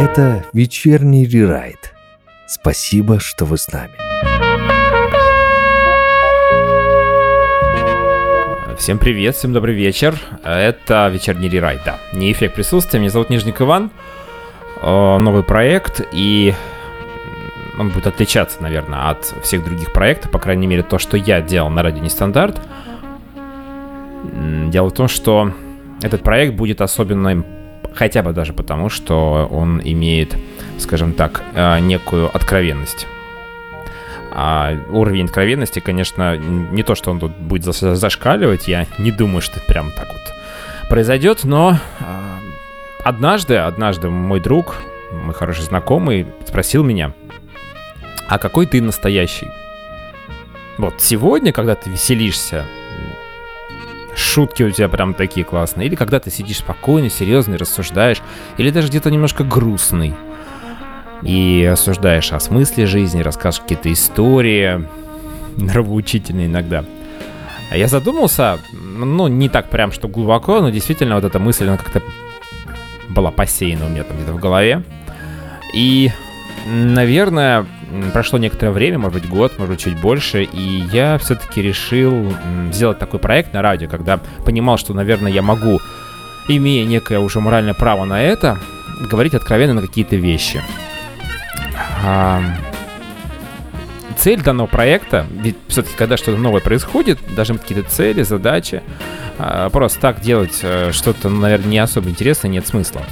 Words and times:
Это 0.00 0.46
вечерний 0.54 1.26
рерайт. 1.26 1.92
Спасибо, 2.46 3.20
что 3.20 3.44
вы 3.44 3.58
с 3.58 3.70
нами. 3.70 3.92
Всем 8.78 8.96
привет, 8.96 9.36
всем 9.36 9.52
добрый 9.52 9.74
вечер. 9.74 10.18
Это 10.42 11.10
вечерний 11.12 11.50
рерайт, 11.50 11.82
да. 11.84 11.98
Не 12.14 12.32
эффект 12.32 12.54
присутствия. 12.54 12.98
Меня 12.98 13.10
зовут 13.10 13.28
Нижник 13.28 13.60
Иван. 13.60 13.90
Э, 14.80 15.18
новый 15.18 15.42
проект, 15.42 16.00
и 16.12 16.54
он 17.78 17.90
будет 17.90 18.06
отличаться, 18.06 18.62
наверное, 18.62 19.10
от 19.10 19.34
всех 19.42 19.62
других 19.66 19.92
проектов, 19.92 20.30
по 20.30 20.38
крайней 20.38 20.66
мере, 20.66 20.82
то, 20.82 20.98
что 20.98 21.18
я 21.18 21.42
делал 21.42 21.68
на 21.68 21.82
радио 21.82 22.02
Нестандарт. 22.02 22.58
Дело 24.68 24.88
в 24.88 24.94
том, 24.94 25.08
что 25.08 25.52
этот 26.00 26.22
проект 26.22 26.54
будет 26.54 26.80
особенным 26.80 27.44
хотя 27.94 28.22
бы 28.22 28.32
даже 28.32 28.52
потому, 28.52 28.88
что 28.88 29.48
он 29.50 29.80
имеет, 29.82 30.36
скажем 30.78 31.12
так, 31.12 31.42
э, 31.54 31.80
некую 31.80 32.34
откровенность. 32.34 33.06
А 34.32 34.76
уровень 34.90 35.24
откровенности, 35.24 35.80
конечно, 35.80 36.36
не 36.36 36.82
то, 36.82 36.94
что 36.94 37.10
он 37.10 37.18
тут 37.18 37.32
будет 37.36 37.64
зашкаливать, 37.64 38.68
я 38.68 38.86
не 38.98 39.10
думаю, 39.10 39.40
что 39.40 39.60
прям 39.60 39.90
так 39.90 40.08
вот 40.08 40.88
произойдет, 40.88 41.44
но 41.44 41.78
э, 41.98 42.04
однажды, 43.02 43.56
однажды 43.56 44.08
мой 44.08 44.40
друг, 44.40 44.76
мой 45.12 45.34
хороший 45.34 45.64
знакомый, 45.64 46.26
спросил 46.46 46.84
меня, 46.84 47.12
а 48.28 48.38
какой 48.38 48.66
ты 48.66 48.80
настоящий? 48.80 49.48
Вот 50.78 50.94
сегодня, 50.98 51.52
когда 51.52 51.74
ты 51.74 51.90
веселишься, 51.90 52.64
шутки 54.20 54.62
у 54.62 54.70
тебя 54.70 54.88
прям 54.88 55.14
такие 55.14 55.44
классные, 55.44 55.86
или 55.86 55.94
когда 55.94 56.20
ты 56.20 56.30
сидишь 56.30 56.58
спокойно, 56.58 57.10
серьезно 57.10 57.58
рассуждаешь, 57.58 58.22
или 58.58 58.70
даже 58.70 58.88
где-то 58.88 59.10
немножко 59.10 59.44
грустный, 59.44 60.14
и 61.22 61.68
рассуждаешь 61.70 62.32
о 62.32 62.40
смысле 62.40 62.86
жизни, 62.86 63.22
расскажешь 63.22 63.60
какие-то 63.60 63.92
истории, 63.92 64.86
нравоучительные 65.56 66.46
иногда. 66.46 66.84
А 67.70 67.76
я 67.76 67.86
задумался, 67.86 68.58
ну, 68.72 69.28
не 69.28 69.48
так 69.48 69.70
прям, 69.70 69.92
что 69.92 70.08
глубоко, 70.08 70.60
но 70.60 70.70
действительно 70.70 71.14
вот 71.14 71.24
эта 71.24 71.38
мысль, 71.38 71.68
она 71.68 71.76
как-то 71.76 72.02
была 73.08 73.30
посеяна 73.30 73.86
у 73.86 73.88
меня 73.88 74.02
там 74.02 74.16
где-то 74.16 74.32
в 74.32 74.40
голове. 74.40 74.82
И, 75.74 76.10
наверное, 76.66 77.66
прошло 78.12 78.38
некоторое 78.38 78.72
время, 78.72 78.98
может 78.98 79.20
быть 79.20 79.30
год, 79.30 79.58
может 79.58 79.74
быть 79.74 79.80
чуть 79.80 80.00
больше, 80.00 80.44
и 80.44 80.84
я 80.92 81.18
все-таки 81.18 81.62
решил 81.62 82.32
сделать 82.72 82.98
такой 82.98 83.20
проект 83.20 83.52
на 83.52 83.62
радио, 83.62 83.88
когда 83.88 84.20
понимал, 84.44 84.78
что, 84.78 84.94
наверное, 84.94 85.32
я 85.32 85.42
могу, 85.42 85.80
имея 86.48 86.84
некое 86.84 87.18
уже 87.18 87.40
моральное 87.40 87.74
право 87.74 88.04
на 88.04 88.22
это, 88.22 88.58
говорить 89.10 89.34
откровенно 89.34 89.74
на 89.74 89.80
какие-то 89.82 90.16
вещи. 90.16 90.62
А, 92.04 92.42
цель 94.16 94.42
данного 94.42 94.66
проекта, 94.66 95.26
ведь 95.30 95.56
все-таки 95.68 95.96
когда 95.96 96.16
что-то 96.16 96.38
новое 96.38 96.60
происходит, 96.60 97.18
даже 97.34 97.54
какие-то 97.54 97.88
цели, 97.88 98.22
задачи, 98.22 98.82
а, 99.38 99.70
просто 99.70 100.00
так 100.00 100.20
делать 100.20 100.58
э, 100.62 100.92
что-то, 100.92 101.28
наверное, 101.30 101.68
не 101.68 101.78
особо 101.78 102.10
интересно, 102.10 102.48
нет 102.48 102.66
смысла. 102.66 103.02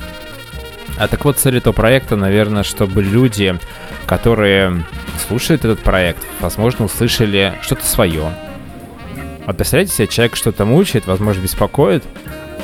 А 0.99 1.07
так 1.07 1.25
вот, 1.25 1.39
цель 1.39 1.59
этого 1.59 1.73
проекта, 1.73 2.17
наверное, 2.17 2.65
чтобы 2.65 3.03
люди, 3.03 3.57
которые 4.07 4.85
слушают 5.29 5.65
этот 5.65 5.81
проект, 5.81 6.25
возможно, 6.41 6.87
услышали 6.87 7.55
что-то 7.63 7.85
свое. 7.85 8.33
Вот 9.47 9.57
представляете 9.57 9.93
себе, 9.93 10.09
человек 10.09 10.37
что-то 10.37 10.65
мучает, 10.65 11.07
возможно, 11.07 11.41
беспокоит, 11.41 12.05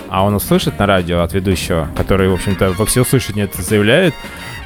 а 0.08 0.24
он 0.24 0.34
услышит 0.34 0.78
на 0.78 0.86
радио 0.86 1.22
от 1.22 1.32
ведущего, 1.32 1.88
который, 1.96 2.28
в 2.28 2.34
общем-то, 2.34 2.72
во 2.72 2.86
всеуслышание 2.86 3.44
это 3.44 3.62
заявляет, 3.62 4.14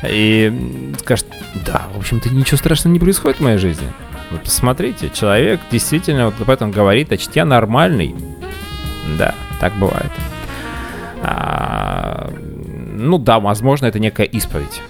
и 0.02 0.94
скажет, 1.00 1.26
да, 1.66 1.88
в 1.94 1.98
общем-то, 1.98 2.30
ничего 2.30 2.56
страшного 2.56 2.92
не 2.92 3.00
происходит 3.00 3.38
в 3.38 3.42
моей 3.42 3.58
жизни. 3.58 3.86
Вот 4.30 4.42
посмотрите, 4.42 5.10
человек 5.10 5.60
действительно 5.70 6.26
вот 6.26 6.40
об 6.40 6.50
этом 6.50 6.70
говорит, 6.70 7.08
значит, 7.08 7.34
я 7.36 7.44
нормальный. 7.44 8.14
Да, 9.16 9.34
так 9.60 9.74
бывает. 9.74 10.10
А, 11.22 12.07
ну 12.98 13.18
да, 13.18 13.40
возможно, 13.40 13.86
это 13.86 13.98
некая 13.98 14.26
исповедь. 14.26 14.82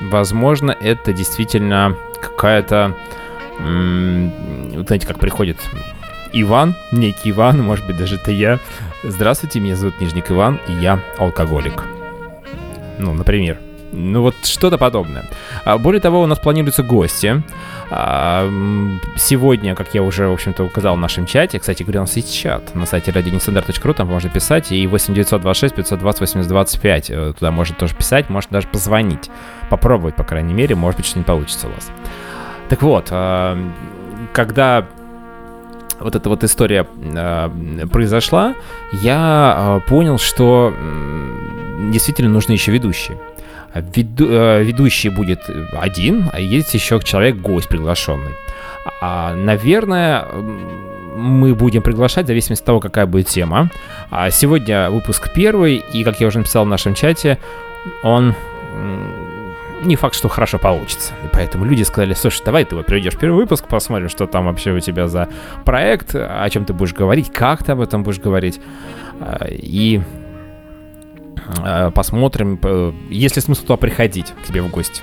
Возможно, 0.00 0.70
это 0.70 1.12
действительно 1.12 1.96
какая-то... 2.20 2.94
Знаете, 3.58 5.06
как 5.06 5.18
приходит 5.18 5.56
Иван, 6.32 6.74
некий 6.92 7.30
Иван, 7.30 7.62
может 7.62 7.86
быть, 7.86 7.96
даже 7.96 8.16
это 8.16 8.30
я. 8.30 8.58
Здравствуйте, 9.02 9.60
меня 9.60 9.76
зовут 9.76 10.00
Нижник 10.00 10.30
Иван, 10.30 10.60
и 10.68 10.72
я 10.72 11.00
алкоголик. 11.18 11.82
Ну, 12.98 13.14
например. 13.14 13.58
Ну 13.98 14.20
вот 14.20 14.34
что-то 14.44 14.76
подобное. 14.76 15.24
А, 15.64 15.78
более 15.78 16.02
того, 16.02 16.20
у 16.20 16.26
нас 16.26 16.38
планируются 16.38 16.82
гости. 16.82 17.42
А, 17.90 18.46
сегодня, 19.16 19.74
как 19.74 19.94
я 19.94 20.02
уже, 20.02 20.28
в 20.28 20.32
общем-то, 20.32 20.64
указал 20.64 20.96
в 20.96 20.98
нашем 20.98 21.24
чате, 21.24 21.58
кстати 21.58 21.82
говоря, 21.82 22.00
у 22.00 22.02
нас 22.02 22.14
есть 22.14 22.34
чат 22.34 22.74
на 22.74 22.84
сайте 22.84 23.10
radionestandarт.ru, 23.10 23.94
там 23.94 24.08
можно 24.08 24.28
писать, 24.28 24.70
и 24.70 24.86
8926 24.86 25.74
520 25.74 26.20
8025, 26.20 27.06
туда 27.38 27.50
можно 27.50 27.74
тоже 27.74 27.94
писать, 27.94 28.28
можно 28.28 28.52
даже 28.52 28.68
позвонить, 28.68 29.30
попробовать, 29.70 30.14
по 30.14 30.24
крайней 30.24 30.52
мере, 30.52 30.74
может 30.74 30.98
быть, 30.98 31.06
что-нибудь 31.06 31.26
получится 31.26 31.68
у 31.68 31.70
вас. 31.70 31.90
Так 32.68 32.82
вот, 32.82 33.08
а, 33.10 33.58
когда 34.34 34.86
вот 36.00 36.14
эта 36.14 36.28
вот 36.28 36.44
история 36.44 36.84
произошла, 37.90 38.54
я 38.92 39.80
понял, 39.88 40.18
что 40.18 40.74
действительно 41.90 42.28
нужны 42.28 42.52
еще 42.52 42.70
ведущие. 42.72 43.16
Веду, 43.80 44.26
э, 44.28 44.62
ведущий 44.62 45.08
будет 45.08 45.40
один, 45.72 46.30
а 46.32 46.40
есть 46.40 46.74
еще 46.74 47.00
человек-гость 47.00 47.68
приглашенный. 47.68 48.32
А, 49.00 49.34
наверное, 49.34 50.26
мы 51.16 51.54
будем 51.54 51.82
приглашать, 51.82 52.24
в 52.24 52.28
зависимости 52.28 52.62
от 52.62 52.66
того, 52.66 52.80
какая 52.80 53.06
будет 53.06 53.26
тема. 53.26 53.70
А 54.10 54.30
сегодня 54.30 54.90
выпуск 54.90 55.32
первый, 55.34 55.82
и, 55.92 56.04
как 56.04 56.20
я 56.20 56.26
уже 56.26 56.38
написал 56.38 56.64
в 56.64 56.68
нашем 56.68 56.94
чате, 56.94 57.38
он 58.02 58.34
не 59.82 59.96
факт, 59.96 60.14
что 60.14 60.28
хорошо 60.28 60.58
получится. 60.58 61.12
И 61.24 61.28
поэтому 61.32 61.64
люди 61.64 61.82
сказали, 61.82 62.14
слушай, 62.14 62.42
давай 62.44 62.64
ты 62.64 62.76
вот 62.76 62.86
приведешь 62.86 63.16
первый 63.16 63.36
выпуск, 63.36 63.66
посмотрим, 63.68 64.08
что 64.08 64.26
там 64.26 64.46
вообще 64.46 64.72
у 64.72 64.80
тебя 64.80 65.08
за 65.08 65.28
проект, 65.64 66.14
о 66.14 66.48
чем 66.50 66.64
ты 66.64 66.72
будешь 66.72 66.94
говорить, 66.94 67.32
как 67.32 67.64
ты 67.64 67.72
об 67.72 67.80
этом 67.80 68.02
будешь 68.02 68.20
говорить. 68.20 68.60
А, 69.20 69.46
и 69.48 70.00
посмотрим, 71.94 72.58
есть 73.10 73.36
ли 73.36 73.42
смысл 73.42 73.62
туда 73.62 73.76
приходить 73.76 74.32
к 74.42 74.46
тебе 74.46 74.62
в 74.62 74.70
гости. 74.70 75.02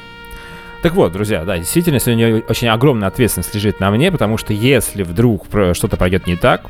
Так 0.83 0.95
вот, 0.95 1.13
друзья, 1.13 1.45
да, 1.45 1.57
действительно, 1.57 1.99
сегодня 1.99 2.43
очень 2.49 2.67
огромная 2.67 3.07
ответственность 3.07 3.55
лежит 3.55 3.79
на 3.79 3.89
мне, 3.89 4.11
потому 4.11 4.37
что 4.37 4.51
если 4.51 5.03
вдруг 5.03 5.45
что-то 5.73 5.95
пойдет 5.95 6.27
не 6.27 6.35
так, 6.35 6.69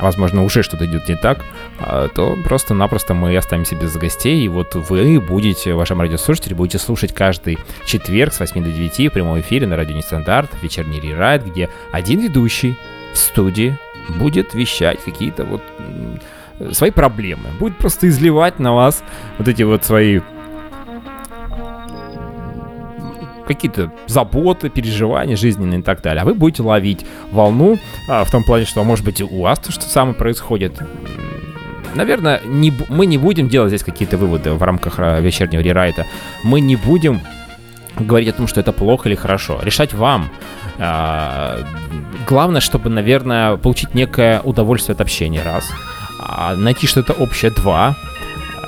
возможно, 0.00 0.44
уже 0.44 0.62
что-то 0.62 0.86
идет 0.86 1.08
не 1.08 1.16
так, 1.16 1.44
а, 1.78 2.08
то 2.08 2.36
просто-напросто 2.44 3.14
мы 3.14 3.36
останемся 3.36 3.74
без 3.76 3.94
гостей, 3.96 4.42
и 4.42 4.48
вот 4.48 4.74
вы 4.74 5.20
будете, 5.20 5.74
вашим 5.74 6.00
радиослушатели, 6.00 6.54
будете 6.54 6.78
слушать 6.78 7.12
каждый 7.12 7.58
четверг 7.84 8.32
с 8.32 8.40
8 8.40 8.64
до 8.64 8.70
9 8.70 9.10
в 9.10 9.12
прямом 9.12 9.40
эфире 9.40 9.66
на 9.66 9.76
радио 9.76 9.94
Нестандарт, 9.94 10.50
вечерний 10.62 11.00
рерайт, 11.00 11.44
где 11.44 11.68
один 11.92 12.20
ведущий 12.20 12.76
в 13.12 13.18
студии 13.18 13.76
будет 14.08 14.54
вещать 14.54 15.04
какие-то 15.04 15.44
вот 15.44 15.62
свои 16.72 16.90
проблемы. 16.90 17.50
Будет 17.58 17.76
просто 17.78 18.08
изливать 18.08 18.58
на 18.58 18.74
вас 18.74 19.02
вот 19.38 19.48
эти 19.48 19.62
вот 19.62 19.84
свои 19.84 20.20
какие-то 23.46 23.90
заботы, 24.06 24.68
переживания 24.68 25.34
жизненные 25.34 25.80
и 25.80 25.82
так 25.82 26.02
далее. 26.02 26.22
А 26.22 26.24
вы 26.24 26.34
будете 26.34 26.62
ловить 26.62 27.06
волну 27.32 27.78
а, 28.06 28.24
в 28.24 28.30
том 28.30 28.44
плане, 28.44 28.66
что, 28.66 28.84
может 28.84 29.04
быть, 29.04 29.22
у 29.22 29.40
вас 29.40 29.58
то, 29.58 29.72
что 29.72 29.84
самое 29.84 30.14
происходит. 30.14 30.78
Наверное, 31.94 32.42
не, 32.44 32.72
мы 32.90 33.06
не 33.06 33.16
будем 33.16 33.48
делать 33.48 33.70
здесь 33.70 33.82
какие-то 33.82 34.18
выводы 34.18 34.52
в 34.52 34.62
рамках 34.62 34.96
а, 34.98 35.18
вечернего 35.20 35.62
рерайта. 35.62 36.04
Мы 36.42 36.60
не 36.60 36.76
будем 36.76 37.20
говорить 37.98 38.28
о 38.28 38.32
том, 38.34 38.46
что 38.46 38.60
это 38.60 38.72
плохо 38.72 39.08
или 39.08 39.16
хорошо. 39.16 39.58
Решать 39.62 39.94
вам. 39.94 40.28
А, 40.78 41.60
главное, 42.26 42.60
чтобы, 42.60 42.90
наверное, 42.90 43.56
получить 43.56 43.94
некое 43.94 44.40
удовольствие 44.40 44.92
от 44.92 45.00
общения, 45.00 45.42
раз– 45.42 45.72
найти 46.56 46.86
что-то 46.86 47.12
общее 47.12 47.50
два, 47.50 47.96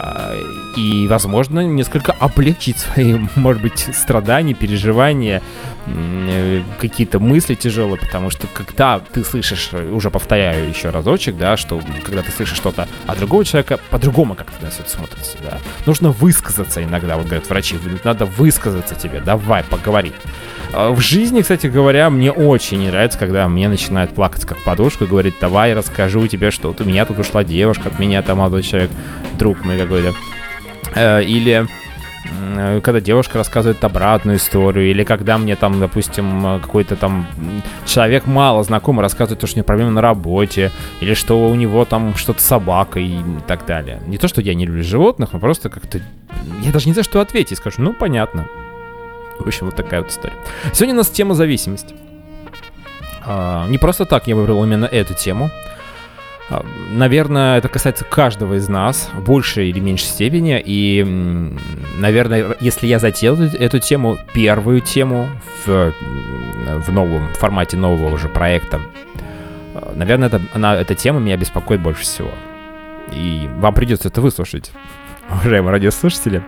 а, 0.03 0.35
и, 0.77 1.07
возможно, 1.09 1.61
несколько 1.61 2.13
облегчить 2.13 2.79
свои, 2.79 3.15
может 3.37 3.63
быть, 3.63 3.79
страдания, 3.93 4.55
переживания, 4.55 5.43
э, 5.87 6.63
какие-то 6.81 7.19
мысли 7.19 7.55
тяжелые, 7.55 7.99
потому 7.99 8.31
что 8.31 8.47
когда 8.47 9.01
ты 9.01 9.25
слышишь, 9.25 9.73
уже 9.73 10.11
повторяю 10.11 10.69
еще 10.69 10.91
разочек, 10.91 11.37
да, 11.37 11.57
что 11.57 11.83
когда 12.03 12.23
ты 12.23 12.31
слышишь 12.33 12.57
что-то 12.57 12.89
от 13.07 13.19
другого 13.19 13.45
человека, 13.45 13.79
по-другому 13.91 14.35
как-то 14.35 14.63
на 14.63 14.69
это 14.69 14.89
смотрится, 14.89 15.37
да. 15.43 15.59
Нужно 15.87 16.11
высказаться 16.11 16.83
иногда, 16.83 17.17
вот 17.17 17.27
говорят 17.27 17.49
врачи, 17.49 17.77
надо 18.05 18.25
высказаться 18.25 18.95
тебе, 18.95 19.21
давай, 19.21 19.65
поговори. 19.65 20.13
А, 20.73 20.93
в 20.93 21.01
жизни, 21.01 21.43
кстати 21.43 21.67
говоря, 21.67 22.11
мне 22.11 22.31
очень 22.31 22.81
не 22.81 22.89
нравится, 22.89 23.19
когда 23.19 23.49
мне 23.49 23.69
начинают 23.69 24.13
плакать 24.15 24.45
как 24.45 24.59
подушка, 24.59 25.07
говорит, 25.07 25.35
давай 25.41 25.75
расскажу 25.75 26.27
тебе, 26.27 26.51
что 26.51 26.69
вот 26.69 26.81
у 26.81 26.85
меня 26.85 27.05
тут 27.05 27.19
ушла 27.19 27.45
девушка, 27.45 27.89
от 27.89 27.99
меня 27.99 28.23
там 28.23 28.39
молодой 28.39 28.63
человек, 28.63 28.91
друг 29.39 29.65
мой 29.65 29.79
какой-то. 29.79 30.15
Э, 30.95 31.23
или 31.23 31.67
э, 32.57 32.81
когда 32.83 33.01
девушка 33.01 33.39
рассказывает 33.39 33.83
обратную 33.83 34.37
историю, 34.37 34.91
или 34.91 35.03
когда 35.03 35.39
мне 35.39 35.57
там, 35.57 35.81
допустим, 35.81 36.61
какой-то 36.63 36.95
там 36.95 37.27
человек 37.85 38.27
мало 38.27 38.63
знакомый 38.63 39.03
рассказывает, 39.03 39.41
что 39.45 39.55
у 39.55 39.57
него 39.57 39.65
проблемы 39.65 39.91
на 39.91 40.03
работе, 40.03 40.71
или 41.01 41.15
что 41.15 41.49
у 41.49 41.55
него 41.57 41.85
там 41.85 42.15
что-то 42.15 42.41
с 42.41 42.45
собакой 42.45 43.07
и 43.07 43.25
так 43.49 43.67
далее. 43.67 44.01
Не 44.07 44.19
то, 44.19 44.29
что 44.29 44.41
я 44.41 44.55
не 44.55 44.67
люблю 44.67 44.85
животных, 44.85 45.33
но 45.33 45.41
просто 45.41 45.69
как-то... 45.69 46.01
Я 46.63 46.71
даже 46.73 46.87
не 46.87 46.93
знаю, 46.93 47.05
что 47.05 47.21
ответить. 47.21 47.59
Скажу, 47.59 47.83
ну, 47.83 47.93
понятно. 47.93 48.47
В 49.41 49.47
общем, 49.47 49.67
вот 49.67 49.77
такая 49.77 50.03
вот 50.03 50.11
история. 50.11 50.35
Сегодня 50.73 50.95
у 50.95 50.99
нас 50.99 51.09
тема 51.09 51.35
зависимости. 51.35 51.95
А, 53.25 53.67
не 53.69 53.79
просто 53.79 54.05
так 54.05 54.27
я 54.27 54.37
выбрал 54.37 54.63
именно 54.65 54.85
эту 54.85 55.15
тему. 55.15 55.51
А, 56.51 56.65
наверное, 56.91 57.59
это 57.59 57.69
касается 57.69 58.05
каждого 58.05 58.55
из 58.55 58.69
нас 58.69 59.09
в 59.15 59.23
большей 59.23 59.71
или 59.71 59.81
меньшей 59.81 60.07
степени. 60.07 60.61
И, 60.65 61.05
наверное, 61.99 62.57
если 62.61 62.87
я 62.87 62.99
затеял 62.99 63.37
эту 63.41 63.79
тему, 63.79 64.19
первую 64.35 64.81
тему 64.81 65.29
в, 65.65 65.93
в 66.67 66.93
новом 66.93 67.33
формате 67.35 67.77
нового 67.77 68.13
уже 68.13 68.29
проекта, 68.29 68.81
а, 69.75 69.93
наверное, 69.95 70.29
это, 70.29 70.43
она, 70.53 70.77
эта 70.77 70.95
тема 70.95 71.21
меня 71.21 71.37
беспокоит 71.37 71.81
больше 71.81 72.03
всего. 72.03 72.31
И 73.13 73.49
вам 73.57 73.75
придется 73.75 74.09
это 74.09 74.21
выслушать, 74.21 74.71
уважаемые 75.31 75.73
радиослушатели. 75.73 76.43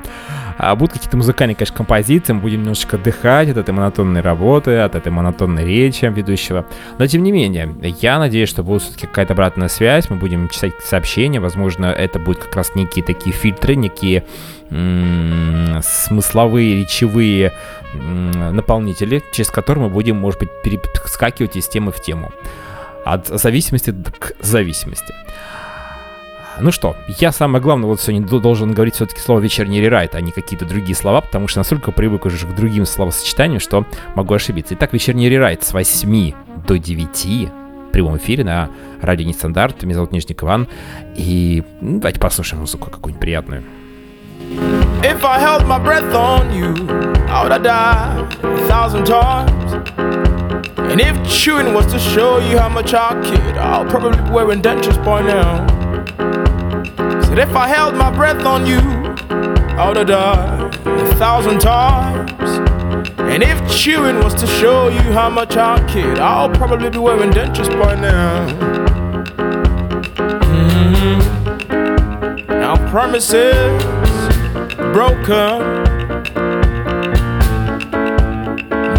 А 0.58 0.74
будут 0.76 0.94
какие-то 0.94 1.16
музыкальные, 1.16 1.56
конечно, 1.56 1.76
композиции, 1.76 2.32
мы 2.32 2.40
будем 2.40 2.60
немножечко 2.60 2.96
отдыхать 2.96 3.48
от 3.50 3.56
этой 3.56 3.72
монотонной 3.72 4.20
работы, 4.20 4.78
от 4.78 4.94
этой 4.94 5.10
монотонной 5.10 5.64
речи 5.64 6.04
ведущего. 6.04 6.66
Но, 6.98 7.06
тем 7.06 7.22
не 7.22 7.32
менее, 7.32 7.74
я 8.00 8.18
надеюсь, 8.18 8.48
что 8.48 8.62
будет 8.62 8.82
все-таки 8.82 9.06
какая-то 9.06 9.32
обратная 9.32 9.68
связь, 9.68 10.10
мы 10.10 10.16
будем 10.16 10.48
читать 10.48 10.72
сообщения, 10.84 11.40
возможно, 11.40 11.86
это 11.86 12.18
будут 12.18 12.44
как 12.44 12.56
раз 12.56 12.74
некие 12.74 13.04
такие 13.04 13.34
фильтры, 13.34 13.74
некие 13.74 14.24
смысловые, 15.82 16.82
речевые 16.82 17.52
наполнители, 17.94 19.22
через 19.32 19.50
которые 19.50 19.84
мы 19.84 19.90
будем, 19.90 20.16
может 20.16 20.40
быть, 20.40 20.50
перескакивать 20.64 21.56
из 21.56 21.68
темы 21.68 21.92
в 21.92 22.00
тему. 22.00 22.32
От 23.04 23.26
зависимости 23.26 23.92
к 24.18 24.32
зависимости. 24.40 25.12
Ну 26.60 26.70
что, 26.70 26.96
я 27.18 27.32
самое 27.32 27.62
главное 27.62 27.88
вот 27.88 28.00
сегодня 28.00 28.26
должен 28.26 28.72
говорить 28.72 28.94
все-таки 28.94 29.20
слово 29.20 29.40
вечерний 29.40 29.80
рерайт, 29.80 30.14
а 30.14 30.20
не 30.20 30.32
какие-то 30.32 30.66
другие 30.66 30.94
слова, 30.94 31.20
потому 31.20 31.48
что 31.48 31.60
настолько 31.60 31.92
привык 31.92 32.26
уже 32.26 32.46
к 32.46 32.54
другим 32.54 32.86
словосочетаниям, 32.86 33.60
что 33.60 33.86
могу 34.14 34.34
ошибиться. 34.34 34.74
Итак, 34.74 34.92
вечерний 34.92 35.28
рерайт 35.28 35.64
с 35.64 35.72
8 35.72 36.32
до 36.66 36.78
9 36.78 37.48
в 37.88 37.92
прямом 37.92 38.16
эфире 38.18 38.44
на 38.44 38.70
радио 39.00 39.26
Нестандарт. 39.26 39.82
Меня 39.82 39.96
зовут 39.96 40.12
Нижник 40.12 40.42
Иван. 40.42 40.68
И 41.16 41.62
ну, 41.80 41.98
давайте 41.98 42.20
послушаем 42.20 42.60
музыку 42.60 42.90
какую-нибудь 42.90 43.20
приятную. 43.20 43.62
If 45.02 45.24
I 45.24 45.40
held 45.40 45.66
my 45.66 45.78
breath 45.78 46.12
on 46.14 46.52
you, 46.52 46.74
I 47.28 47.42
would 47.42 47.52
have 47.52 47.64
a 48.44 48.68
thousand 48.68 49.04
times. 49.06 49.72
And 50.76 51.00
if 51.00 51.16
chewing 51.26 51.72
was 51.72 51.86
to 51.86 51.98
show 51.98 52.38
you 52.38 52.58
how 52.58 52.68
much 52.68 52.92
I 52.92 53.18
kid, 53.22 53.56
I'll 53.56 53.86
probably 53.86 54.20
be 54.22 54.30
wearing 54.30 54.60
by 54.60 55.22
now. 55.22 55.81
Said 57.32 57.48
if 57.48 57.56
I 57.56 57.66
held 57.66 57.94
my 57.94 58.10
breath 58.14 58.44
on 58.44 58.66
you, 58.66 58.76
I 58.76 59.88
would 59.88 59.96
have 59.96 60.06
died 60.06 60.76
a 60.86 61.14
thousand 61.14 61.60
times. 61.62 62.28
And 63.20 63.42
if 63.42 63.58
chewing 63.74 64.18
was 64.18 64.34
to 64.34 64.46
show 64.46 64.88
you 64.88 65.00
how 65.00 65.30
much 65.30 65.56
I 65.56 65.78
kid, 65.90 66.18
I'll 66.18 66.50
probably 66.50 66.90
be 66.90 66.98
wearing 66.98 67.30
dentures 67.30 67.70
by 67.82 67.94
now. 67.94 68.48
Mm-hmm. 70.44 71.20
Now 72.48 72.76
promises 72.90 73.82
broken. 74.92 75.62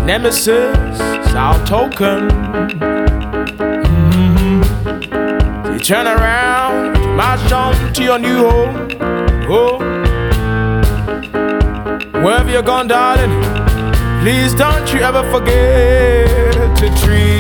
Nemesis, 0.08 1.00
our 1.36 1.64
token. 1.68 2.30
Mm-hmm. 4.02 5.74
You 5.74 5.80
turn 5.80 6.08
around 6.08 7.03
March 7.26 7.52
on 7.54 7.94
to 7.94 8.04
your 8.04 8.20
new 8.20 8.40
home. 8.50 8.76
Oh, 9.48 9.80
wherever 12.22 12.52
you're 12.52 12.62
gone, 12.62 12.90
darling, 12.90 13.32
please 14.22 14.54
don't 14.54 14.92
you 14.94 15.00
ever 15.00 15.24
forget 15.32 16.78
to 16.80 16.88
treat 17.02 17.33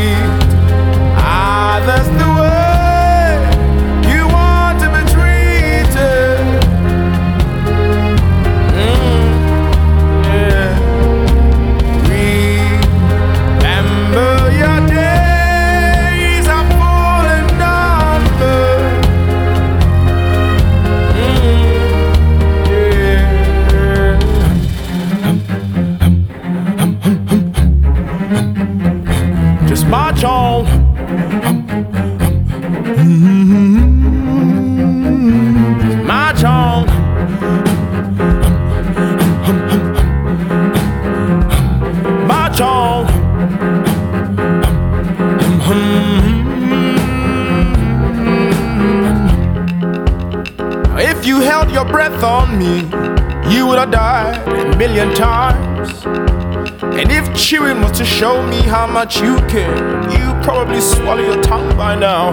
show 58.19 58.45
me 58.47 58.61
how 58.61 58.85
much 58.85 59.19
you 59.21 59.37
care, 59.47 59.75
you 60.11 60.25
probably 60.43 60.79
swallow 60.79 61.23
your 61.23 61.41
tongue 61.41 61.75
by 61.75 61.95
now. 61.95 62.27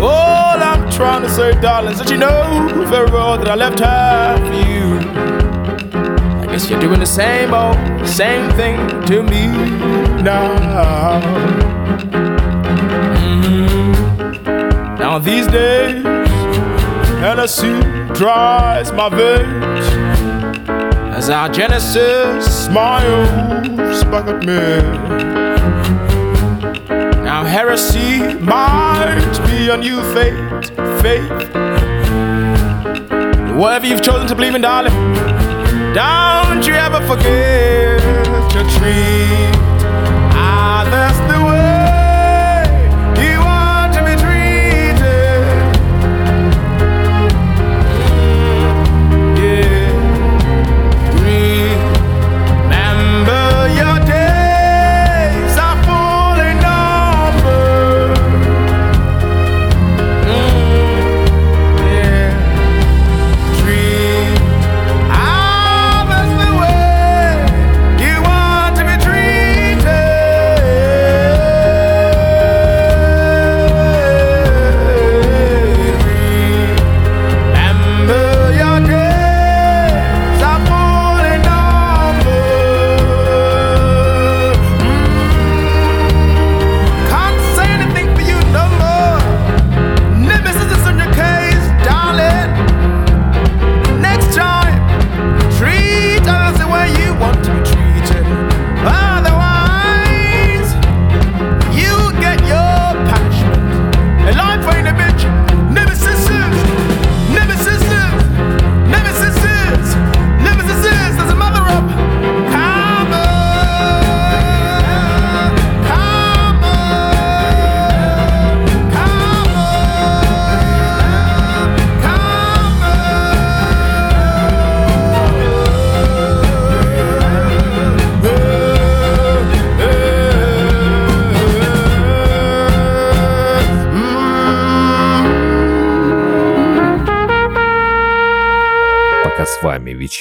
All 0.00 0.58
I'm 0.62 0.90
trying 0.90 1.22
to 1.22 1.30
say, 1.30 1.58
darling, 1.60 1.92
is 1.94 1.98
that 2.00 2.10
you 2.10 2.18
know 2.18 2.84
very 2.86 3.10
well 3.10 3.38
that 3.38 3.48
I 3.48 3.54
left 3.54 3.78
half 3.80 4.38
for 4.40 4.52
you. 4.70 4.98
I 6.42 6.46
guess 6.46 6.68
you're 6.68 6.80
doing 6.80 7.00
the 7.00 7.06
same 7.06 7.54
old, 7.54 7.76
same 8.06 8.50
thing 8.52 8.76
to 9.06 9.22
me 9.22 9.46
now. 10.22 11.20
Mhm. 13.22 14.98
Now 14.98 15.18
these 15.18 15.46
days, 15.46 16.04
Hennessy 17.20 17.80
dries 18.12 18.92
my 18.92 19.08
veins 19.08 19.86
as 21.16 21.30
our 21.30 21.48
Genesis 21.48 22.44
smiles 22.66 23.43
back 24.14 24.28
at 24.28 24.44
me. 24.46 24.54
Now 27.24 27.42
heresy 27.44 28.20
might 28.38 29.36
be 29.48 29.70
a 29.70 29.76
new 29.76 30.00
faith, 30.14 30.70
faith. 31.02 31.30
Whatever 33.56 33.86
you've 33.86 34.02
chosen 34.02 34.28
to 34.28 34.34
believe 34.36 34.54
in, 34.54 34.60
darling, 34.60 34.94
don't 35.94 36.64
you 36.64 36.74
ever 36.74 37.00
forget 37.08 38.00
to 38.52 38.62
treat 38.78 39.53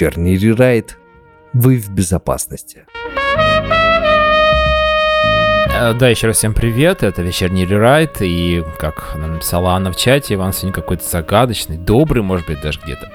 вечерний 0.04 0.38
рерайт, 0.38 0.98
вы 1.54 1.78
в 1.78 1.90
безопасности. 1.90 2.86
Э, 5.74 5.94
да, 5.94 6.10
еще 6.10 6.28
раз 6.28 6.38
всем 6.38 6.54
привет, 6.54 7.04
это 7.04 7.22
вечерний 7.22 7.66
рерайт, 7.66 8.18
и, 8.20 8.66
как 8.80 9.16
нам 9.16 9.36
написала 9.36 9.72
Анна 9.72 9.94
в 9.94 9.96
чате, 9.96 10.34
Иван 10.34 10.52
сегодня 10.52 10.74
какой-то 10.74 11.06
загадочный, 11.06 11.78
добрый, 11.78 12.22
может 12.22 12.48
быть, 12.48 12.60
даже 12.60 12.82
где-то. 12.82 13.14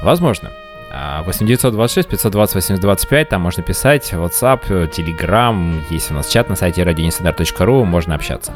Возможно. 0.00 0.50
8926 1.26 2.08
520 2.08 2.54
8025, 2.54 3.28
там 3.28 3.42
можно 3.42 3.64
писать, 3.64 4.12
WhatsApp, 4.12 4.92
Telegram, 4.92 5.80
есть 5.90 6.12
у 6.12 6.14
нас 6.14 6.28
чат 6.28 6.48
на 6.48 6.54
сайте 6.54 6.82
radioinsider.ru, 6.82 7.84
можно 7.84 8.14
общаться. 8.14 8.54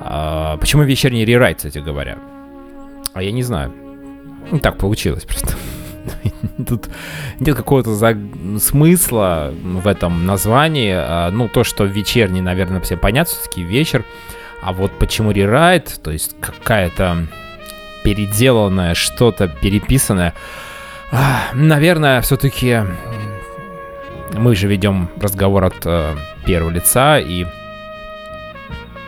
А, 0.00 0.56
почему 0.56 0.82
вечерний 0.82 1.26
рерайт, 1.26 1.58
кстати 1.58 1.76
говоря? 1.76 2.16
А 3.12 3.22
я 3.22 3.32
не 3.32 3.42
знаю. 3.42 3.74
Ну, 4.50 4.60
так 4.60 4.78
получилось 4.78 5.24
просто. 5.24 5.56
Тут 6.66 6.88
нет 7.40 7.56
какого-то 7.56 7.94
за... 7.94 8.16
смысла 8.58 9.52
в 9.62 9.86
этом 9.86 10.26
названии. 10.26 10.94
А, 10.96 11.30
ну, 11.30 11.48
то, 11.48 11.64
что 11.64 11.84
вечерний, 11.84 12.40
наверное, 12.40 12.80
всем 12.80 12.98
понятно, 12.98 13.32
все-таки 13.32 13.62
вечер. 13.62 14.04
А 14.62 14.72
вот 14.72 14.92
почему 14.98 15.30
рерайт, 15.30 16.00
то 16.02 16.10
есть 16.10 16.36
какая-то 16.40 17.26
переделанное, 18.02 18.94
что-то 18.94 19.48
переписанное, 19.48 20.34
наверное, 21.54 22.20
все-таки 22.20 22.82
мы 24.32 24.54
же 24.54 24.66
ведем 24.66 25.08
разговор 25.20 25.64
от 25.64 25.76
э, 25.84 26.14
первого 26.44 26.70
лица, 26.70 27.18
и, 27.18 27.46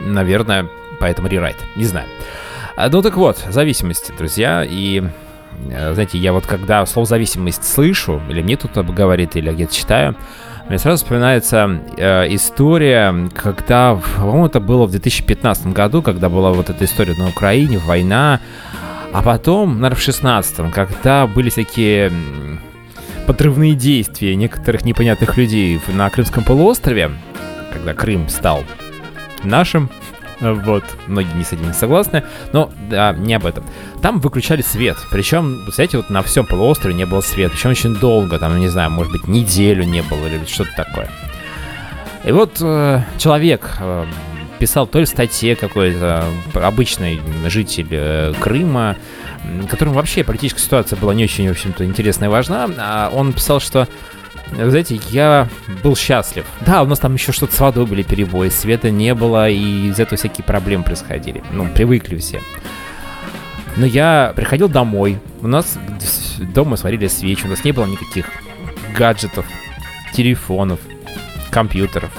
наверное, 0.00 0.68
поэтому 1.00 1.28
рерайт. 1.28 1.56
Не 1.76 1.84
знаю. 1.84 2.08
А, 2.76 2.88
ну 2.88 3.02
так 3.02 3.16
вот, 3.16 3.44
зависимости, 3.48 4.12
друзья, 4.16 4.64
и 4.68 5.02
знаете, 5.66 6.18
я 6.18 6.32
вот 6.32 6.46
когда 6.46 6.84
слово 6.86 7.06
зависимость 7.06 7.64
слышу, 7.64 8.20
или 8.28 8.42
мне 8.42 8.56
тут 8.56 8.72
говорит, 8.76 9.36
или 9.36 9.52
где-то 9.52 9.74
читаю, 9.74 10.16
мне 10.68 10.78
сразу 10.78 11.02
вспоминается 11.02 11.80
э, 11.96 12.26
история, 12.34 13.30
когда, 13.34 13.98
по-моему, 14.16 14.46
это 14.46 14.60
было 14.60 14.86
в 14.86 14.90
2015 14.90 15.68
году, 15.68 16.02
когда 16.02 16.28
была 16.28 16.52
вот 16.52 16.68
эта 16.68 16.84
история 16.84 17.14
на 17.14 17.28
Украине, 17.28 17.78
война, 17.78 18.40
а 19.12 19.22
потом, 19.22 19.80
наверное, 19.80 19.96
в 19.96 20.02
16 20.02 20.70
когда 20.70 21.26
были 21.26 21.48
всякие 21.48 22.12
подрывные 23.26 23.74
действия 23.74 24.36
некоторых 24.36 24.84
непонятных 24.84 25.36
людей 25.38 25.80
на 25.88 26.08
Крымском 26.10 26.44
полуострове, 26.44 27.12
когда 27.72 27.94
Крым 27.94 28.28
стал 28.28 28.64
нашим, 29.42 29.90
вот, 30.40 30.84
многие 31.06 31.34
не 31.34 31.44
с 31.44 31.52
этим 31.52 31.66
не 31.66 31.72
согласны, 31.72 32.24
но 32.52 32.70
да, 32.90 33.12
не 33.12 33.34
об 33.34 33.46
этом. 33.46 33.64
Там 34.02 34.20
выключали 34.20 34.62
свет, 34.62 34.96
причем, 35.10 35.64
знаете, 35.72 35.96
вот 35.96 36.10
на 36.10 36.22
всем 36.22 36.46
полуострове 36.46 36.94
не 36.94 37.06
было 37.06 37.20
света, 37.20 37.52
причем 37.54 37.70
очень 37.70 37.94
долго, 37.94 38.38
там, 38.38 38.58
не 38.58 38.68
знаю, 38.68 38.90
может 38.90 39.12
быть, 39.12 39.26
неделю 39.26 39.84
не 39.84 40.02
было 40.02 40.26
или 40.26 40.44
что-то 40.44 40.70
такое. 40.76 41.10
И 42.24 42.32
вот 42.32 42.58
э, 42.60 43.02
человек 43.16 43.76
э, 43.80 44.06
писал 44.58 44.86
то 44.86 44.98
ли 44.98 45.06
статье 45.06 45.56
какой-то 45.56 46.24
обычный 46.54 47.20
житель 47.46 47.88
э, 47.90 48.32
Крыма, 48.40 48.96
которому 49.70 49.94
вообще 49.94 50.24
политическая 50.24 50.62
ситуация 50.62 50.96
была 50.98 51.14
не 51.14 51.24
очень, 51.24 51.48
в 51.48 51.52
общем-то, 51.52 51.84
интересная 51.84 52.28
и 52.28 52.32
важна, 52.32 52.68
а 52.76 53.10
он 53.12 53.32
писал, 53.32 53.60
что 53.60 53.88
вы 54.52 54.70
знаете, 54.70 55.00
я 55.10 55.48
был 55.82 55.96
счастлив. 55.96 56.44
Да, 56.64 56.82
у 56.82 56.86
нас 56.86 56.98
там 56.98 57.14
еще 57.14 57.32
что-то 57.32 57.54
с 57.54 57.60
водой 57.60 57.86
были 57.86 58.02
перебои, 58.02 58.48
света 58.48 58.90
не 58.90 59.14
было, 59.14 59.48
и 59.48 59.88
из 59.88 59.98
этого 59.98 60.16
всякие 60.16 60.44
проблемы 60.44 60.84
происходили. 60.84 61.42
Ну, 61.52 61.68
привыкли 61.68 62.16
все. 62.16 62.40
Но 63.76 63.86
я 63.86 64.32
приходил 64.34 64.68
домой, 64.68 65.18
у 65.40 65.46
нас 65.46 65.78
дома 66.38 66.76
сварили 66.76 67.06
свечи, 67.06 67.46
у 67.46 67.48
нас 67.48 67.62
не 67.64 67.72
было 67.72 67.86
никаких 67.86 68.26
гаджетов, 68.96 69.46
телефонов, 70.12 70.80
компьютеров. 71.50 72.10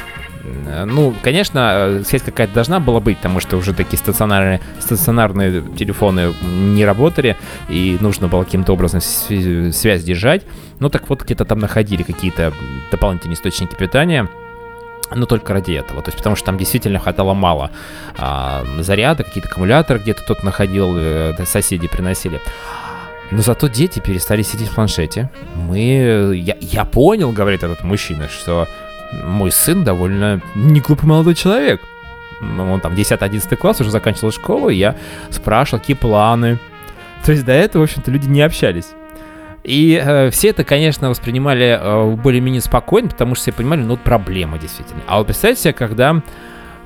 Э, 0.68 0.86
ну, 0.86 1.14
конечно, 1.22 2.00
э, 2.00 2.04
связь 2.04 2.24
какая-то 2.24 2.54
должна 2.54 2.80
была 2.80 3.00
быть, 3.00 3.18
потому 3.18 3.40
что 3.40 3.58
уже 3.58 3.74
такие 3.74 3.98
стационарные, 3.98 4.62
стационарные 4.80 5.62
телефоны 5.62 6.34
не 6.42 6.86
работали, 6.86 7.38
и 7.70 7.98
нужно 8.00 8.28
было 8.28 8.44
каким-то 8.44 8.74
образом 8.74 9.02
связь 9.02 10.04
держать. 10.04 10.44
Ну, 10.80 10.90
так 10.90 11.10
вот, 11.10 11.24
где-то 11.24 11.46
там 11.46 11.60
находили 11.60 12.04
какие-то 12.04 12.54
дополнительные 12.92 13.36
источники 13.36 13.76
питания 13.76 14.30
но 15.16 15.26
только 15.26 15.54
ради 15.54 15.72
этого. 15.72 16.02
То 16.02 16.10
есть, 16.10 16.18
потому 16.18 16.36
что 16.36 16.46
там 16.46 16.58
действительно 16.58 17.00
хватало 17.00 17.34
мало 17.34 17.72
а, 18.18 18.64
заряда, 18.80 19.24
какие-то 19.24 19.50
аккумуляторы 19.50 20.00
где-то 20.00 20.24
тот 20.24 20.44
находил, 20.44 20.96
э, 20.96 21.34
соседи 21.46 21.88
приносили. 21.88 22.40
Но 23.32 23.42
зато 23.42 23.68
дети 23.68 24.00
перестали 24.00 24.42
сидеть 24.42 24.70
в 24.70 24.76
планшете. 24.76 25.30
Мы... 25.56 26.34
Я, 26.36 26.58
я 26.62 26.86
понял, 26.86 27.32
говорит 27.32 27.64
этот 27.64 27.84
мужчина, 27.84 28.28
что 28.28 28.68
мой 29.12 29.52
сын 29.52 29.84
довольно 29.84 30.42
не 30.56 30.80
глупый 30.80 31.08
молодой 31.08 31.36
человек. 31.36 31.82
Он 32.42 32.80
там 32.80 32.94
10-11 32.94 33.56
класс, 33.58 33.82
уже 33.82 33.92
заканчивал 33.92 34.32
школу, 34.32 34.70
и 34.70 34.76
я 34.76 34.96
спрашивал, 35.30 35.80
какие 35.80 35.96
планы. 35.96 36.58
То 37.26 37.34
есть 37.34 37.44
до 37.46 37.52
этого, 37.52 37.82
в 37.82 37.84
общем-то, 37.86 38.12
люди 38.12 38.28
не 38.28 38.42
общались. 38.42 38.88
И 39.64 40.02
э, 40.02 40.30
все 40.30 40.50
это, 40.50 40.64
конечно, 40.64 41.10
воспринимали 41.10 41.78
э, 41.80 42.16
более-менее 42.16 42.62
спокойно, 42.62 43.10
потому 43.10 43.36
что 43.36 43.44
все 43.44 43.52
понимали, 43.52 43.82
ну, 43.82 43.90
вот 43.90 44.02
проблема 44.02 44.58
действительно. 44.58 45.02
А 45.06 45.18
вот 45.18 45.28
представьте 45.28 45.64
себе, 45.64 45.74
когда, 45.74 46.22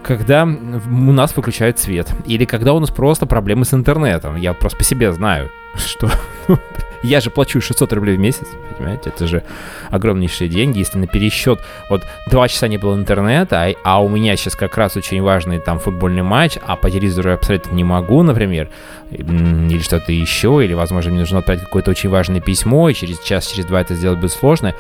когда 0.01 0.43
у 0.43 1.11
нас 1.11 1.35
выключают 1.35 1.77
свет, 1.77 2.11
или 2.25 2.45
когда 2.45 2.73
у 2.73 2.79
нас 2.79 2.89
просто 2.89 3.27
проблемы 3.27 3.65
с 3.65 3.73
интернетом. 3.73 4.37
Я 4.37 4.53
просто 4.53 4.79
по 4.79 4.83
себе 4.83 5.11
знаю, 5.11 5.51
что 5.75 6.11
ну, 6.47 6.57
я 7.03 7.19
же 7.19 7.29
плачу 7.29 7.59
600 7.59 7.93
рублей 7.93 8.15
в 8.15 8.19
месяц, 8.19 8.47
понимаете, 8.77 9.09
это 9.09 9.27
же 9.27 9.43
огромнейшие 9.89 10.49
деньги. 10.49 10.79
Если 10.79 10.97
на 10.97 11.05
пересчет, 11.05 11.59
вот 11.89 12.03
два 12.29 12.47
часа 12.47 12.67
не 12.67 12.77
было 12.77 12.95
интернета, 12.95 13.61
а, 13.63 13.73
а 13.83 14.03
у 14.03 14.07
меня 14.07 14.35
сейчас 14.37 14.55
как 14.55 14.77
раз 14.77 14.95
очень 14.95 15.21
важный 15.21 15.59
там 15.59 15.79
футбольный 15.79 16.23
матч, 16.23 16.57
а 16.65 16.75
по 16.77 16.89
телевизору 16.89 17.31
я 17.31 17.37
посмотреть 17.37 17.71
не 17.73 17.83
могу, 17.83 18.23
например, 18.23 18.69
или 19.11 19.79
что-то 19.79 20.11
еще, 20.11 20.63
или, 20.63 20.73
возможно, 20.73 21.11
мне 21.11 21.19
нужно 21.19 21.39
отправить 21.39 21.63
какое-то 21.63 21.91
очень 21.91 22.09
важное 22.09 22.39
письмо, 22.39 22.89
и 22.89 22.93
через 22.93 23.19
час, 23.19 23.47
через 23.47 23.65
два 23.65 23.81
это 23.81 23.95
сделать 23.95 24.19
будет 24.19 24.31
сложно, 24.31 24.73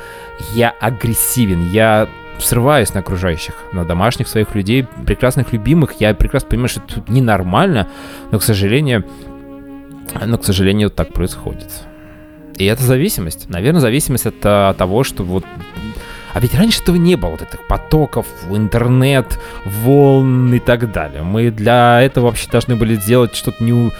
я 0.53 0.73
агрессивен, 0.79 1.69
я 1.71 2.07
срываюсь 2.39 2.93
на 2.93 3.01
окружающих, 3.01 3.53
на 3.73 3.85
домашних 3.85 4.27
своих 4.27 4.55
людей, 4.55 4.87
прекрасных 5.05 5.53
любимых. 5.53 5.93
Я 5.99 6.13
прекрасно 6.13 6.49
понимаю, 6.49 6.69
что 6.69 6.81
это 6.81 7.03
ненормально, 7.07 7.87
но, 8.31 8.39
к 8.39 8.43
сожалению, 8.43 9.05
но, 10.25 10.37
к 10.37 10.45
сожалению, 10.45 10.89
так 10.89 11.13
происходит. 11.13 11.69
И 12.57 12.65
это 12.65 12.83
зависимость. 12.83 13.49
Наверное, 13.49 13.81
зависимость 13.81 14.25
от, 14.27 14.45
от 14.45 14.77
того, 14.77 15.03
что 15.03 15.23
вот... 15.23 15.45
А 16.33 16.39
ведь 16.39 16.55
раньше 16.55 16.81
этого 16.81 16.95
не 16.95 17.15
было, 17.15 17.29
вот 17.31 17.43
этих 17.43 17.67
потоков, 17.67 18.25
интернет, 18.49 19.39
волн 19.65 20.51
и 20.51 20.59
так 20.59 20.91
далее. 20.91 21.21
Мы 21.21 21.51
для 21.51 22.01
этого 22.01 22.25
вообще 22.25 22.49
должны 22.49 22.75
были 22.75 22.95
сделать 22.95 23.35
что-то 23.35 23.63
не... 23.63 23.91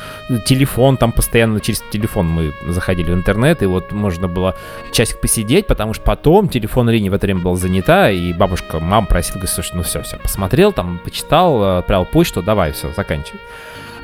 Телефон, 0.47 0.97
там 0.97 1.11
постоянно 1.11 1.59
через 1.59 1.83
телефон 1.91 2.27
мы 2.27 2.51
заходили 2.67 3.11
в 3.11 3.13
интернет, 3.13 3.61
и 3.61 3.67
вот 3.67 3.91
можно 3.91 4.27
было 4.27 4.55
часик 4.91 5.21
посидеть, 5.21 5.67
потому 5.67 5.93
что 5.93 6.03
потом 6.03 6.49
телефон 6.49 6.89
линия 6.89 7.11
в 7.11 7.13
это 7.13 7.27
время 7.27 7.41
была 7.41 7.55
занята, 7.55 8.09
и 8.09 8.33
бабушка, 8.33 8.79
мама 8.79 9.05
просила, 9.05 9.35
говорит, 9.35 9.51
слушай, 9.51 9.75
ну 9.75 9.83
все, 9.83 10.01
все, 10.01 10.17
посмотрел, 10.17 10.73
там, 10.73 10.99
почитал, 11.03 11.77
отправил 11.77 12.05
почту, 12.05 12.41
давай, 12.41 12.71
все, 12.71 12.91
заканчивай. 12.93 13.39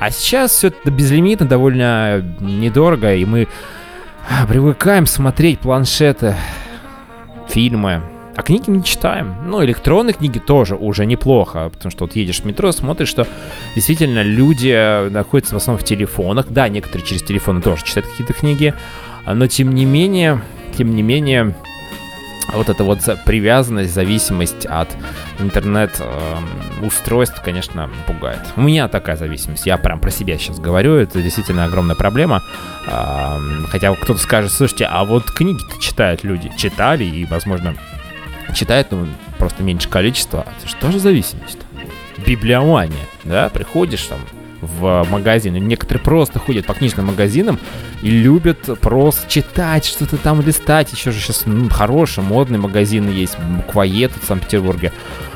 А 0.00 0.10
сейчас 0.10 0.52
все 0.52 0.68
это 0.68 0.90
безлимитно, 0.90 1.46
довольно 1.46 2.24
недорого, 2.40 3.14
и 3.14 3.24
мы 3.26 3.48
привыкаем 4.48 5.04
смотреть 5.04 5.58
планшеты, 5.60 6.34
фильмы, 7.48 8.00
а 8.34 8.42
книги 8.42 8.70
не 8.70 8.82
читаем. 8.82 9.34
Ну, 9.44 9.62
электронные 9.62 10.14
книги 10.14 10.38
тоже 10.38 10.74
уже 10.74 11.04
неплохо, 11.04 11.68
потому 11.68 11.90
что 11.90 12.04
вот 12.04 12.16
едешь 12.16 12.40
в 12.40 12.44
метро, 12.46 12.72
смотришь, 12.72 13.08
что 13.08 13.26
действительно 13.74 14.22
люди 14.22 15.10
находятся 15.10 15.54
в 15.54 15.58
основном 15.58 15.84
в 15.84 15.86
телефонах. 15.86 16.46
Да, 16.48 16.68
некоторые 16.68 17.06
через 17.06 17.22
телефоны 17.22 17.60
тоже 17.60 17.84
читают 17.84 18.08
какие-то 18.08 18.32
книги, 18.32 18.72
но 19.26 19.46
тем 19.48 19.74
не 19.74 19.84
менее, 19.84 20.40
тем 20.78 20.94
не 20.94 21.02
менее, 21.02 21.54
вот 22.52 22.68
эта 22.68 22.84
вот 22.84 23.00
привязанность, 23.24 23.92
зависимость 23.92 24.66
от 24.66 24.88
интернет-устройств, 25.38 27.38
эм, 27.38 27.44
конечно, 27.44 27.90
пугает. 28.06 28.40
У 28.56 28.62
меня 28.62 28.88
такая 28.88 29.16
зависимость. 29.16 29.66
Я 29.66 29.78
прям 29.78 30.00
про 30.00 30.10
себя 30.10 30.38
сейчас 30.38 30.58
говорю. 30.58 30.94
Это 30.94 31.22
действительно 31.22 31.64
огромная 31.64 31.96
проблема. 31.96 32.42
Хотя 33.68 33.94
кто-то 33.94 34.18
скажет, 34.18 34.52
слушайте, 34.52 34.86
а 34.86 35.04
вот 35.04 35.30
книги-то 35.30 35.80
читают 35.80 36.24
люди. 36.24 36.50
Читали 36.56 37.04
и, 37.04 37.24
возможно, 37.24 37.74
читают, 38.54 38.90
но 38.90 39.06
просто 39.38 39.62
меньше 39.62 39.88
количества. 39.88 40.46
Что 40.64 40.90
же 40.90 40.98
зависимость? 40.98 41.58
Библиомания, 42.26 43.06
да? 43.24 43.48
Приходишь 43.48 44.02
там 44.02 44.18
в 44.60 45.06
магазин, 45.10 45.54
некоторые 45.54 46.02
просто 46.02 46.38
ходят 46.38 46.66
по 46.66 46.74
книжным 46.74 47.06
магазинам 47.06 47.58
и 48.02 48.10
любят 48.10 48.80
просто 48.80 49.30
читать, 49.30 49.84
что-то 49.84 50.16
там 50.16 50.40
листать. 50.40 50.92
Еще 50.92 51.10
же 51.10 51.20
сейчас 51.20 51.44
ну, 51.46 51.68
хороший, 51.68 52.22
модный 52.22 52.58
магазин 52.58 53.08
есть, 53.10 53.38
буквоед 53.38 54.12
в 54.12 54.26
Санкт-Петербурге. 54.26 54.92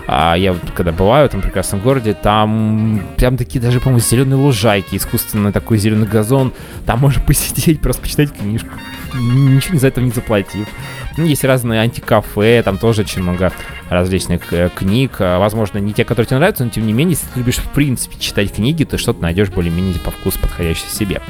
А 0.07 0.35
я 0.35 0.55
когда 0.75 0.93
бываю 0.93 1.27
в 1.27 1.31
этом 1.31 1.41
прекрасном 1.41 1.81
городе, 1.81 2.15
там 2.15 3.01
прям 3.17 3.37
такие 3.37 3.61
даже, 3.61 3.81
по-моему, 3.81 4.01
зеленые 4.01 4.37
лужайки, 4.37 4.97
искусственный 4.97 5.53
такой 5.53 5.79
зеленый 5.79 6.07
газон. 6.07 6.53
Там 6.85 7.01
можно 7.01 7.23
посидеть, 7.27 7.81
просто 7.81 8.03
почитать 8.03 8.33
книжку. 8.33 8.69
Ничего 9.15 9.79
за 9.79 9.89
это 9.89 10.01
не 10.01 10.11
заплатив. 10.11 10.69
Ну, 11.17 11.25
есть 11.25 11.45
разные 11.45 11.81
антикафе, 11.81 12.63
там 12.63 12.77
тоже 12.77 13.03
очень 13.03 13.23
много 13.23 13.53
различных 13.89 14.53
э, 14.53 14.69
книг. 14.75 15.17
А, 15.21 15.39
возможно, 15.39 15.79
не 15.79 15.93
те, 15.93 16.05
которые 16.05 16.27
тебе 16.27 16.39
нравятся, 16.39 16.65
но 16.65 16.71
тем 16.71 16.87
не 16.87 16.93
менее, 16.93 17.13
если 17.13 17.33
ты 17.33 17.39
любишь 17.39 17.59
в 17.59 17.69
принципе 17.71 18.17
читать 18.19 18.53
книги, 18.53 18.85
то 18.85 18.99
что-то 18.99 19.23
найдешь 19.23 19.51
более-менее 19.51 20.01
по 20.01 20.11
вкусу 20.11 20.41
подходящее 20.41 20.91
себе. 20.91 21.23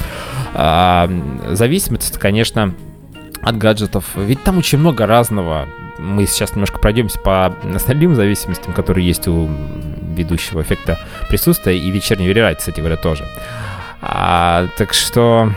А, 0.55 1.11
зависимость, 1.51 2.19
конечно, 2.19 2.75
от 3.43 3.59
гаджетов. 3.59 4.07
Ведь 4.17 4.43
там 4.43 4.59
очень 4.59 4.79
много 4.79 5.07
разного 5.07 5.69
мы 5.99 6.27
сейчас 6.27 6.53
немножко 6.53 6.79
пройдемся 6.79 7.19
по 7.19 7.55
остальным 7.75 8.15
зависимостям, 8.15 8.73
которые 8.73 9.07
есть 9.07 9.29
у 9.29 9.49
ведущего 10.17 10.63
эффекта 10.63 10.99
присутствия 11.29 11.79
и 11.79 11.91
вечерний 11.91 12.27
верирайт, 12.27 12.59
кстати 12.59 12.81
говоря, 12.81 12.97
тоже. 12.97 13.27
А, 14.01 14.69
так 14.77 14.93
что 14.93 15.51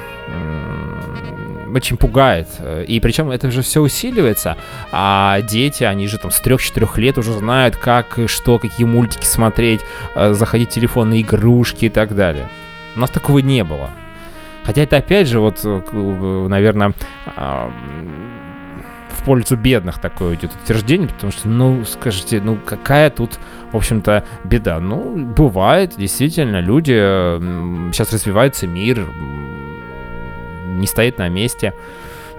очень 1.73 1.97
пугает. 1.97 2.47
И 2.87 2.99
причем 2.99 3.29
это 3.29 3.51
же 3.51 3.61
все 3.61 3.81
усиливается. 3.81 4.57
А 4.91 5.41
дети, 5.41 5.83
они 5.83 6.07
же 6.07 6.17
там 6.17 6.31
с 6.31 6.41
3-4 6.41 6.99
лет 6.99 7.17
уже 7.17 7.33
знают, 7.33 7.75
как, 7.75 8.17
что, 8.27 8.57
какие 8.57 8.85
мультики 8.85 9.25
смотреть, 9.25 9.81
э, 10.15 10.33
заходить 10.33 10.71
в 10.71 10.73
телефонные 10.73 11.21
игрушки 11.21 11.85
и 11.85 11.89
так 11.89 12.15
далее. 12.15 12.49
У 12.95 12.99
нас 12.99 13.09
такого 13.09 13.39
не 13.39 13.63
было. 13.63 13.89
Хотя 14.63 14.81
это 14.83 14.97
опять 14.97 15.27
же, 15.27 15.39
вот, 15.39 15.59
э, 15.63 16.47
наверное, 16.49 16.93
в 17.35 17.71
пользу 19.27 19.57
бедных 19.57 19.99
такое 19.99 20.35
идет 20.35 20.51
утверждение, 20.63 21.09
потому 21.09 21.33
что, 21.33 21.49
ну, 21.49 21.83
скажите, 21.83 22.39
ну, 22.39 22.57
какая 22.65 23.09
тут, 23.09 23.39
в 23.73 23.75
общем-то, 23.75 24.23
беда? 24.45 24.79
Ну, 24.79 25.17
бывает, 25.17 25.95
действительно, 25.97 26.61
люди, 26.61 26.93
сейчас 27.91 28.13
развивается 28.13 28.67
мир, 28.67 29.05
не 30.65 30.87
стоит 30.87 31.17
на 31.17 31.27
месте. 31.27 31.73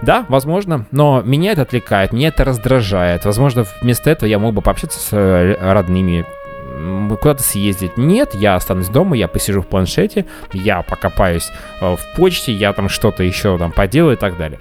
Да, 0.01 0.25
возможно, 0.29 0.87
но 0.89 1.21
меня 1.21 1.51
это 1.51 1.61
отвлекает, 1.61 2.11
меня 2.11 2.29
это 2.29 2.43
раздражает. 2.43 3.23
Возможно, 3.23 3.65
вместо 3.83 4.09
этого 4.09 4.27
я 4.27 4.39
мог 4.39 4.55
бы 4.55 4.63
пообщаться 4.63 4.99
с 4.99 5.09
э, 5.11 5.57
родными, 5.61 6.25
куда-то 7.21 7.43
съездить. 7.43 7.97
Нет, 7.97 8.33
я 8.33 8.55
останусь 8.55 8.87
дома, 8.87 9.15
я 9.15 9.27
посижу 9.27 9.61
в 9.61 9.67
планшете, 9.67 10.25
я 10.53 10.81
покопаюсь 10.81 11.51
э, 11.81 11.95
в 11.95 12.15
почте, 12.15 12.51
я 12.51 12.73
там 12.73 12.89
что-то 12.89 13.21
еще 13.21 13.59
там 13.59 13.71
поделаю 13.71 14.15
и 14.15 14.19
так 14.19 14.37
далее. 14.37 14.57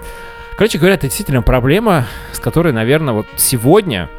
Короче 0.58 0.78
говоря, 0.78 0.96
это 0.96 1.06
действительно 1.06 1.40
проблема, 1.40 2.08
с 2.32 2.40
которой, 2.40 2.72
наверное, 2.72 3.14
вот 3.14 3.26
сегодня, 3.36 4.10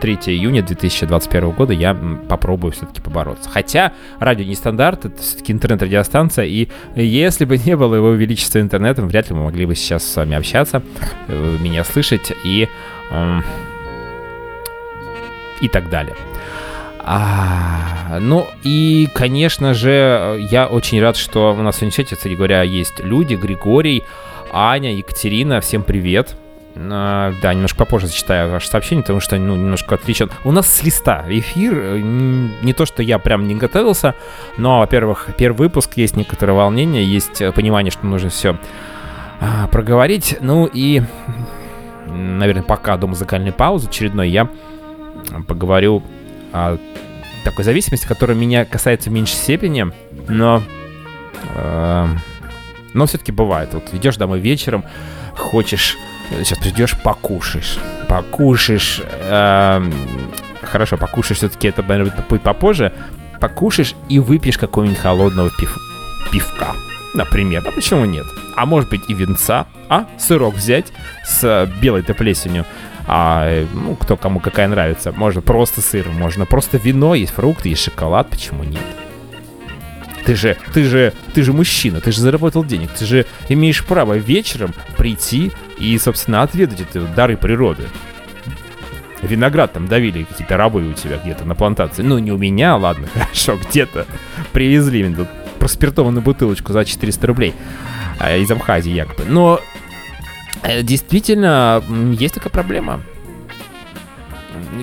3 0.00 0.14
июня 0.26 0.62
2021 0.62 1.50
года, 1.50 1.72
я 1.72 1.96
попробую 2.28 2.70
все-таки 2.70 3.00
побороться. 3.00 3.50
Хотя 3.50 3.92
радио 4.20 4.44
не 4.44 4.54
стандарт, 4.54 5.06
это 5.06 5.20
все-таки 5.20 5.52
интернет-радиостанция, 5.52 6.44
и 6.44 6.68
если 6.94 7.44
бы 7.44 7.58
не 7.66 7.76
было 7.76 7.96
его 7.96 8.12
величества 8.12 8.60
интернетом, 8.60 9.08
вряд 9.08 9.28
ли 9.30 9.34
мы 9.34 9.42
могли 9.42 9.66
бы 9.66 9.74
сейчас 9.74 10.04
с 10.04 10.14
вами 10.14 10.36
общаться, 10.36 10.80
э, 11.26 11.56
меня 11.60 11.82
слышать 11.82 12.32
и... 12.44 12.68
и 15.60 15.68
так 15.68 15.90
далее. 15.90 16.14
А, 17.00 18.18
ну 18.20 18.46
и, 18.62 19.08
конечно 19.12 19.74
же, 19.74 20.38
я 20.52 20.68
очень 20.68 21.02
рад, 21.02 21.16
что 21.16 21.52
у 21.52 21.62
нас 21.62 21.82
в 21.82 21.90
чате, 21.90 22.14
кстати 22.14 22.34
говоря, 22.34 22.62
есть 22.62 23.00
люди, 23.00 23.34
Григорий, 23.34 24.04
Аня, 24.56 24.94
Екатерина, 24.94 25.60
всем 25.60 25.82
привет. 25.82 26.36
Uh, 26.76 27.34
да, 27.42 27.52
немножко 27.52 27.78
попозже 27.78 28.06
зачитаю 28.06 28.52
ваше 28.52 28.68
сообщение, 28.68 29.02
потому 29.02 29.18
что 29.18 29.36
ну, 29.36 29.56
немножко 29.56 29.96
отличен. 29.96 30.30
У 30.44 30.52
нас 30.52 30.72
с 30.72 30.84
листа 30.84 31.24
эфир. 31.28 31.74
Э, 31.76 31.98
не 31.98 32.72
то, 32.72 32.86
что 32.86 33.02
я 33.02 33.18
прям 33.18 33.48
не 33.48 33.56
готовился, 33.56 34.14
но, 34.56 34.78
во-первых, 34.78 35.30
первый 35.36 35.56
выпуск, 35.56 35.96
есть 35.96 36.16
некоторое 36.16 36.52
волнение, 36.52 37.04
есть 37.04 37.42
э, 37.42 37.50
понимание, 37.50 37.90
что 37.90 38.06
нужно 38.06 38.30
все 38.30 38.56
а, 39.40 39.66
проговорить. 39.66 40.36
Ну 40.40 40.70
и, 40.72 41.02
наверное, 42.06 42.62
пока 42.62 42.96
до 42.96 43.08
музыкальной 43.08 43.52
паузы 43.52 43.88
очередной 43.88 44.28
я 44.28 44.48
поговорю 45.48 46.04
о 46.52 46.78
такой 47.42 47.64
зависимости, 47.64 48.06
которая 48.06 48.36
меня 48.36 48.64
касается 48.64 49.10
в 49.10 49.12
меньшей 49.12 49.34
степени, 49.34 49.90
но... 50.28 50.62
Uh, 51.56 52.08
но 52.94 53.06
все-таки 53.06 53.32
бывает. 53.32 53.74
Вот 53.74 53.92
идешь 53.92 54.16
домой 54.16 54.40
вечером, 54.40 54.84
хочешь, 55.36 55.98
сейчас 56.30 56.58
придешь, 56.58 56.96
покушаешь. 57.02 57.78
Покушаешь. 58.08 59.02
Э, 59.04 59.82
хорошо, 60.62 60.96
покушаешь 60.96 61.38
все-таки, 61.38 61.68
это, 61.68 61.82
наверное, 61.82 62.24
будет 62.28 62.42
попозже. 62.42 62.92
Покушаешь 63.40 63.94
и 64.08 64.18
выпьешь 64.18 64.56
какого-нибудь 64.56 64.98
холодного 64.98 65.50
пив, 65.50 65.76
пивка. 66.32 66.74
Например, 67.14 67.62
а 67.66 67.70
почему 67.70 68.06
нет? 68.06 68.26
А 68.56 68.64
может 68.66 68.88
быть 68.88 69.02
и 69.08 69.14
винца, 69.14 69.66
а? 69.88 70.06
Сырок 70.18 70.54
взять 70.54 70.86
с 71.24 71.68
белой-то 71.80 72.14
плесенью. 72.14 72.64
А, 73.06 73.66
ну, 73.74 73.96
кто 73.96 74.16
кому 74.16 74.40
какая 74.40 74.66
нравится. 74.66 75.12
Можно 75.12 75.42
просто 75.42 75.80
сыр, 75.80 76.08
можно 76.08 76.46
просто 76.46 76.78
вино, 76.78 77.14
есть 77.14 77.34
фрукты, 77.34 77.68
есть 77.68 77.84
шоколад, 77.84 78.30
почему 78.30 78.64
нет? 78.64 78.80
Ты 80.24 80.34
же, 80.36 80.56
ты 80.72 80.84
же, 80.84 81.12
ты 81.34 81.42
же 81.42 81.52
мужчина, 81.52 82.00
ты 82.00 82.10
же 82.10 82.20
заработал 82.20 82.64
денег, 82.64 82.90
ты 82.90 83.04
же 83.04 83.26
имеешь 83.48 83.84
право 83.84 84.14
вечером 84.14 84.72
прийти 84.96 85.52
и, 85.78 85.98
собственно, 85.98 86.42
отведать 86.42 86.80
эти 86.80 87.04
дары 87.14 87.36
природы. 87.36 87.84
Виноград 89.22 89.72
там 89.72 89.88
давили 89.88 90.24
какие-то 90.24 90.56
рабы 90.56 90.86
у 90.86 90.92
тебя 90.92 91.18
где-то 91.18 91.44
на 91.44 91.54
плантации. 91.54 92.02
Ну, 92.02 92.18
не 92.18 92.32
у 92.32 92.38
меня, 92.38 92.76
ладно, 92.76 93.06
хорошо, 93.14 93.56
где-то 93.56 94.06
привезли 94.52 95.04
мне 95.04 95.16
тут 95.16 95.28
проспиртованную 95.58 96.22
бутылочку 96.22 96.72
за 96.72 96.84
400 96.84 97.26
рублей 97.26 97.54
а, 98.18 98.36
из 98.36 98.50
Абхазии 98.50 98.92
якобы. 98.92 99.24
Но 99.26 99.60
э, 100.62 100.82
действительно 100.82 101.82
есть 102.18 102.34
такая 102.34 102.50
проблема. 102.50 103.00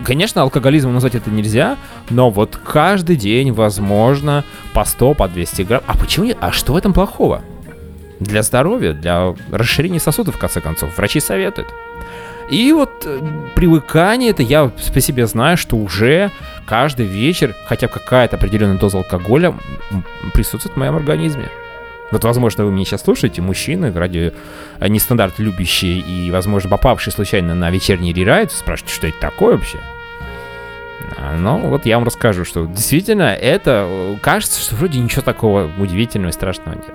Конечно, 0.06 0.42
алкоголизмом 0.42 0.94
назвать 0.94 1.16
это 1.16 1.30
нельзя, 1.30 1.78
но 2.10 2.30
вот 2.30 2.58
каждый 2.58 3.16
день, 3.16 3.52
возможно, 3.52 4.44
по 4.74 4.86
100, 4.86 5.14
по 5.14 5.28
200 5.28 5.62
грамм. 5.64 5.82
А 5.88 5.98
почему? 5.98 6.32
А 6.40 6.52
что 6.52 6.74
в 6.74 6.78
этом 6.78 6.94
плохого? 6.94 7.42
Для 8.20 8.44
здоровья, 8.44 8.94
для 8.94 9.36
расширения 9.52 10.00
сосудов, 10.00 10.36
в 10.36 10.40
конце 10.40 10.62
концов. 10.62 10.96
Врачи 10.98 11.20
советуют. 11.20 11.68
И 12.52 12.74
вот 12.74 12.90
э, 13.06 13.20
привыкание, 13.56 14.32
это 14.32 14.44
я 14.44 14.68
по 14.68 15.00
себе 15.00 15.26
знаю, 15.26 15.56
что 15.56 15.78
уже 15.78 16.32
каждый 16.66 17.06
вечер 17.06 17.56
хотя 17.66 17.88
бы 17.88 17.94
какая-то 17.94 18.36
определенная 18.36 18.78
доза 18.78 18.98
алкоголя 18.98 19.56
присутствует 20.34 20.76
в 20.76 20.80
моем 20.80 20.98
организме. 20.98 21.50
Вот, 22.12 22.24
возможно, 22.24 22.66
вы 22.66 22.72
меня 22.72 22.86
сейчас 22.86 23.04
слушаете, 23.04 23.42
мужчины, 23.42 23.92
ради 23.92 24.34
э, 24.80 24.88
нестандарт 24.88 25.40
любящие 25.40 26.00
и, 26.00 26.30
возможно, 26.30 26.70
попавшие 26.70 27.14
случайно 27.14 27.56
на 27.56 27.72
вечерний 27.72 28.14
рерайд, 28.14 28.52
спрашиваете, 28.52 28.96
что 28.96 29.08
это 29.08 29.20
такое 29.20 29.56
вообще? 29.56 29.80
А, 31.18 31.36
ну, 31.38 31.60
вот 31.60 31.86
я 31.86 31.98
вам 31.98 32.06
расскажу, 32.06 32.46
что 32.46 32.66
действительно 32.66 33.34
это 33.34 33.86
э, 33.88 34.16
кажется, 34.22 34.62
что 34.62 34.76
вроде 34.76 35.00
ничего 35.00 35.22
такого 35.22 35.70
удивительного 35.80 36.32
и 36.32 36.34
страшного 36.34 36.76
нет. 36.76 36.94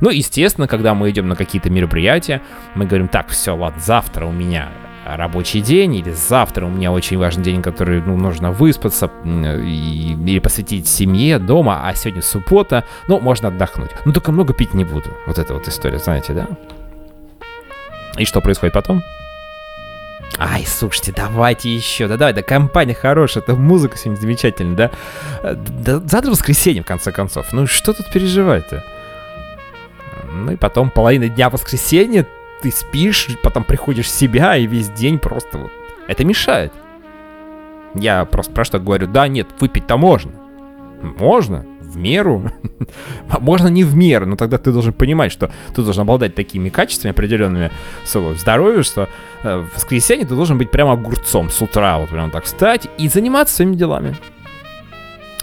Ну, 0.00 0.10
естественно, 0.10 0.68
когда 0.68 0.94
мы 0.94 1.10
идем 1.10 1.28
на 1.28 1.36
какие-то 1.36 1.70
мероприятия, 1.70 2.42
мы 2.74 2.86
говорим, 2.86 3.08
так, 3.08 3.28
все, 3.28 3.56
ладно, 3.56 3.80
завтра 3.80 4.26
у 4.26 4.32
меня 4.32 4.68
рабочий 5.14 5.60
день, 5.60 5.94
или 5.94 6.10
завтра 6.10 6.66
у 6.66 6.68
меня 6.68 6.90
очень 6.90 7.18
важный 7.18 7.44
день, 7.44 7.62
который 7.62 8.00
ну, 8.00 8.16
нужно 8.16 8.50
выспаться 8.50 9.10
и, 9.24 10.16
или 10.26 10.38
посвятить 10.38 10.88
семье 10.88 11.38
дома, 11.38 11.82
а 11.84 11.94
сегодня 11.94 12.22
суббота, 12.22 12.84
ну, 13.06 13.20
можно 13.20 13.48
отдохнуть. 13.48 13.90
Ну, 14.04 14.12
только 14.12 14.32
много 14.32 14.52
пить 14.54 14.74
не 14.74 14.84
буду. 14.84 15.10
Вот 15.26 15.38
эта 15.38 15.54
вот 15.54 15.68
история, 15.68 15.98
знаете, 15.98 16.32
да? 16.32 16.48
И 18.18 18.24
что 18.24 18.40
происходит 18.40 18.72
потом? 18.72 19.02
Ай, 20.38 20.64
слушайте, 20.66 21.12
давайте 21.16 21.74
еще, 21.74 22.08
да 22.08 22.16
давай, 22.16 22.34
да 22.34 22.42
компания 22.42 22.94
хорошая, 22.94 23.42
это 23.42 23.54
музыка 23.54 23.96
сегодня 23.96 24.20
замечательная, 24.20 24.76
да? 24.76 24.90
да 25.54 26.00
завтра 26.00 26.30
воскресенье, 26.30 26.82
в 26.82 26.86
конце 26.86 27.10
концов, 27.10 27.52
ну 27.52 27.66
что 27.66 27.94
тут 27.94 28.10
переживать-то? 28.12 28.84
Ну 30.30 30.52
и 30.52 30.56
потом 30.56 30.90
половина 30.90 31.28
дня 31.28 31.48
воскресенья 31.48 32.26
ты 32.62 32.70
спишь, 32.70 33.28
потом 33.42 33.64
приходишь 33.64 34.06
в 34.06 34.10
себя, 34.10 34.56
и 34.56 34.66
весь 34.66 34.88
день 34.90 35.18
просто 35.18 35.58
вот... 35.58 35.72
Это 36.08 36.24
мешает. 36.24 36.72
Я 37.94 38.24
просто 38.24 38.52
про 38.52 38.64
что 38.64 38.78
говорю, 38.78 39.06
да, 39.06 39.28
нет, 39.28 39.48
выпить-то 39.58 39.96
можно. 39.96 40.32
Можно, 41.02 41.66
в 41.80 41.96
меру. 41.96 42.50
А 43.28 43.40
можно 43.40 43.66
не 43.68 43.82
в 43.82 43.96
меру, 43.96 44.26
но 44.26 44.36
тогда 44.36 44.58
ты 44.58 44.70
должен 44.70 44.92
понимать, 44.92 45.32
что 45.32 45.50
ты 45.74 45.82
должен 45.82 46.02
обладать 46.02 46.36
такими 46.36 46.68
качествами 46.68 47.10
определенными 47.10 47.72
своего 48.04 48.34
здоровья, 48.34 48.84
что 48.84 49.08
э, 49.42 49.58
в 49.58 49.74
воскресенье 49.74 50.26
ты 50.26 50.36
должен 50.36 50.56
быть 50.58 50.70
прямо 50.70 50.92
огурцом 50.92 51.50
с 51.50 51.60
утра, 51.60 51.98
вот 51.98 52.10
прямо 52.10 52.30
так 52.30 52.44
встать 52.44 52.88
и 52.98 53.08
заниматься 53.08 53.56
своими 53.56 53.74
делами. 53.74 54.16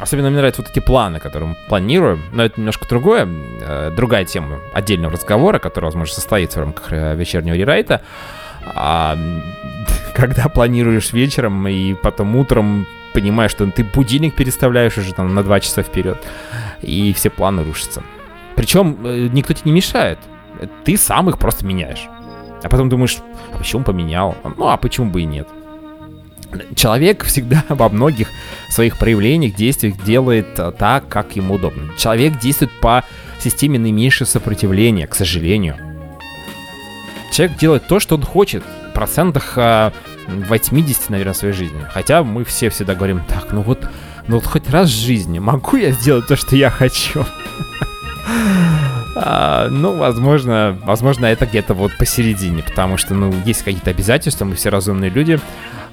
Особенно 0.04 0.30
мне 0.30 0.40
нравятся 0.40 0.62
вот 0.62 0.70
эти 0.70 0.82
планы, 0.82 1.22
которые 1.22 1.52
мы 1.52 1.56
планируем. 1.70 2.22
Но 2.34 2.44
это 2.44 2.60
немножко 2.60 2.86
другое, 2.90 3.26
э, 3.26 3.90
другая 3.96 4.26
тема 4.26 4.60
отдельного 4.74 5.14
разговора, 5.14 5.60
который, 5.60 5.86
возможно, 5.86 6.14
состоится 6.14 6.60
в 6.60 6.64
рамках 6.64 6.92
э, 6.92 7.16
вечернего 7.16 7.56
рерайта. 7.56 8.02
А, 8.76 9.18
когда 10.14 10.50
планируешь 10.50 11.14
вечером 11.14 11.66
и 11.70 11.94
потом 11.94 12.36
утром 12.36 12.86
понимаешь, 13.14 13.52
что 13.52 13.66
ты 13.72 13.86
будильник 13.86 14.36
переставляешь 14.36 14.98
уже 14.98 15.14
там 15.14 15.34
на 15.34 15.42
два 15.42 15.62
часа 15.62 15.84
вперед, 15.84 16.22
и 16.82 17.14
все 17.14 17.30
планы 17.30 17.64
рушатся. 17.64 18.04
Причем 18.58 18.98
э, 19.06 19.30
никто 19.32 19.54
тебе 19.54 19.72
не 19.72 19.78
мешает. 19.78 20.20
Ты 20.84 20.98
сам 20.98 21.30
их 21.30 21.38
просто 21.38 21.66
меняешь. 21.66 22.10
А 22.62 22.68
потом 22.68 22.90
думаешь, 22.90 23.20
а 23.54 23.58
почему 23.58 23.86
поменял? 23.86 24.36
Ну, 24.58 24.68
а 24.68 24.76
почему 24.76 25.10
бы 25.10 25.22
и 25.22 25.26
нет? 25.26 25.48
Человек 26.76 27.24
всегда 27.24 27.64
во 27.70 27.90
многих 27.90 28.30
своих 28.70 28.98
проявлениях, 28.98 29.56
действиях 29.56 30.02
делает 30.04 30.58
э, 30.58 30.72
так, 30.78 31.08
как 31.08 31.36
ему 31.36 31.56
удобно. 31.56 31.92
Человек 31.98 32.40
действует 32.40 32.72
по 32.80 33.04
системе 33.40 33.80
наименьшего 33.80 34.28
сопротивления, 34.28 35.08
к 35.08 35.16
сожалению. 35.16 35.78
Человек 37.32 37.58
делает 37.58 37.88
то, 37.88 38.00
что 38.00 38.16
он 38.16 38.24
хочет. 38.24 38.64
В 38.90 38.94
процентах 38.94 39.58
80, 40.28 41.10
наверное, 41.10 41.34
в 41.34 41.38
своей 41.38 41.54
жизни. 41.54 41.86
Хотя 41.92 42.24
мы 42.24 42.44
все 42.44 42.70
всегда 42.70 42.96
говорим, 42.96 43.24
так, 43.28 43.52
ну 43.52 43.62
вот, 43.62 43.88
ну 44.28 44.36
вот 44.36 44.46
хоть 44.46 44.70
раз 44.70 44.90
в 44.90 44.94
жизни 44.94 45.40
могу 45.40 45.78
я 45.78 45.92
сделать 45.92 46.28
то, 46.28 46.36
что 46.36 46.56
я 46.56 46.70
хочу. 46.70 47.26
А, 49.16 49.68
ну, 49.70 49.96
возможно, 49.96 50.78
возможно, 50.84 51.28
это 51.28 51.46
где-то 51.46 51.76
вот 51.76 51.96
посередине, 51.98 52.64
потому 52.64 52.98
что, 52.98 53.14
ну, 53.14 53.32
есть 53.46 53.64
какие-то 53.64 53.92
обязательства, 53.92 54.44
мы 54.44 54.56
все 54.56 54.70
разумные 54.70 55.12
люди. 55.12 55.40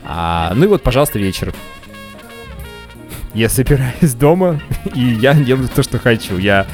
А, 0.04 0.52
ну 0.54 0.64
и 0.64 0.68
вот, 0.68 0.82
пожалуйста, 0.82 1.18
вечер. 1.18 1.54
Я 3.32 3.48
собираюсь 3.48 4.14
дома, 4.14 4.60
и 4.94 5.00
я 5.00 5.34
делаю 5.34 5.68
то, 5.68 5.82
что 5.82 5.98
хочу. 5.98 6.36
Я 6.38 6.66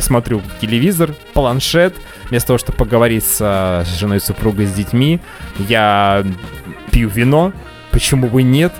смотрю 0.00 0.42
телевизор, 0.60 1.14
планшет, 1.34 1.94
вместо 2.28 2.48
того, 2.48 2.58
чтобы 2.58 2.78
поговорить 2.78 3.24
с, 3.24 3.38
с 3.38 3.98
женой, 3.98 4.20
супругой, 4.20 4.66
с 4.66 4.72
детьми, 4.72 5.20
я 5.58 6.24
пью 6.90 7.08
вино, 7.08 7.52
почему 7.90 8.28
бы 8.28 8.42
нет? 8.42 8.72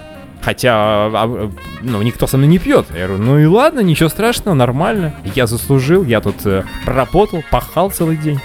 Хотя, 0.43 0.73
а, 0.73 1.11
а, 1.13 1.53
ну, 1.83 2.01
никто 2.01 2.27
со 2.27 2.39
мной 2.39 2.49
не 2.49 2.59
пьет. 2.59 2.87
Я 2.95 3.07
говорю, 3.07 3.23
ну 3.23 3.39
и 3.39 3.45
ладно, 3.45 3.81
ничего 3.81 4.09
страшного, 4.09 4.55
нормально. 4.55 5.15
Я 5.35 5.47
заслужил, 5.47 6.03
я 6.05 6.21
тут 6.23 6.47
э, 6.47 6.65
проработал, 6.85 7.45
пахал 7.51 7.91
целый 7.91 8.17
день. 8.17 8.41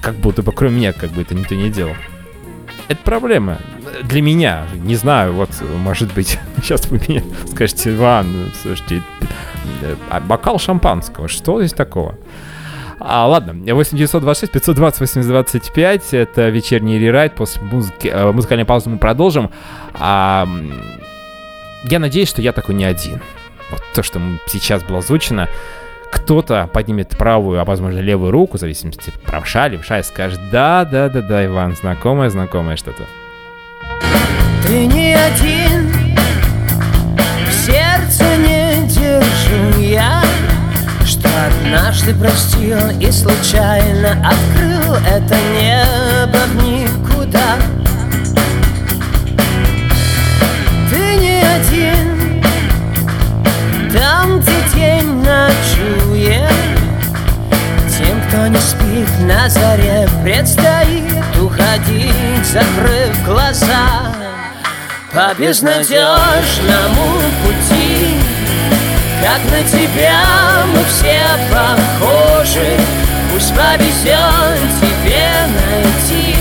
Как 0.00 0.14
будто 0.14 0.42
бы, 0.42 0.52
кроме 0.52 0.76
меня, 0.76 0.92
как 0.92 1.10
бы 1.10 1.22
это 1.22 1.34
никто 1.34 1.56
не 1.56 1.68
делал. 1.68 1.94
Это 2.86 3.00
проблема. 3.02 3.58
Для 4.02 4.22
меня, 4.22 4.66
не 4.74 4.96
знаю, 4.96 5.32
вот, 5.32 5.50
может 5.76 6.12
быть, 6.14 6.38
сейчас 6.62 6.86
вы 6.86 7.00
мне 7.06 7.22
скажете, 7.50 7.94
Иван, 7.94 8.50
слушайте, 8.62 9.02
э, 9.82 9.96
а 10.10 10.20
бокал 10.20 10.58
шампанского, 10.58 11.28
что 11.28 11.60
здесь 11.60 11.72
такого? 11.72 12.16
А, 13.00 13.26
ладно, 13.26 13.54
8926 13.74 14.52
520 14.52 15.00
8025 15.00 16.14
это 16.14 16.48
вечерний 16.48 16.98
рерайт. 16.98 17.34
После 17.34 17.62
музыки, 17.62 18.08
э, 18.08 18.32
музыкальной 18.32 18.64
паузы 18.64 18.90
мы 18.90 18.98
продолжим. 18.98 19.50
А, 19.94 20.48
я 21.84 21.98
надеюсь, 21.98 22.28
что 22.28 22.42
я 22.42 22.52
такой 22.52 22.74
не 22.74 22.84
один. 22.84 23.20
Вот 23.70 23.82
то, 23.94 24.02
что 24.02 24.20
сейчас 24.46 24.82
было 24.82 24.98
озвучено. 24.98 25.48
Кто-то 26.10 26.68
поднимет 26.72 27.10
правую, 27.10 27.60
а 27.60 27.64
возможно 27.64 27.98
левую 27.98 28.30
руку, 28.30 28.56
в 28.56 28.60
зависимости, 28.60 29.12
правша, 29.26 29.68
левша, 29.68 29.98
и 29.98 30.02
скажет, 30.02 30.40
да, 30.50 30.86
да, 30.90 31.10
да, 31.10 31.20
да, 31.20 31.44
Иван, 31.44 31.76
знакомое, 31.76 32.30
знакомое 32.30 32.76
что-то. 32.76 33.04
Ты 34.68 34.84
не 34.84 35.14
один, 35.14 36.14
в 37.48 37.52
сердце 37.64 38.36
не 38.36 38.86
держу 38.86 39.80
я 39.80 40.22
что 41.06 41.26
однажды 41.46 42.12
простил 42.12 42.76
и 43.00 43.10
случайно 43.10 44.10
открыл 44.22 44.96
это 45.06 45.36
небо 45.54 46.38
в 46.48 46.56
никуда. 46.56 47.56
Ты 50.90 51.16
не 51.16 51.40
один, 51.40 52.42
там, 53.90 54.38
где 54.40 54.52
день 54.74 55.24
ночует, 55.24 56.52
тем, 57.96 58.20
кто 58.28 58.46
не 58.48 58.58
спит 58.58 59.08
на 59.20 59.48
заре, 59.48 60.06
предстоит 60.22 61.24
уходить, 61.40 62.44
закрыв 62.44 63.24
глаза 63.24 64.27
по 65.18 65.34
безнадежному 65.34 67.06
пути. 67.42 68.14
Как 69.20 69.40
на 69.50 69.64
тебя 69.64 70.22
мы 70.72 70.84
все 70.84 71.18
похожи 71.50 72.76
Пусть 73.32 73.52
повезет 73.52 74.60
тебе 74.80 75.26
найти 75.58 76.36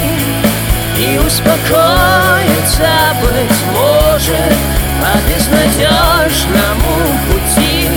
И 0.96 1.18
успокоиться, 1.18 2.88
быть 3.20 3.60
может 3.74 4.54
По 5.02 5.18
безнадежному 5.28 6.96
пути 7.32 7.90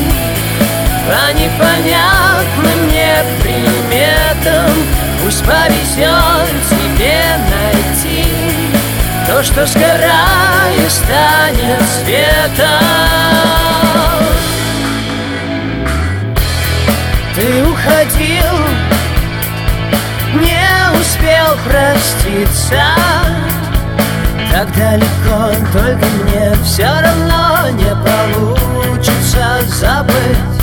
По 1.07 1.31
непонятным 1.35 2.87
мне 2.87 3.17
приметам 3.43 4.73
Пусть 5.23 5.45
повезет 5.45 6.49
тебе 6.71 7.23
найти 7.37 7.50
То, 9.31 9.45
что 9.45 9.65
сгорая 9.65 10.89
станет 10.89 11.81
светом. 11.89 12.67
Ты 17.37 17.65
уходил, 17.65 18.59
не 20.35 21.01
успел 21.01 21.57
проститься. 21.65 22.83
Так 24.51 24.69
далеко, 24.75 25.55
только 25.73 26.07
мне 26.25 26.53
все 26.65 26.89
равно 26.89 27.69
не 27.69 27.95
получится 28.05 29.61
забыть 29.69 30.60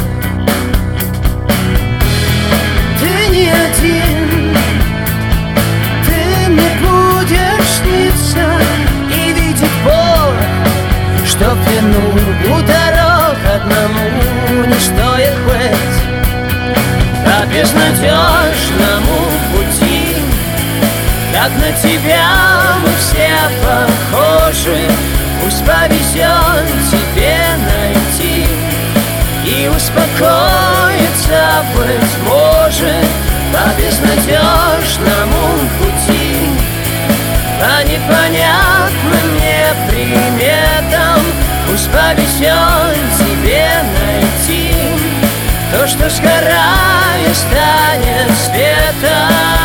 плену 11.87 12.55
у 12.55 12.61
дорог 12.61 13.37
одному 13.55 14.65
не 14.65 14.79
стоит 14.79 15.33
быть 15.45 15.97
по 17.23 17.45
безнадежному 17.47 19.17
пути 19.51 20.15
Как 21.33 21.51
на 21.51 21.71
тебя 21.81 22.75
мы 22.81 22.89
все 22.99 23.29
похожи 23.63 24.89
Пусть 25.43 25.63
повезет 25.65 26.67
тебе 26.89 27.37
найти 27.65 28.45
И 29.45 29.67
успокоиться, 29.67 31.65
быть 31.75 32.17
может. 32.25 33.07
По 33.53 33.81
безнадежному 33.81 35.59
пути 35.79 36.37
По 37.59 37.83
непонятным 37.87 39.35
мне 39.35 39.67
приметам 39.89 41.19
Пусть 41.19 41.26
повезет 41.97 42.95
тебе 43.17 43.65
найти 43.97 44.71
то, 45.71 45.87
что 45.87 46.09
сгорая 46.09 47.33
станет 47.33 48.31
светом 48.37 49.56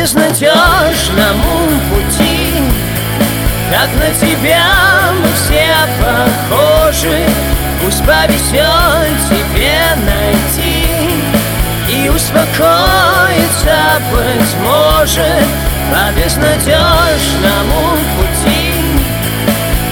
безнадежному 0.00 1.68
пути. 1.90 2.54
Как 3.70 3.88
на 3.96 4.10
тебя 4.18 5.12
мы 5.12 5.28
все 5.34 5.66
похожи 6.00 7.26
Пусть 7.82 8.04
повезет 8.04 9.16
тебе 9.28 9.78
найти. 10.04 10.86
И 11.88 12.08
успокоиться, 12.08 13.76
быть 14.12 14.54
может 14.62 15.44
по 15.90 16.12
безнадежному 16.12 17.96
пути, 18.16 18.74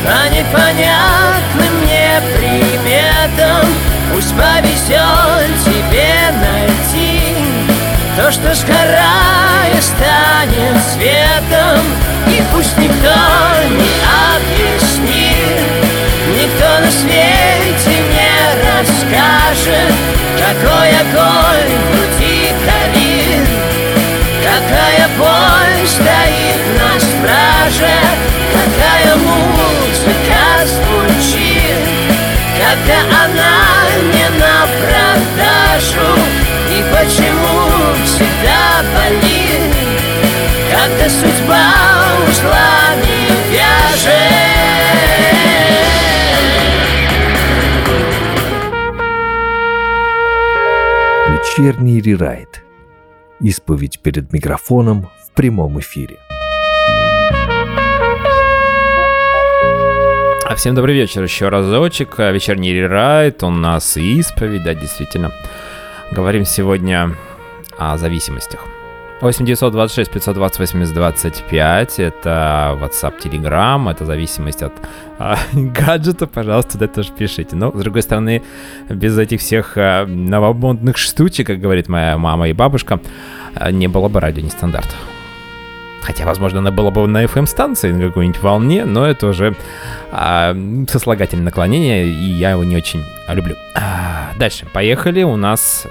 по 0.05 0.35
непонятным 0.35 1.81
мне 1.83 2.23
то, 8.29 8.33
что 8.33 8.55
сгорая 8.55 9.81
станет 9.81 10.77
светом, 10.93 11.81
и 12.27 12.43
пусть 12.53 12.77
никто 12.77 13.14
не 13.71 13.95
объяснит, 14.37 15.57
никто 16.37 16.69
на 16.81 16.91
свете 16.91 18.03
не 18.12 18.29
расскажет, 18.69 19.95
какой 20.37 20.91
огонь 21.01 21.73
груди 21.91 22.53
горит, 22.67 23.49
какая 24.45 25.09
боль 25.17 25.87
стоит 25.87 26.61
на 26.77 27.01
страже, 27.01 27.97
какая 28.53 29.17
музыка 29.17 30.67
звучит, 30.67 31.81
когда 32.59 33.25
она 33.25 33.57
не 34.12 34.29
на 34.38 34.67
продажу, 34.83 36.21
и 36.71 36.85
почему 36.93 37.48
когда 40.88 41.09
судьба 41.09 41.72
узлами 42.29 43.29
вяжет. 43.51 44.12
Вечерний 51.31 52.01
рерайт. 52.01 52.64
Исповедь 53.40 54.01
перед 54.01 54.33
микрофоном 54.33 55.11
в 55.24 55.31
прямом 55.33 55.79
эфире. 55.81 56.18
А 60.44 60.55
всем 60.57 60.74
добрый 60.74 60.94
вечер 60.94 61.22
еще 61.22 61.48
разочек. 61.51 62.18
А, 62.18 62.33
Вечерний 62.33 62.72
рерайт, 62.72 63.42
у 63.42 63.51
нас 63.51 63.96
исповедь, 63.96 64.64
да, 64.64 64.74
действительно. 64.74 65.31
Говорим 66.11 66.46
сегодня 66.46 67.14
о 67.77 67.98
зависимостях. 67.98 68.66
8 69.21 69.45
926 69.45 70.11
520 70.13 70.59
80 70.61 70.95
25 70.95 71.99
это 71.99 72.79
WhatsApp, 72.81 73.15
Telegram, 73.21 73.91
это 73.91 74.05
зависимость 74.05 74.63
от 74.63 74.73
а, 75.19 75.37
гаджета, 75.53 76.29
пожалуйста, 76.29 76.75
туда 76.75 76.87
тоже 76.87 77.11
пишите. 77.13 77.57
Но, 77.57 77.73
с 77.73 77.81
другой 77.81 78.03
стороны, 78.03 78.43
без 78.89 79.19
этих 79.19 79.41
всех 79.41 79.73
а, 79.77 80.07
новомодных 80.07 80.97
штучек, 80.97 81.49
как 81.49 81.61
говорит 81.61 81.89
моя 81.89 82.17
мама 82.17 82.49
и 82.49 82.53
бабушка, 82.53 83.01
а, 83.55 83.73
не 83.73 83.89
было 83.89 84.09
бы 84.09 84.21
радио 84.21 84.43
нестандарт. 84.43 84.95
Хотя, 86.03 86.25
возможно, 86.25 86.61
она 86.61 86.71
была 86.71 86.93
бы 86.93 87.07
на 87.09 87.25
FM-станции, 87.25 87.91
на 87.91 88.07
какой-нибудь 88.07 88.41
волне, 88.41 88.85
но 88.85 89.05
это 89.05 89.27
уже 89.27 89.57
а, 90.13 90.57
сослагательное 90.89 91.47
наклонение, 91.47 92.07
и 92.07 92.31
я 92.31 92.53
его 92.53 92.63
не 92.63 92.77
очень 92.77 93.05
люблю. 93.29 93.57
А, 93.75 94.31
дальше, 94.39 94.65
поехали. 94.73 95.25
У 95.25 95.35
нас 95.35 95.89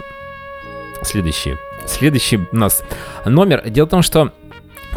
следующий. 1.04 1.58
Следующий 1.88 2.38
у 2.52 2.56
нас 2.56 2.84
номер. 3.26 3.64
Дело 3.70 3.88
в 3.88 3.90
том, 3.90 4.02
что 4.02 4.32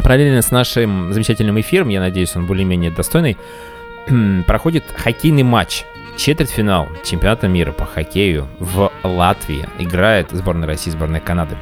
параллельно 0.03 0.41
с 0.41 0.51
нашим 0.51 1.13
замечательным 1.13 1.59
эфиром, 1.59 1.89
я 1.89 1.99
надеюсь, 1.99 2.35
он 2.35 2.45
более-менее 2.45 2.91
достойный, 2.91 3.37
проходит 4.47 4.83
хоккейный 4.95 5.43
матч. 5.43 5.83
Четвертьфинал 6.17 6.89
чемпионата 7.05 7.47
мира 7.47 7.71
по 7.71 7.85
хоккею 7.85 8.47
в 8.59 8.91
Латвии. 9.03 9.65
Играет 9.79 10.27
сборная 10.31 10.67
России, 10.67 10.91
сборная 10.91 11.21
Канады. 11.21 11.57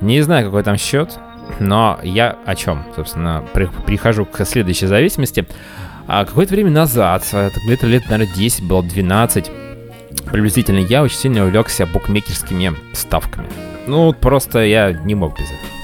Не 0.00 0.22
знаю, 0.22 0.46
какой 0.46 0.62
там 0.62 0.78
счет, 0.78 1.18
но 1.58 2.00
я 2.02 2.36
о 2.46 2.54
чем, 2.56 2.84
собственно, 2.96 3.44
при- 3.52 3.68
прихожу 3.86 4.24
к 4.24 4.44
следующей 4.46 4.86
зависимости. 4.86 5.46
А 6.06 6.24
какое-то 6.24 6.54
время 6.54 6.70
назад, 6.70 7.22
это 7.32 7.60
где-то 7.64 7.86
лет, 7.86 8.08
наверное, 8.08 8.34
10, 8.34 8.66
было 8.66 8.82
12, 8.82 9.50
приблизительно, 10.32 10.78
я 10.78 11.02
очень 11.02 11.18
сильно 11.18 11.44
увлекся 11.44 11.86
букмекерскими 11.86 12.74
ставками. 12.94 13.46
Ну, 13.90 14.12
просто 14.12 14.60
я 14.60 14.92
не 14.92 15.16
мог 15.16 15.36
без 15.36 15.46
этого. 15.46 15.80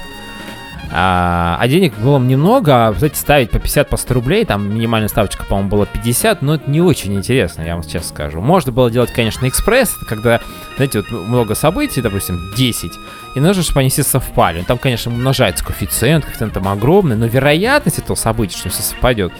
А, 0.92 1.58
а 1.60 1.66
денег 1.66 1.98
было 1.98 2.20
немного, 2.20 2.86
а, 2.86 2.92
кстати, 2.92 3.16
ставить 3.16 3.50
по 3.50 3.58
50, 3.58 3.88
по 3.88 3.96
100 3.96 4.14
рублей, 4.14 4.44
там 4.44 4.72
минимальная 4.72 5.08
ставочка, 5.08 5.44
по-моему, 5.44 5.68
была 5.68 5.86
50, 5.86 6.40
но 6.40 6.54
это 6.54 6.70
не 6.70 6.80
очень 6.80 7.14
интересно, 7.14 7.62
я 7.62 7.74
вам 7.74 7.82
сейчас 7.82 8.08
скажу. 8.08 8.40
Можно 8.40 8.70
было 8.70 8.88
делать, 8.88 9.12
конечно, 9.12 9.48
экспресс, 9.48 9.96
когда, 10.08 10.40
знаете, 10.76 11.00
вот 11.00 11.10
много 11.10 11.56
событий, 11.56 12.00
допустим, 12.00 12.38
10, 12.56 12.92
и 13.34 13.40
нужно, 13.40 13.64
чтобы 13.64 13.80
они 13.80 13.90
все 13.90 14.04
совпали. 14.04 14.62
Там, 14.62 14.78
конечно, 14.78 15.10
умножается 15.10 15.64
коэффициент, 15.64 16.24
коэффициент 16.24 16.54
там 16.54 16.68
огромный, 16.68 17.16
но 17.16 17.26
вероятность 17.26 17.98
этого 17.98 18.16
события, 18.16 18.56
что 18.56 18.68
все 18.68 18.82
совпадет, 18.82 19.32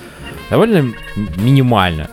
довольно 0.51 0.93
минимальна. 1.37 2.11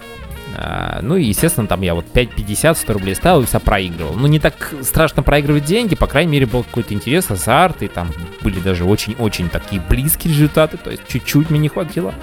А, 0.66 1.00
ну 1.02 1.18
и, 1.18 1.26
естественно, 1.26 1.68
там 1.68 1.82
я 1.82 1.94
вот 1.94 2.06
5,50, 2.14 2.76
100 2.76 2.94
рублей 2.94 3.16
ставил 3.16 3.42
и 3.42 3.46
все 3.46 3.60
проигрывал. 3.60 4.14
Ну, 4.14 4.28
не 4.28 4.40
так 4.40 4.74
страшно 4.82 5.22
проигрывать 5.22 5.66
деньги, 5.66 5.96
по 5.96 6.08
крайней 6.08 6.32
мере, 6.32 6.46
был 6.46 6.64
какой-то 6.64 6.94
интерес, 6.94 7.30
азарт, 7.30 7.84
и 7.84 7.90
там 7.90 8.10
были 8.42 8.60
даже 8.62 8.86
очень-очень 8.86 9.50
такие 9.50 9.82
близкие 9.82 10.34
результаты, 10.34 10.78
то 10.78 10.90
есть 10.90 11.06
чуть-чуть 11.08 11.50
мне 11.50 11.60
не 11.60 11.68
хватило. 11.68 12.14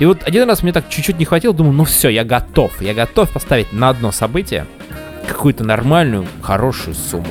И 0.00 0.06
вот 0.06 0.24
один 0.24 0.48
раз 0.48 0.64
мне 0.64 0.72
так 0.72 0.88
чуть-чуть 0.88 1.20
не 1.20 1.24
хватило, 1.24 1.54
думаю, 1.54 1.74
ну 1.74 1.84
все, 1.84 2.08
я 2.08 2.24
готов, 2.24 2.82
я 2.82 2.94
готов 2.94 3.30
поставить 3.30 3.72
на 3.72 3.90
одно 3.90 4.10
событие 4.10 4.66
какую-то 5.28 5.62
нормальную, 5.62 6.26
хорошую 6.42 6.96
сумму. 6.96 7.28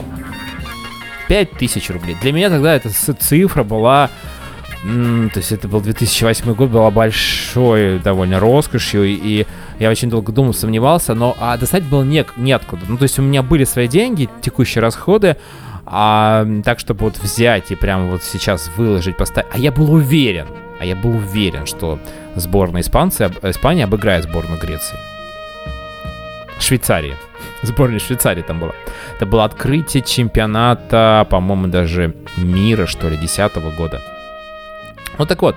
5000 1.28 1.90
рублей. 1.90 2.16
Для 2.22 2.32
меня 2.32 2.50
тогда 2.50 2.74
эта 2.74 2.90
цифра 2.90 3.64
была... 3.64 4.10
то 4.84 5.38
есть 5.40 5.52
это 5.52 5.68
был 5.68 5.82
2008 5.82 6.54
год, 6.54 6.70
была 6.70 6.92
большой 6.92 8.00
довольно 8.00 8.40
роскошью, 8.40 9.06
и, 9.06 9.14
и 9.16 9.48
я 9.80 9.90
очень 9.90 10.10
долго 10.10 10.32
думал, 10.32 10.54
сомневался, 10.54 11.14
но 11.16 11.36
а 11.40 11.58
достать 11.58 11.84
было 11.84 12.04
не, 12.04 12.26
неоткуда. 12.36 12.84
Ну, 12.88 12.98
то 12.98 13.04
есть 13.04 13.18
у 13.18 13.22
меня 13.22 13.42
были 13.42 13.64
свои 13.64 13.88
деньги, 13.88 14.30
текущие 14.42 14.82
расходы, 14.82 15.38
а 15.86 16.46
так, 16.64 16.80
чтобы 16.80 17.06
вот 17.06 17.18
взять 17.18 17.72
и 17.72 17.76
прямо 17.76 18.06
вот 18.08 18.24
сейчас 18.24 18.70
выложить, 18.78 19.18
поставить. 19.18 19.50
А 19.52 19.58
я 19.58 19.72
был 19.72 19.92
уверен, 19.92 20.48
а 20.80 20.86
я 20.86 20.96
был 20.96 21.12
уверен, 21.12 21.66
что 21.66 22.00
сборная 22.36 22.82
испанцы, 22.82 23.32
Испания 23.44 23.86
обыграет 23.86 24.26
сборную 24.26 24.60
Греции. 24.60 24.98
Швейцарии. 26.60 27.16
Сборная 27.64 28.00
Швейцарии 28.00 28.42
там 28.42 28.60
была. 28.60 28.74
Это 29.16 29.26
было 29.26 29.46
открытие 29.46 30.04
чемпионата, 30.04 31.26
по-моему, 31.30 31.68
даже 31.68 32.16
мира, 32.38 32.86
что 32.86 33.10
ли, 33.10 33.18
10 33.18 33.56
года. 33.76 34.02
Ну 35.18 35.26
так 35.26 35.42
вот. 35.42 35.56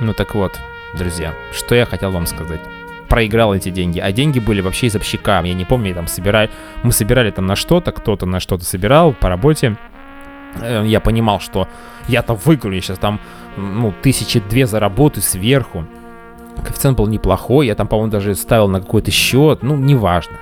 Ну 0.00 0.12
так 0.14 0.34
вот, 0.34 0.58
друзья, 0.94 1.34
что 1.52 1.74
я 1.74 1.86
хотел 1.86 2.10
вам 2.10 2.26
сказать. 2.26 2.60
Проиграл 3.08 3.54
эти 3.54 3.68
деньги, 3.68 3.98
а 3.98 4.10
деньги 4.12 4.38
были 4.38 4.60
вообще 4.60 4.86
из 4.86 4.96
общака. 4.96 5.42
Я 5.42 5.54
не 5.54 5.64
помню, 5.64 5.94
там 5.94 6.06
собирали, 6.06 6.50
мы 6.82 6.92
собирали 6.92 7.30
там 7.30 7.46
на 7.46 7.56
что-то, 7.56 7.92
кто-то 7.92 8.24
на 8.26 8.40
что-то 8.40 8.64
собирал 8.64 9.12
по 9.12 9.28
работе. 9.28 9.76
Э, 10.60 10.82
Я 10.86 11.00
понимал, 11.00 11.40
что 11.40 11.68
я-то 12.08 12.34
выиграю, 12.34 12.76
я 12.76 12.80
сейчас 12.80 12.98
там, 12.98 13.20
ну, 13.56 13.92
тысячи 14.02 14.40
две 14.40 14.66
заработаю 14.66 15.22
сверху. 15.22 15.84
Коэффициент 16.64 16.96
был 16.96 17.06
неплохой, 17.06 17.66
я 17.66 17.74
там, 17.74 17.86
по-моему, 17.86 18.10
даже 18.12 18.34
ставил 18.34 18.68
на 18.68 18.80
какой-то 18.80 19.10
счет, 19.10 19.62
ну, 19.62 19.76
неважно. 19.76 20.36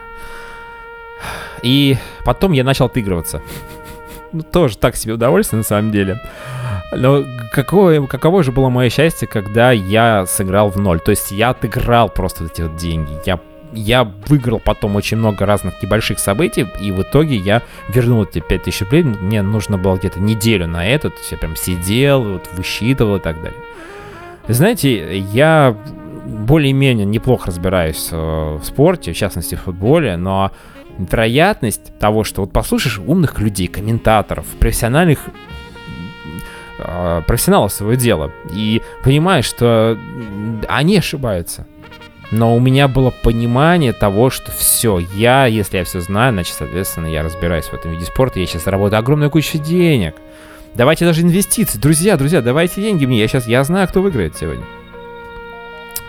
И 1.63 1.97
потом 2.25 2.53
я 2.53 2.65
начал 2.65 2.87
отыгрываться. 2.87 3.43
Ну, 4.33 4.43
тоже 4.43 4.79
так 4.79 4.95
себе 4.95 5.15
удовольствие, 5.15 5.59
на 5.59 5.65
самом 5.65 5.91
деле. 5.91 6.21
Но 6.93 7.25
какое, 7.53 8.05
каково 8.07 8.43
же 8.43 8.53
было 8.53 8.69
мое 8.69 8.91
счастье, 8.91 9.29
когда 9.29 9.73
я 9.73 10.27
сыграл 10.27 10.71
в 10.71 10.77
ноль. 10.77 11.01
То 11.01 11.11
есть 11.11 11.31
я 11.31 11.51
отыграл 11.51 12.09
просто 12.09 12.45
эти 12.45 12.63
вот 12.63 12.77
деньги. 12.77 13.13
Я, 13.25 13.41
я 13.73 14.05
выиграл 14.27 14.61
потом 14.61 14.97
очень 14.97 15.17
много 15.17 15.47
разных 15.47 15.81
небольших 15.83 16.19
событий, 16.19 16.67
и 16.81 16.91
в 16.91 17.03
итоге 17.03 17.37
я 17.37 17.63
вернул 17.89 18.25
эти 18.25 18.41
5000 18.41 18.81
рублей. 18.83 19.03
Мне 19.05 19.43
нужно 19.43 19.79
было 19.79 19.97
где-то 19.97 20.21
неделю 20.21 20.67
на 20.67 20.87
это. 20.87 21.11
То 21.11 21.17
есть 21.17 21.33
я 21.33 21.39
прям 21.39 21.57
сидел, 21.57 22.23
вот 22.25 22.49
высчитывал 22.55 23.17
и 23.17 23.21
так 23.21 23.37
далее. 23.41 23.61
Знаете, 24.49 25.19
я 25.19 25.77
более-менее 26.27 27.07
неплохо 27.07 27.49
разбираюсь 27.49 28.09
э, 28.11 28.17
в 28.17 28.65
спорте, 28.65 29.13
в 29.13 29.17
частности 29.17 29.55
в 29.55 29.63
футболе, 29.63 30.17
но 30.17 30.51
вероятность 30.99 31.97
того, 31.99 32.25
что 32.25 32.43
вот 32.43 32.53
послушаешь 32.53 32.99
умных 32.99 33.39
людей, 33.41 33.69
комментаторов, 33.69 34.47
профессиональных 34.59 35.29
э, 36.83 37.23
профессионалов 37.27 37.73
своего 37.73 37.95
дела 37.95 38.33
и 38.51 38.83
понимаешь, 39.03 39.45
что 39.45 39.99
они 40.69 40.99
ошибаются. 40.99 41.67
Но 42.31 42.55
у 42.55 42.61
меня 42.61 42.87
было 42.87 43.11
понимание 43.11 43.93
того, 43.93 44.31
что 44.31 44.53
все, 44.53 44.99
я, 44.99 45.47
если 45.47 45.79
я 45.79 45.85
все 45.85 46.01
знаю, 46.01 46.33
значит, 46.33 46.55
соответственно, 46.57 47.07
я 47.07 47.23
разбираюсь 47.23 47.67
в 47.67 47.75
этом 47.75 47.91
виде 47.91 48.05
спорта, 48.05 48.39
я 48.39 48.47
сейчас 48.47 48.65
заработаю 48.65 49.01
огромную 49.01 49.31
кучу 49.31 49.59
денег. 49.59 50.15
Давайте 50.75 51.05
даже 51.05 51.23
инвестиции. 51.23 51.79
Друзья, 51.79 52.17
друзья, 52.17 52.41
давайте 52.41 52.81
деньги 52.81 53.05
мне. 53.05 53.19
Я 53.19 53.27
сейчас, 53.27 53.49
я 53.49 53.65
знаю, 53.65 53.89
кто 53.89 54.01
выиграет 54.01 54.37
сегодня. 54.37 54.65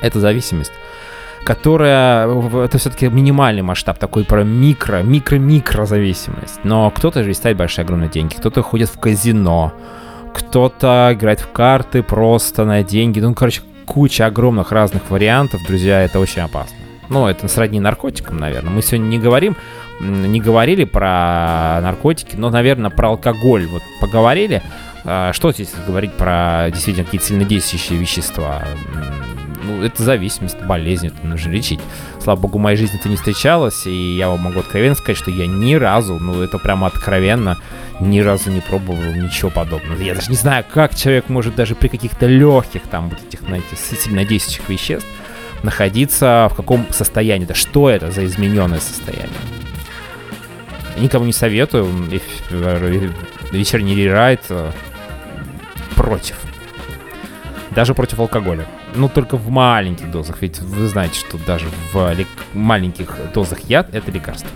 Это 0.02 0.20
зависимость 0.20 0.72
которая, 1.44 2.28
это 2.64 2.78
все-таки 2.78 3.08
минимальный 3.08 3.62
масштаб, 3.62 3.98
такой 3.98 4.24
про 4.26 4.44
микро, 4.44 5.02
микро-микро 5.02 5.86
зависимость. 5.86 6.60
Но 6.64 6.90
кто-то 6.92 7.24
же 7.24 7.34
ставит 7.34 7.58
большие 7.58 7.84
огромные 7.84 8.10
деньги, 8.10 8.36
кто-то 8.36 8.62
ходит 8.62 8.90
в 8.90 9.00
казино, 9.00 9.74
кто-то 10.34 11.12
играет 11.14 11.40
в 11.40 11.52
карты 11.52 12.04
просто 12.04 12.66
на 12.66 12.84
деньги. 12.84 13.20
Ну, 13.20 13.34
короче, 13.34 13.62
куча 13.86 14.26
огромных 14.26 14.72
разных 14.72 15.10
вариантов, 15.10 15.62
друзья, 15.68 16.02
это 16.02 16.20
очень 16.20 16.42
опасно. 16.42 16.76
Ну, 17.10 17.28
это 17.28 17.48
сродни 17.48 17.80
наркотикам, 17.80 18.38
наверное. 18.38 18.72
Мы 18.72 18.82
сегодня 18.82 19.06
не 19.08 19.20
говорим, 19.20 19.58
не 20.00 20.40
говорили 20.40 20.86
про 20.86 21.80
наркотики, 21.82 22.36
но, 22.36 22.50
наверное, 22.50 22.90
про 22.90 23.10
алкоголь 23.10 23.66
вот 23.68 23.82
поговорили. 24.00 24.62
А, 25.04 25.34
что 25.34 25.52
здесь 25.52 25.74
говорить 25.86 26.14
про 26.14 26.70
действительно 26.72 27.06
какие-то 27.06 27.28
сильнодействующие 27.28 28.00
вещества? 28.00 28.64
Ну, 29.72 29.84
это 29.84 30.04
зависимость, 30.04 30.62
болезнь, 30.64 31.08
это 31.08 31.26
нужно 31.26 31.52
лечить. 31.52 31.80
Слава 32.20 32.40
богу, 32.40 32.58
в 32.58 32.62
моей 32.62 32.78
жизни 32.78 33.00
это 33.00 33.10
не 33.10 33.16
встречалось, 33.16 33.86
и 33.88 34.16
я 34.16 34.30
вам 34.30 34.42
могу 34.42 34.60
откровенно 34.60 34.96
сказать, 34.96 35.18
что 35.18 35.32
я 35.32 35.48
ни 35.48 35.76
разу, 35.76 36.20
ну, 36.20 36.42
это 36.42 36.58
прямо 36.58 36.88
откровенно, 36.88 37.58
ни 38.00 38.20
разу 38.20 38.52
не 38.52 38.62
пробовал 38.62 39.14
ничего 39.14 39.50
подобного. 39.50 40.02
Я 40.02 40.16
даже 40.16 40.30
не 40.30 40.36
знаю, 40.36 40.66
как 40.72 40.96
человек 40.96 41.30
может 41.30 41.56
даже 41.56 41.76
при 41.76 41.88
каких-то 41.88 42.26
легких 42.28 42.82
там 42.84 43.10
вот 43.10 43.20
этих, 43.26 43.42
знаете, 43.42 43.76
сильнодействующих 43.76 44.68
веществ 44.70 45.08
находиться 45.64 46.50
в 46.52 46.56
каком 46.56 46.88
состоянии. 46.92 47.46
Да 47.46 47.54
что 47.54 47.90
это 47.90 48.12
за 48.12 48.26
измененное 48.26 48.80
состояние? 48.80 49.30
Я 50.98 51.04
никому 51.04 51.26
не 51.26 51.34
советую. 51.34 51.88
Вечерний 53.52 53.96
рерайт 53.96 54.42
э, 54.50 54.72
против. 55.96 56.38
Даже 57.72 57.94
против 57.94 58.20
алкоголя. 58.20 58.66
Ну, 58.96 59.10
только 59.10 59.38
в 59.38 59.50
маленьких 59.50 60.12
дозах. 60.12 60.42
Ведь 60.42 60.60
вы 60.60 60.88
знаете, 60.88 61.20
что 61.20 61.38
даже 61.38 61.68
в 61.94 62.16
маленьких 62.54 63.16
дозах 63.34 63.60
яд— 63.62 63.88
это 63.94 64.12
лекарство. 64.12 64.50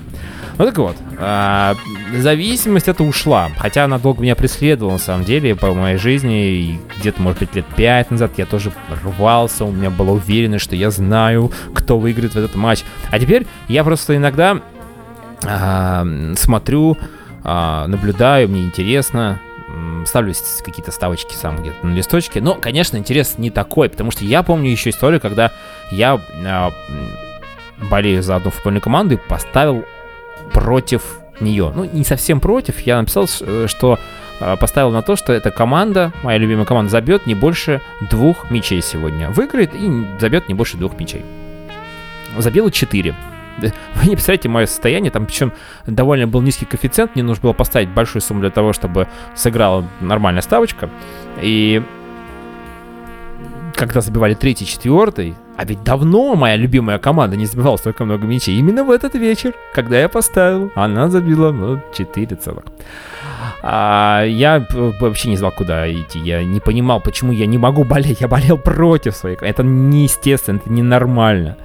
Ну 0.57 0.65
так 0.65 0.77
вот, 0.77 0.95
а, 1.19 1.75
зависимость 2.17 2.87
это 2.87 3.03
ушла. 3.03 3.49
Хотя 3.57 3.85
она 3.85 3.99
долго 3.99 4.21
меня 4.21 4.35
преследовала, 4.35 4.93
на 4.93 4.99
самом 4.99 5.25
деле, 5.25 5.55
по 5.55 5.73
моей 5.73 5.97
жизни. 5.97 6.45
И 6.45 6.79
где-то, 6.97 7.21
может 7.21 7.39
быть, 7.39 7.55
лет 7.55 7.65
пять 7.75 8.09
назад 8.11 8.31
я 8.37 8.45
тоже 8.45 8.71
рвался. 9.03 9.65
У 9.65 9.71
меня 9.71 9.89
была 9.89 10.13
уверенность, 10.13 10.63
что 10.63 10.75
я 10.75 10.91
знаю, 10.91 11.51
кто 11.73 11.97
выиграет 11.99 12.33
в 12.33 12.37
этот 12.37 12.55
матч. 12.55 12.83
А 13.11 13.19
теперь 13.19 13.45
я 13.67 13.83
просто 13.83 14.15
иногда 14.15 14.61
а, 15.45 16.05
смотрю, 16.37 16.97
а, 17.43 17.87
наблюдаю, 17.87 18.47
мне 18.47 18.63
интересно 18.63 19.39
ставлю 20.05 20.33
какие-то 20.63 20.91
ставочки 20.91 21.33
сам 21.33 21.57
где-то 21.57 21.85
на 21.85 21.93
листочке. 21.93 22.41
Но, 22.41 22.55
конечно, 22.55 22.97
интерес 22.97 23.37
не 23.37 23.49
такой, 23.49 23.89
потому 23.89 24.11
что 24.11 24.23
я 24.25 24.43
помню 24.43 24.69
еще 24.69 24.89
историю, 24.89 25.19
когда 25.19 25.51
я 25.91 26.19
э, 26.43 26.69
болею 27.89 28.23
за 28.23 28.35
одну 28.35 28.51
футбольную 28.51 28.81
команду 28.81 29.15
и 29.15 29.17
поставил 29.17 29.85
против 30.53 31.19
нее. 31.39 31.71
Ну, 31.75 31.85
не 31.85 32.03
совсем 32.03 32.39
против, 32.39 32.79
я 32.81 32.99
написал, 32.99 33.27
э, 33.41 33.67
что 33.67 33.99
э, 34.39 34.55
поставил 34.57 34.91
на 34.91 35.01
то, 35.01 35.15
что 35.15 35.33
эта 35.33 35.51
команда, 35.51 36.11
моя 36.23 36.37
любимая 36.37 36.65
команда, 36.65 36.91
забьет 36.91 37.25
не 37.25 37.35
больше 37.35 37.81
двух 38.09 38.49
мячей 38.51 38.81
сегодня. 38.81 39.29
Выиграет 39.29 39.73
и 39.73 40.07
забьет 40.19 40.47
не 40.47 40.53
больше 40.53 40.77
двух 40.77 40.97
мячей. 40.97 41.23
Забила 42.37 42.69
4. 42.69 43.15
Вы 43.95 44.07
не 44.07 44.15
представляете 44.15 44.49
мое 44.49 44.65
состояние, 44.65 45.11
там 45.11 45.25
причем 45.25 45.53
довольно 45.85 46.27
был 46.27 46.41
низкий 46.41 46.65
коэффициент, 46.65 47.15
мне 47.15 47.23
нужно 47.23 47.43
было 47.43 47.53
поставить 47.53 47.89
большую 47.89 48.21
сумму 48.21 48.41
для 48.41 48.51
того, 48.51 48.73
чтобы 48.73 49.07
сыграла 49.35 49.85
нормальная 50.01 50.41
ставочка. 50.41 50.89
И 51.41 51.81
когда 53.75 54.01
забивали 54.01 54.33
третий, 54.33 54.65
четвертый, 54.65 55.35
а 55.57 55.63
ведь 55.63 55.83
давно 55.83 56.35
моя 56.35 56.55
любимая 56.55 56.97
команда 56.97 57.37
не 57.37 57.45
забивала 57.45 57.77
столько 57.77 58.05
много 58.05 58.25
мячей. 58.25 58.57
Именно 58.57 58.83
в 58.83 58.91
этот 58.91 59.15
вечер, 59.15 59.53
когда 59.73 59.99
я 59.99 60.09
поставил, 60.09 60.71
она 60.75 61.09
забила 61.09 61.51
ну, 61.51 61.81
4 61.93 62.35
целых. 62.35 62.65
А, 63.61 64.23
я 64.25 64.65
вообще 64.99 65.29
не 65.29 65.37
знал, 65.37 65.51
куда 65.51 65.91
идти. 65.91 66.19
Я 66.19 66.43
не 66.43 66.59
понимал, 66.59 66.99
почему 66.99 67.31
я 67.31 67.45
не 67.45 67.57
могу 67.57 67.83
болеть. 67.83 68.21
Я 68.21 68.27
болел 68.27 68.57
против 68.57 69.15
своей. 69.15 69.37
Это 69.39 69.63
неестественно, 69.63 70.57
это 70.57 70.71
ненормально. 70.71 71.57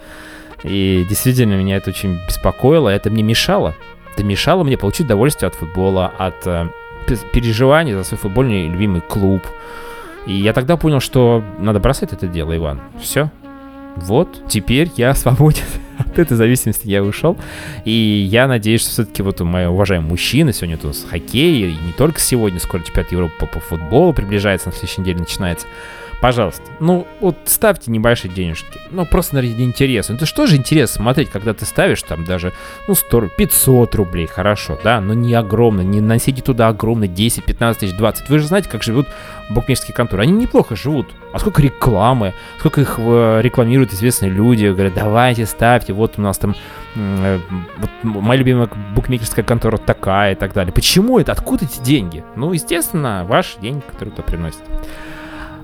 И 0.64 1.06
действительно, 1.08 1.54
меня 1.54 1.76
это 1.76 1.90
очень 1.90 2.18
беспокоило, 2.26 2.88
это 2.88 3.10
мне 3.10 3.22
мешало. 3.22 3.74
Это 4.12 4.24
мешало 4.24 4.64
мне 4.64 4.76
получить 4.76 5.06
удовольствие 5.06 5.48
от 5.48 5.54
футбола, 5.54 6.12
от 6.18 6.46
э, 6.46 6.68
переживаний 7.32 7.92
за 7.92 8.04
свой 8.04 8.18
футбольный 8.18 8.68
любимый 8.68 9.00
клуб. 9.00 9.42
И 10.26 10.34
я 10.34 10.52
тогда 10.52 10.76
понял, 10.76 11.00
что 11.00 11.42
надо 11.58 11.80
бросать 11.80 12.12
это 12.12 12.26
дело, 12.26 12.56
Иван. 12.56 12.80
Все. 13.00 13.30
Вот, 13.96 14.42
теперь 14.48 14.90
я 14.96 15.14
свободен 15.14 15.64
от 15.98 16.18
этой 16.18 16.36
зависимости, 16.36 16.88
я 16.88 17.02
ушел. 17.02 17.36
И 17.84 18.28
я 18.30 18.46
надеюсь, 18.46 18.82
что 18.82 18.90
все-таки 18.90 19.22
вот 19.22 19.40
мои 19.40 19.66
уважаемые 19.66 20.10
мужчины, 20.10 20.52
сегодня 20.52 20.76
тут 20.76 20.96
с 20.96 21.04
хоккей, 21.04 21.70
и 21.70 21.76
не 21.86 21.92
только 21.92 22.20
сегодня, 22.20 22.60
скоро 22.60 22.82
чемпионат 22.82 23.12
Европы 23.12 23.34
по, 23.40 23.46
по 23.46 23.60
футболу 23.60 24.12
приближается, 24.12 24.68
на 24.68 24.72
следующей 24.72 25.00
неделе 25.02 25.20
начинается. 25.20 25.66
Пожалуйста, 26.20 26.62
ну 26.80 27.06
вот 27.20 27.36
ставьте 27.46 27.90
небольшие 27.90 28.32
денежки. 28.32 28.78
Ну 28.90 29.06
просто 29.06 29.36
ради 29.36 29.62
интереса. 29.62 30.12
Это 30.12 30.26
что 30.26 30.46
же 30.46 30.56
интересно 30.56 31.02
смотреть, 31.02 31.30
когда 31.30 31.54
ты 31.54 31.64
ставишь 31.64 32.02
там 32.02 32.26
даже, 32.26 32.52
ну 32.86 32.94
100, 32.94 33.28
500 33.38 33.94
рублей, 33.94 34.26
хорошо, 34.26 34.78
да, 34.84 35.00
но 35.00 35.14
не 35.14 35.32
огромно, 35.32 35.80
не 35.80 36.02
носите 36.02 36.42
туда 36.42 36.68
огромно 36.68 37.08
10, 37.08 37.44
15 37.44 37.80
тысяч, 37.80 37.96
20. 37.96 38.28
Вы 38.28 38.38
же 38.38 38.46
знаете, 38.46 38.68
как 38.68 38.82
живут 38.82 39.08
букмекерские 39.48 39.94
конторы. 39.94 40.24
Они 40.24 40.32
неплохо 40.32 40.76
живут. 40.76 41.08
А 41.32 41.38
сколько 41.38 41.62
рекламы, 41.62 42.34
сколько 42.58 42.82
их 42.82 42.96
э, 42.98 43.40
рекламируют 43.42 43.92
известные 43.94 44.30
люди, 44.30 44.66
говорят, 44.66 44.94
давайте 44.94 45.46
ставьте, 45.46 45.94
вот 45.94 46.14
у 46.18 46.22
нас 46.22 46.36
там 46.36 46.54
э, 46.96 47.38
вот 47.78 47.90
моя 48.02 48.38
любимая 48.38 48.68
букмекерская 48.94 49.44
контора 49.44 49.78
такая 49.78 50.32
и 50.32 50.34
так 50.34 50.52
далее. 50.52 50.72
Почему 50.72 51.18
это? 51.18 51.32
Откуда 51.32 51.64
эти 51.64 51.80
деньги? 51.80 52.22
Ну, 52.36 52.52
естественно, 52.52 53.24
ваш 53.26 53.56
деньги, 53.56 53.82
который 53.88 54.10
кто 54.10 54.22
приносит. 54.22 54.60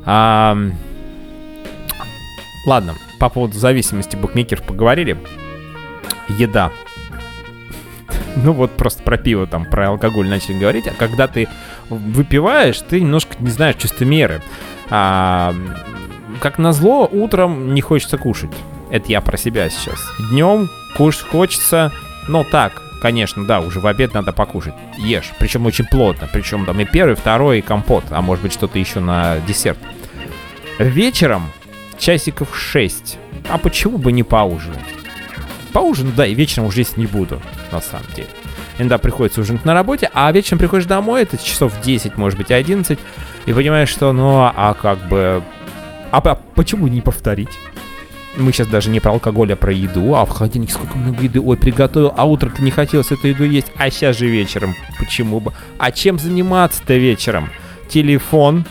А, 0.06 0.56
ладно, 2.66 2.94
по 3.18 3.28
поводу 3.28 3.58
зависимости 3.58 4.16
букмекеров 4.16 4.64
поговорили. 4.64 5.18
Еда. 6.28 6.70
Ну 8.36 8.52
вот 8.52 8.72
просто 8.72 9.02
про 9.02 9.16
пиво 9.16 9.46
там, 9.46 9.64
про 9.64 9.88
алкоголь 9.88 10.28
начали 10.28 10.58
говорить. 10.58 10.86
А 10.86 10.92
когда 10.92 11.26
ты 11.26 11.48
выпиваешь, 11.88 12.78
ты 12.82 13.00
немножко 13.00 13.34
не 13.38 13.48
знаешь 13.48 13.76
чувства 13.76 14.04
меры. 14.04 14.42
А, 14.90 15.54
как 16.40 16.58
назло, 16.58 17.08
утром 17.10 17.74
не 17.74 17.80
хочется 17.80 18.18
кушать. 18.18 18.50
Это 18.90 19.10
я 19.10 19.20
про 19.20 19.36
себя 19.36 19.68
сейчас. 19.70 19.98
Днем 20.30 20.68
кушать 20.96 21.26
хочется, 21.28 21.92
но 22.28 22.44
так, 22.44 22.82
конечно, 23.00 23.46
да, 23.46 23.60
уже 23.60 23.80
в 23.80 23.86
обед 23.86 24.14
надо 24.14 24.32
покушать. 24.32 24.74
Ешь, 24.98 25.32
причем 25.38 25.66
очень 25.66 25.86
плотно, 25.86 26.28
причем 26.32 26.66
там 26.66 26.78
и 26.80 26.84
первый, 26.84 27.12
и 27.12 27.16
второй, 27.16 27.58
и 27.58 27.62
компот, 27.62 28.04
а 28.10 28.20
может 28.20 28.42
быть 28.42 28.52
что-то 28.52 28.78
еще 28.78 29.00
на 29.00 29.38
десерт. 29.46 29.78
Вечером 30.78 31.50
часиков 31.98 32.54
6. 32.54 33.18
А 33.48 33.56
почему 33.56 33.96
бы 33.96 34.12
не 34.12 34.22
поужинать? 34.22 34.78
Поужинать, 35.72 36.14
да, 36.14 36.26
и 36.26 36.34
вечером 36.34 36.66
уже 36.66 36.80
есть 36.80 36.98
не 36.98 37.06
буду, 37.06 37.40
на 37.72 37.80
самом 37.80 38.06
деле. 38.14 38.28
Иногда 38.78 38.98
приходится 38.98 39.40
ужинать 39.40 39.64
на 39.64 39.72
работе, 39.72 40.10
а 40.12 40.30
вечером 40.32 40.58
приходишь 40.58 40.84
домой, 40.84 41.22
это 41.22 41.38
часов 41.38 41.72
10, 41.82 42.18
может 42.18 42.38
быть, 42.38 42.50
11, 42.50 42.98
и 43.46 43.52
понимаешь, 43.54 43.88
что, 43.88 44.12
ну, 44.12 44.40
а 44.54 44.74
как 44.74 44.98
бы... 45.08 45.42
А, 46.10 46.18
а 46.18 46.34
почему 46.54 46.88
не 46.88 47.00
повторить? 47.00 47.58
Мы 48.36 48.52
сейчас 48.52 48.66
даже 48.66 48.90
не 48.90 49.00
про 49.00 49.12
алкоголь, 49.12 49.54
а 49.54 49.56
про 49.56 49.72
еду. 49.72 50.14
А 50.14 50.26
в 50.26 50.30
холодильнике 50.30 50.74
сколько 50.74 50.98
много 50.98 51.22
еды. 51.22 51.40
Ой, 51.40 51.56
приготовил, 51.56 52.12
а 52.14 52.26
утром-то 52.26 52.62
не 52.62 52.70
хотелось 52.70 53.10
эту 53.10 53.28
еду 53.28 53.44
есть. 53.44 53.68
А 53.76 53.88
сейчас 53.88 54.18
же 54.18 54.26
вечером. 54.26 54.74
Почему 54.98 55.40
бы? 55.40 55.54
А 55.78 55.90
чем 55.90 56.18
заниматься-то 56.18 56.94
вечером? 56.96 57.48
Телефон, 57.88 58.66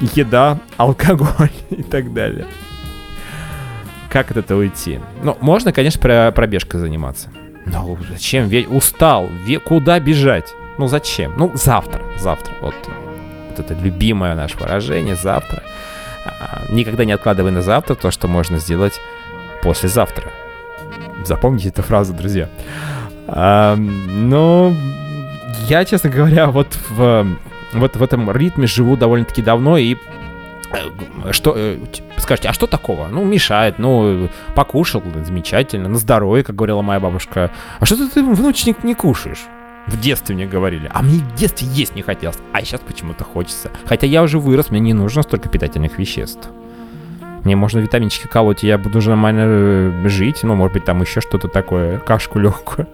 еда, 0.00 0.58
алкоголь 0.76 1.50
и 1.70 1.82
так 1.82 2.12
далее. 2.12 2.46
Как 4.10 4.30
от 4.30 4.38
этого 4.38 4.60
уйти? 4.60 5.00
Ну, 5.22 5.36
можно, 5.40 5.72
конечно, 5.72 6.00
про 6.00 6.32
пробежкой 6.32 6.80
заниматься. 6.80 7.28
Но 7.66 7.98
зачем? 8.10 8.48
Ведь 8.48 8.70
устал. 8.70 9.28
Ве 9.44 9.58
куда 9.58 10.00
бежать? 10.00 10.54
Ну, 10.78 10.86
зачем? 10.86 11.34
Ну, 11.36 11.52
завтра. 11.54 12.02
Завтра. 12.18 12.54
Вот, 12.62 12.74
вот 13.50 13.58
это 13.58 13.74
любимое 13.74 14.34
наше 14.34 14.56
выражение. 14.56 15.14
Завтра. 15.14 15.62
А, 16.24 16.62
никогда 16.70 17.04
не 17.04 17.12
откладывай 17.12 17.50
на 17.50 17.62
завтра 17.62 17.94
то, 17.94 18.10
что 18.10 18.28
можно 18.28 18.58
сделать 18.58 18.98
послезавтра. 19.62 20.30
Запомните 21.24 21.68
эту 21.68 21.82
фразу, 21.82 22.14
друзья. 22.14 22.48
А, 23.26 23.76
ну, 23.76 24.74
я, 25.68 25.84
честно 25.84 26.08
говоря, 26.08 26.46
вот 26.46 26.78
в 26.88 27.26
вот 27.72 27.96
в 27.96 28.02
этом 28.02 28.30
ритме 28.30 28.66
живу 28.66 28.96
довольно-таки 28.96 29.42
давно 29.42 29.76
и 29.76 29.96
э, 30.70 31.32
что, 31.32 31.54
э, 31.56 31.78
скажите, 32.16 32.48
а 32.48 32.52
что 32.52 32.66
такого? 32.66 33.08
Ну, 33.08 33.24
мешает, 33.24 33.78
ну, 33.78 34.28
покушал, 34.54 35.02
замечательно, 35.24 35.88
на 35.88 35.98
здоровье, 35.98 36.44
как 36.44 36.56
говорила 36.56 36.82
моя 36.82 37.00
бабушка. 37.00 37.50
А 37.78 37.86
что 37.86 37.96
ты, 38.08 38.22
внучник, 38.22 38.84
не 38.84 38.94
кушаешь? 38.94 39.44
В 39.86 39.98
детстве 39.98 40.34
мне 40.34 40.46
говорили. 40.46 40.90
А 40.92 41.02
мне 41.02 41.20
в 41.20 41.34
детстве 41.34 41.66
есть 41.68 41.94
не 41.94 42.02
хотелось. 42.02 42.36
А 42.52 42.60
сейчас 42.60 42.80
почему-то 42.80 43.24
хочется. 43.24 43.70
Хотя 43.86 44.06
я 44.06 44.22
уже 44.22 44.38
вырос, 44.38 44.70
мне 44.70 44.80
не 44.80 44.92
нужно 44.92 45.22
столько 45.22 45.48
питательных 45.48 45.98
веществ. 45.98 46.50
Мне 47.44 47.56
можно 47.56 47.78
витаминчики 47.78 48.26
колоть, 48.26 48.64
и 48.64 48.66
я 48.66 48.76
буду 48.76 48.98
уже 48.98 49.10
нормально 49.10 49.42
э, 49.46 50.08
жить. 50.08 50.42
Ну, 50.42 50.54
может 50.54 50.74
быть, 50.74 50.84
там 50.84 51.00
еще 51.00 51.22
что-то 51.22 51.48
такое, 51.48 51.98
кашку 51.98 52.38
легкую 52.38 52.86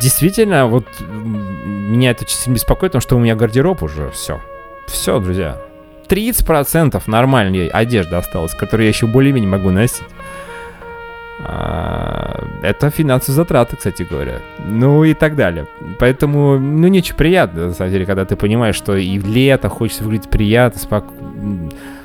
действительно, 0.00 0.66
вот 0.66 0.86
меня 1.00 2.10
это 2.10 2.24
очень 2.24 2.36
сильно 2.36 2.54
беспокоит, 2.54 2.92
потому 2.92 3.02
что 3.02 3.16
у 3.16 3.18
меня 3.18 3.34
гардероб 3.34 3.82
уже 3.82 4.10
все. 4.10 4.40
Все, 4.86 5.18
друзья. 5.18 5.58
30% 6.08 7.02
нормальной 7.06 7.68
одежды 7.68 8.16
осталось, 8.16 8.54
которую 8.54 8.84
я 8.86 8.90
еще 8.90 9.06
более-менее 9.06 9.50
могу 9.50 9.70
носить. 9.70 10.04
А, 11.38 12.44
это 12.62 12.90
финансовые 12.90 13.36
затраты, 13.36 13.76
кстати 13.76 14.02
говоря. 14.02 14.40
Ну 14.64 15.04
и 15.04 15.14
так 15.14 15.36
далее. 15.36 15.66
Поэтому, 15.98 16.58
ну, 16.58 16.88
не 16.88 16.98
очень 16.98 17.14
приятно, 17.14 17.66
на 17.66 17.74
самом 17.74 17.92
деле, 17.92 18.06
когда 18.06 18.24
ты 18.24 18.36
понимаешь, 18.36 18.76
что 18.76 18.96
и 18.96 19.18
лето 19.18 19.68
хочется 19.68 20.04
выглядеть 20.04 20.30
приятно, 20.30 20.80
спок... 20.80 21.04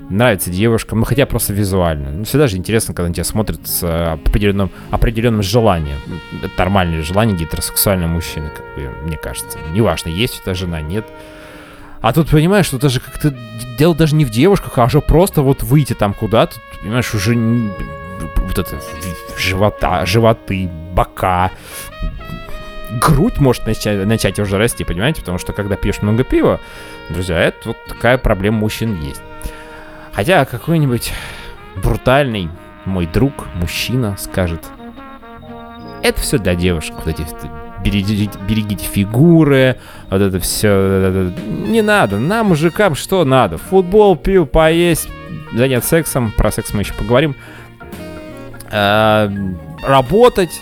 нравится 0.09 0.49
девушкам, 0.49 0.99
ну, 0.99 1.05
хотя 1.05 1.25
просто 1.25 1.53
визуально. 1.53 2.11
Ну, 2.11 2.23
всегда 2.25 2.47
же 2.47 2.57
интересно, 2.57 2.93
когда 2.93 3.07
на 3.07 3.13
тебя 3.13 3.23
смотрят 3.23 3.67
с 3.67 4.11
определенным, 4.13 4.71
определенным 4.89 5.43
желанием. 5.43 5.97
Это 6.43 6.51
нормальное 6.57 7.01
желание 7.01 7.37
гетеросексуального 7.37 8.09
мужчины, 8.09 8.49
как 8.49 8.65
бы, 8.75 8.89
мне 9.03 9.17
кажется. 9.17 9.57
Неважно, 9.71 10.09
есть 10.09 10.41
эта 10.41 10.53
жена, 10.53 10.81
нет. 10.81 11.05
А 12.01 12.13
тут 12.13 12.29
понимаешь, 12.29 12.65
что 12.65 12.79
даже 12.79 12.99
как-то 12.99 13.33
дело 13.77 13.95
даже 13.95 14.15
не 14.15 14.25
в 14.25 14.31
девушках, 14.31 14.77
а 14.77 14.85
уже 14.85 15.01
просто 15.01 15.43
вот 15.43 15.61
выйти 15.61 15.93
там 15.93 16.13
куда-то, 16.13 16.55
понимаешь, 16.81 17.13
уже 17.13 17.35
вот 18.37 18.57
это 18.57 18.81
живота, 19.37 20.05
животы, 20.05 20.67
бока, 20.93 21.51
грудь 22.99 23.37
может 23.37 23.65
начать, 23.67 24.05
начать 24.05 24.39
уже 24.39 24.57
расти, 24.57 24.83
понимаете? 24.83 25.21
Потому 25.21 25.37
что 25.37 25.53
когда 25.53 25.75
пьешь 25.75 26.01
много 26.01 26.23
пива, 26.23 26.59
друзья, 27.09 27.39
это 27.39 27.69
вот 27.69 27.77
такая 27.87 28.17
проблема 28.17 28.57
мужчин 28.57 28.99
есть. 28.99 29.21
Хотя 30.13 30.45
какой-нибудь 30.45 31.13
брутальный 31.83 32.49
мой 32.85 33.07
друг, 33.07 33.47
мужчина, 33.55 34.15
скажет, 34.17 34.65
это 36.03 36.19
все 36.19 36.37
для 36.37 36.55
девушек, 36.55 36.95
вот 36.97 37.07
эти 37.07 37.25
берегите, 37.83 38.37
берегите 38.47 38.85
фигуры, 38.85 39.77
вот 40.09 40.21
это 40.21 40.39
все. 40.39 41.31
Не 41.47 41.81
надо, 41.81 42.19
нам, 42.19 42.47
мужикам, 42.47 42.95
что 42.95 43.23
надо? 43.25 43.57
Футбол, 43.57 44.15
пил, 44.15 44.45
поесть, 44.45 45.07
заняться 45.53 45.89
сексом, 45.89 46.31
про 46.31 46.51
секс 46.51 46.73
мы 46.73 46.81
еще 46.81 46.93
поговорим. 46.93 47.35
Э, 48.71 49.29
работать, 49.83 50.61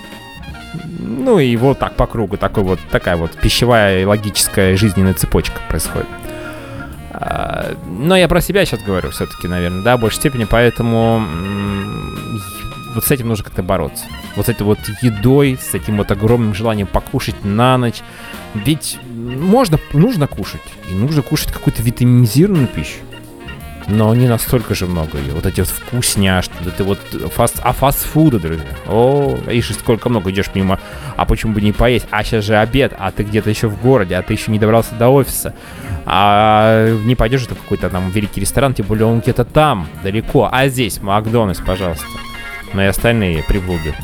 ну 1.00 1.40
и 1.40 1.56
вот 1.56 1.80
так 1.80 1.96
по 1.96 2.08
кругу, 2.08 2.38
такой 2.38 2.64
вот, 2.64 2.80
такая 2.92 3.18
вот 3.18 3.32
пищевая 3.32 4.06
логическая 4.08 4.76
жизненная 4.76 5.14
цепочка 5.14 5.60
происходит. 5.70 6.08
Э, 7.20 7.76
но 7.88 8.16
я 8.16 8.28
про 8.28 8.42
себя 8.42 8.66
сейчас 8.66 8.82
говорю 8.82 9.12
все-таки, 9.12 9.48
наверное, 9.48 9.84
да, 9.84 9.98
в 9.98 10.02
большей 10.02 10.18
степени, 10.18 10.46
поэтому 10.46 11.24
вот 12.96 13.06
с 13.06 13.12
этим 13.12 13.28
нужно 13.28 13.46
как-то 13.46 13.64
бороться. 13.64 14.06
Вот 14.36 14.48
с 14.48 14.50
этой 14.50 14.64
вот 14.64 14.80
едой, 15.02 15.58
с 15.62 15.74
этим 15.74 15.98
вот 15.98 16.12
огромным 16.12 16.54
желанием 16.54 16.88
покушать 16.88 17.44
на 17.44 17.78
ночь. 17.78 18.02
Ведь 18.56 18.98
можно, 19.06 19.78
нужно 19.94 20.28
кушать. 20.28 20.62
И 20.90 20.94
нужно 20.94 21.22
кушать 21.22 21.52
какую-то 21.52 21.84
витаминизированную 21.84 22.68
пищу 22.68 23.00
но 23.90 24.14
не 24.14 24.28
настолько 24.28 24.76
же 24.76 24.86
много 24.86 25.18
ее. 25.18 25.34
Вот 25.34 25.46
эти 25.46 25.62
вот 25.62 25.70
вкусняшки, 25.70 26.54
вот 26.62 26.74
это 26.74 26.84
вот 26.84 27.00
фаст, 27.34 27.60
а 27.62 27.74
фастфуда, 27.74 28.40
друзья. 28.40 28.66
О, 28.88 29.38
видишь, 29.48 29.74
сколько 29.74 30.10
много 30.10 30.32
идешь 30.32 30.52
мимо, 30.54 30.80
а 31.16 31.26
почему 31.26 31.54
бы 31.54 31.62
не 31.62 31.72
поесть? 31.72 32.06
А 32.12 32.24
сейчас 32.24 32.46
же 32.46 32.58
обед, 32.58 32.94
а 32.98 33.12
ты 33.12 33.24
где-то 33.24 33.50
еще 33.50 33.68
в 33.68 33.82
городе, 33.82 34.16
а 34.16 34.22
ты 34.22 34.34
еще 34.34 34.52
не 34.52 34.60
добрался 34.60 34.96
до 34.96 35.10
офиса. 35.10 35.54
А 36.06 36.92
не 37.04 37.16
пойдешь 37.16 37.44
в 37.44 37.48
какой-то 37.48 37.90
там 37.90 38.10
великий 38.12 38.42
ресторан, 38.42 38.74
тем 38.74 38.86
более 38.86 39.06
он 39.06 39.20
где-то 39.20 39.46
там, 39.46 39.88
далеко. 40.04 40.50
А 40.52 40.68
здесь 40.68 41.02
Макдональдс, 41.02 41.62
пожалуйста. 41.62 42.06
Ну 42.74 42.82
и 42.82 42.86
остальные 42.86 43.44
приблуды. 43.44 43.96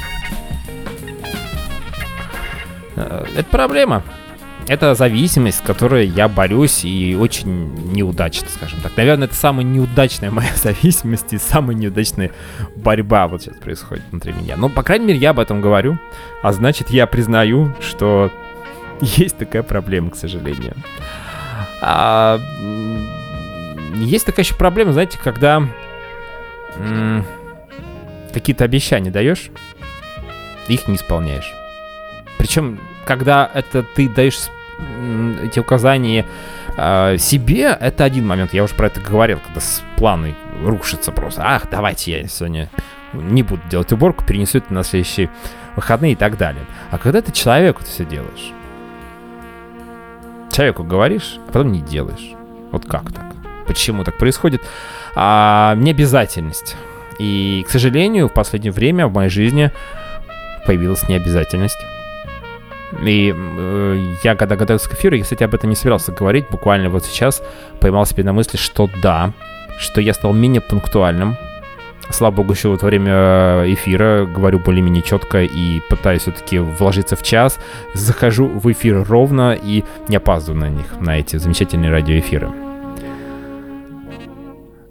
Э, 2.96 3.26
это 3.36 3.50
проблема 3.50 4.04
это 4.68 4.95
зависимость, 4.95 5.59
с 5.59 5.61
которой 5.61 6.07
я 6.07 6.28
борюсь 6.28 6.84
и 6.84 7.16
очень 7.16 7.91
неудачно, 7.91 8.47
скажем 8.49 8.80
так. 8.82 8.97
Наверное, 8.97 9.28
это 9.28 9.36
самая 9.36 9.66
неудачная 9.66 10.32
моя 10.32 10.53
зависимость 10.55 11.34
и 11.34 11.38
самая 11.38 11.76
неудачная 11.76 12.32
борьба 12.76 13.28
вот 13.28 13.43
сейчас 13.43 13.57
происходит 13.57 14.03
внутри 14.11 14.34
меня. 14.34 14.57
Но, 14.57 14.70
по 14.70 14.84
крайней 14.84 15.05
мере, 15.05 15.20
я 15.20 15.32
об 15.32 15.39
этом 15.39 15.61
говорю, 15.61 15.99
а 16.41 16.51
значит, 16.51 16.89
я 16.89 17.05
признаю, 17.07 17.74
что 17.80 18.32
есть 19.01 19.38
такая 19.38 19.63
проблема, 19.63 20.09
к 20.09 20.16
сожалению. 20.16 20.74
А, 21.82 22.39
есть 23.95 24.26
такая 24.26 24.45
еще 24.45 24.55
проблема, 24.55 24.93
знаете, 24.93 25.20
когда 25.24 25.68
какие-то 28.34 28.66
обещания 28.66 29.11
даешь, 29.11 29.49
их 30.68 30.88
не 30.88 30.95
исполняешь. 30.95 31.53
Причем 32.38 32.80
когда 33.06 33.49
это 33.53 33.84
ты 33.84 34.10
даешь 34.10 34.38
эти 35.43 35.60
указания 35.60 36.26
э, 36.78 37.18
себе, 37.18 37.78
это 37.80 38.03
один 38.03 38.28
момент. 38.28 38.53
Я 38.53 38.64
уже 38.64 38.74
про 38.76 38.88
это 38.88 38.99
говорил, 38.99 39.39
когда 39.39 39.62
с 39.62 39.82
планы 39.95 40.36
рушатся 40.64 41.12
просто. 41.12 41.43
Ах, 41.45 41.64
давайте 41.72 42.20
я 42.20 42.28
сегодня 42.28 42.70
не 43.14 43.43
буду 43.43 43.62
делать 43.70 43.91
уборку, 43.93 44.26
перенесу 44.26 44.58
это 44.58 44.74
на 44.74 44.84
следующие 44.84 45.30
выходные 45.76 46.14
и 46.14 46.16
так 46.16 46.38
далее. 46.38 46.64
А 46.91 46.97
когда 46.97 47.22
ты 47.22 47.32
человеку 47.32 47.82
это 47.82 47.89
все 47.89 48.06
делаешь, 48.06 48.51
человеку 50.51 50.84
говоришь, 50.84 51.38
а 51.47 51.51
потом 51.51 51.72
не 51.72 51.82
делаешь. 51.82 52.34
Вот 52.72 52.86
как 52.86 53.12
так? 53.14 53.36
Почему 53.68 54.03
так 54.03 54.18
происходит? 54.18 54.62
А, 55.16 55.76
необязательность. 55.76 56.76
И, 57.18 57.66
к 57.68 57.72
сожалению, 57.72 58.28
в 58.28 58.34
последнее 58.34 58.72
время 58.72 59.08
в 59.08 59.14
моей 59.14 59.30
жизни 59.30 59.72
появилась 60.66 61.08
необязательность. 61.08 61.78
И 63.02 63.34
э, 63.36 64.16
я, 64.24 64.36
когда 64.36 64.56
готовился 64.56 64.90
к 64.90 64.94
эфиру, 64.94 65.16
я, 65.16 65.24
кстати, 65.24 65.44
об 65.44 65.54
этом 65.54 65.70
не 65.70 65.76
собирался 65.76 66.12
говорить, 66.12 66.46
буквально 66.50 66.90
вот 66.90 67.06
сейчас 67.06 67.42
поймал 67.80 68.06
себе 68.06 68.24
на 68.24 68.34
мысли, 68.34 68.58
что 68.58 68.90
да, 69.02 69.34
что 69.80 70.02
я 70.02 70.14
стал 70.14 70.34
менее 70.34 70.62
пунктуальным. 70.62 71.36
Слава 72.12 72.36
богу, 72.36 72.54
еще 72.54 72.70
вот 72.70 72.84
во 72.84 72.88
время 72.88 73.12
э, 73.12 73.74
эфира 73.74 74.26
говорю 74.26 74.60
более-менее 74.60 75.02
четко 75.02 75.44
и 75.44 75.82
пытаюсь 75.90 76.22
все-таки 76.22 76.60
вложиться 76.60 77.16
в 77.16 77.24
час. 77.24 77.60
Захожу 77.94 78.48
в 78.48 78.72
эфир 78.72 79.04
ровно 79.04 79.58
и 79.60 79.84
не 80.08 80.18
опаздываю 80.18 80.62
на 80.62 80.70
них, 80.70 80.86
на 81.00 81.20
эти 81.20 81.38
замечательные 81.38 81.92
радиоэфиры. 81.92 82.50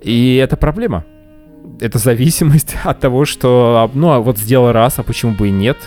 И 0.02 0.36
это 0.36 0.56
проблема. 0.56 1.04
Это 1.80 1.98
зависимость 1.98 2.76
от 2.84 2.98
того, 3.00 3.24
что, 3.24 3.90
ну, 3.94 4.10
а 4.10 4.18
вот 4.18 4.38
сделал 4.38 4.72
раз, 4.72 4.98
а 4.98 5.02
почему 5.04 5.32
бы 5.32 5.48
и 5.48 5.52
нет? 5.52 5.78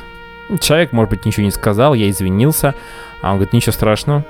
Человек, 0.62 0.92
может 0.92 1.10
быть, 1.10 1.26
ничего 1.26 1.44
не 1.44 1.52
сказал, 1.52 1.94
я 1.94 2.10
извинился. 2.10 2.74
А 3.22 3.32
он 3.32 3.38
говорит, 3.38 3.54
ничего 3.54 3.74
страшного. 3.74 4.24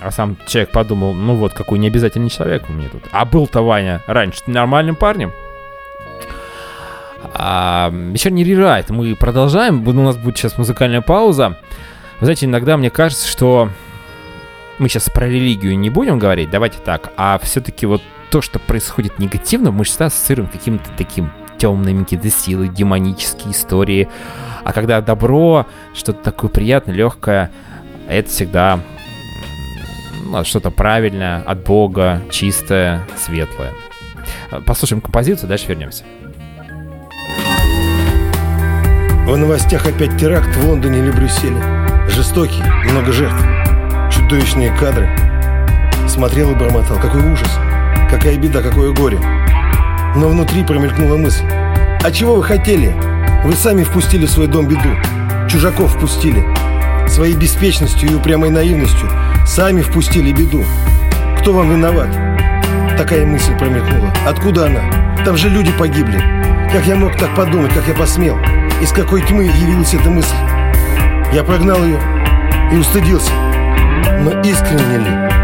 А 0.00 0.10
сам 0.10 0.36
человек 0.46 0.70
подумал, 0.70 1.12
ну 1.14 1.34
вот, 1.34 1.54
какой 1.54 1.78
необязательный 1.78 2.30
человек 2.30 2.64
у 2.68 2.72
меня 2.72 2.88
тут. 2.88 3.02
А 3.10 3.24
был-то 3.24 3.62
Ваня 3.62 4.02
раньше 4.06 4.42
нормальным 4.46 4.94
парнем. 4.94 5.32
А, 7.34 7.90
вечерний 7.92 8.44
рерайт. 8.44 8.90
Мы 8.90 9.16
продолжаем. 9.16 9.86
У 9.86 9.92
нас 9.92 10.16
будет 10.16 10.38
сейчас 10.38 10.56
музыкальная 10.58 11.00
пауза. 11.00 11.58
Вы 12.20 12.26
знаете, 12.26 12.46
иногда 12.46 12.76
мне 12.76 12.90
кажется, 12.90 13.26
что 13.26 13.70
мы 14.78 14.88
сейчас 14.88 15.08
про 15.10 15.26
религию 15.26 15.78
не 15.78 15.90
будем 15.90 16.18
говорить, 16.18 16.50
давайте 16.50 16.78
так, 16.78 17.12
а 17.16 17.38
все-таки 17.42 17.86
вот 17.86 18.02
то, 18.30 18.40
что 18.40 18.58
происходит 18.58 19.18
негативно, 19.18 19.70
мы 19.70 19.84
всегда 19.84 20.06
ассоциируем 20.06 20.48
каким-то 20.48 20.90
таким 20.96 21.30
темными 21.58 22.04
какие-то 22.04 22.30
силы, 22.30 22.68
демонические 22.68 23.52
истории. 23.52 24.08
А 24.68 24.72
когда 24.74 25.00
добро, 25.00 25.66
что-то 25.94 26.24
такое 26.24 26.50
приятное, 26.50 26.94
легкое, 26.94 27.50
это 28.06 28.28
всегда 28.28 28.80
ну, 30.26 30.44
что-то 30.44 30.70
правильное, 30.70 31.40
от 31.40 31.64
Бога, 31.64 32.20
чистое, 32.30 33.00
светлое. 33.16 33.72
Послушаем 34.66 35.00
композицию, 35.00 35.48
дальше 35.48 35.68
вернемся. 35.68 36.04
В 39.24 39.34
новостях 39.38 39.86
опять 39.86 40.18
теракт 40.18 40.54
в 40.54 40.68
Лондоне 40.68 40.98
или 40.98 41.12
Брюсселе. 41.12 41.56
Жестокий, 42.10 42.62
много 42.90 43.10
жертв. 43.10 43.42
Чудовищные 44.14 44.70
кадры. 44.76 45.08
Смотрел 46.06 46.50
и 46.50 46.54
бормотал. 46.54 46.98
Какой 47.00 47.22
ужас. 47.32 47.50
Какая 48.10 48.36
беда, 48.36 48.60
какое 48.60 48.92
горе. 48.92 49.18
Но 50.14 50.28
внутри 50.28 50.62
промелькнула 50.62 51.16
мысль. 51.16 51.46
А 51.46 52.10
чего 52.12 52.34
вы 52.34 52.42
хотели? 52.42 52.94
Вы 53.44 53.52
сами 53.54 53.84
впустили 53.84 54.26
в 54.26 54.30
свой 54.30 54.48
дом 54.48 54.66
беду. 54.66 54.88
Чужаков 55.48 55.94
впустили. 55.94 56.44
Своей 57.08 57.34
беспечностью 57.34 58.10
и 58.10 58.14
упрямой 58.14 58.50
наивностью 58.50 59.08
сами 59.46 59.80
впустили 59.80 60.32
беду. 60.32 60.64
Кто 61.40 61.52
вам 61.52 61.70
виноват? 61.70 62.10
Такая 62.98 63.24
мысль 63.24 63.56
промелькнула. 63.56 64.12
Откуда 64.26 64.66
она? 64.66 65.24
Там 65.24 65.36
же 65.36 65.48
люди 65.48 65.70
погибли. 65.72 66.18
Как 66.72 66.84
я 66.86 66.96
мог 66.96 67.16
так 67.16 67.34
подумать, 67.36 67.72
как 67.72 67.86
я 67.86 67.94
посмел? 67.94 68.36
Из 68.82 68.90
какой 68.92 69.22
тьмы 69.22 69.44
явилась 69.44 69.94
эта 69.94 70.10
мысль? 70.10 70.34
Я 71.32 71.44
прогнал 71.44 71.82
ее 71.84 72.00
и 72.72 72.76
устыдился. 72.76 73.32
Но 74.20 74.40
искренне 74.42 74.98
ли? 74.98 75.37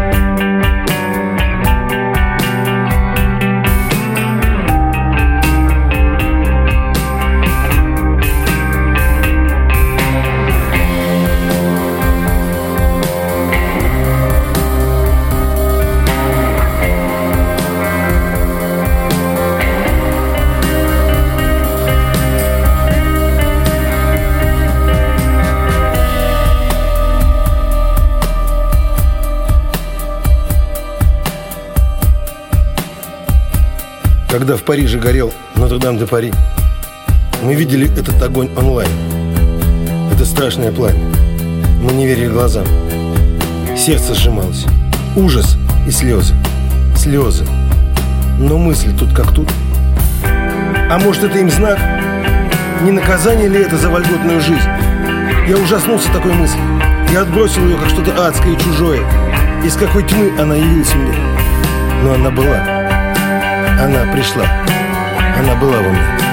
Когда 34.39 34.57
в 34.57 34.63
Париже 34.63 34.99
горел 34.99 35.31
Нотр-Дам-де-Пари. 35.55 36.33
Мы 37.41 37.55
видели 37.55 37.89
этот 37.97 38.21
огонь 38.21 38.49
онлайн. 38.57 38.89
Это 40.11 40.25
страшное 40.25 40.73
пламя. 40.73 40.99
Мы 41.81 41.93
не 41.93 42.05
верили 42.05 42.27
глазам. 42.27 42.65
Сердце 43.77 44.13
сжималось. 44.13 44.65
Ужас 45.15 45.55
и 45.87 45.91
слезы. 45.91 46.33
Слезы. 46.97 47.45
Но 48.37 48.57
мысли 48.57 48.91
тут 48.99 49.13
как 49.13 49.31
тут. 49.31 49.49
А 50.25 50.99
может, 51.01 51.23
это 51.23 51.37
им 51.37 51.49
знак? 51.49 51.79
Не 52.81 52.91
наказание 52.91 53.47
ли 53.47 53.61
это 53.61 53.77
за 53.77 53.89
вольготную 53.89 54.41
жизнь? 54.41 54.69
Я 55.47 55.55
ужаснулся 55.55 56.11
такой 56.11 56.33
мысли. 56.33 56.59
Я 57.13 57.21
отбросил 57.21 57.65
ее, 57.65 57.77
как 57.77 57.87
что-то 57.87 58.27
адское 58.27 58.51
и 58.51 58.59
чужое. 58.59 58.99
Из 59.63 59.77
какой 59.77 60.03
тьмы 60.03 60.33
она 60.37 60.55
явилась 60.55 60.93
мне. 60.93 61.15
Но 62.03 62.15
она 62.15 62.31
была. 62.31 62.74
Она 63.79 64.11
пришла. 64.11 64.45
Она 65.37 65.55
была 65.55 65.77
во 65.81 65.89
мне. 65.89 66.24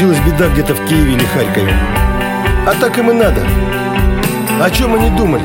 Случилась 0.00 0.24
беда 0.24 0.48
где-то 0.48 0.74
в 0.74 0.86
Киеве 0.86 1.12
или 1.12 1.24
Харькове. 1.26 1.74
А 2.66 2.72
так 2.80 2.96
им 2.96 3.10
и 3.10 3.12
надо. 3.12 3.42
О 4.58 4.70
чем 4.70 4.94
они 4.94 5.10
думали? 5.10 5.44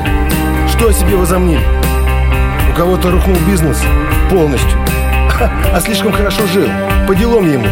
Что 0.66 0.88
о 0.88 0.92
себе 0.94 1.14
возомнили? 1.14 1.60
У 2.72 2.74
кого-то 2.74 3.10
рухнул 3.10 3.36
бизнес 3.46 3.82
полностью. 4.30 4.78
А 5.74 5.78
слишком 5.78 6.10
хорошо 6.10 6.46
жил. 6.46 6.70
По 7.06 7.14
делам 7.14 7.46
ему. 7.46 7.66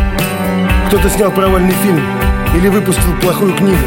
Кто-то 0.89 1.09
снял 1.09 1.30
провальный 1.30 1.72
фильм 1.72 2.03
или 2.55 2.68
выпустил 2.68 3.16
плохую 3.22 3.55
книгу. 3.55 3.87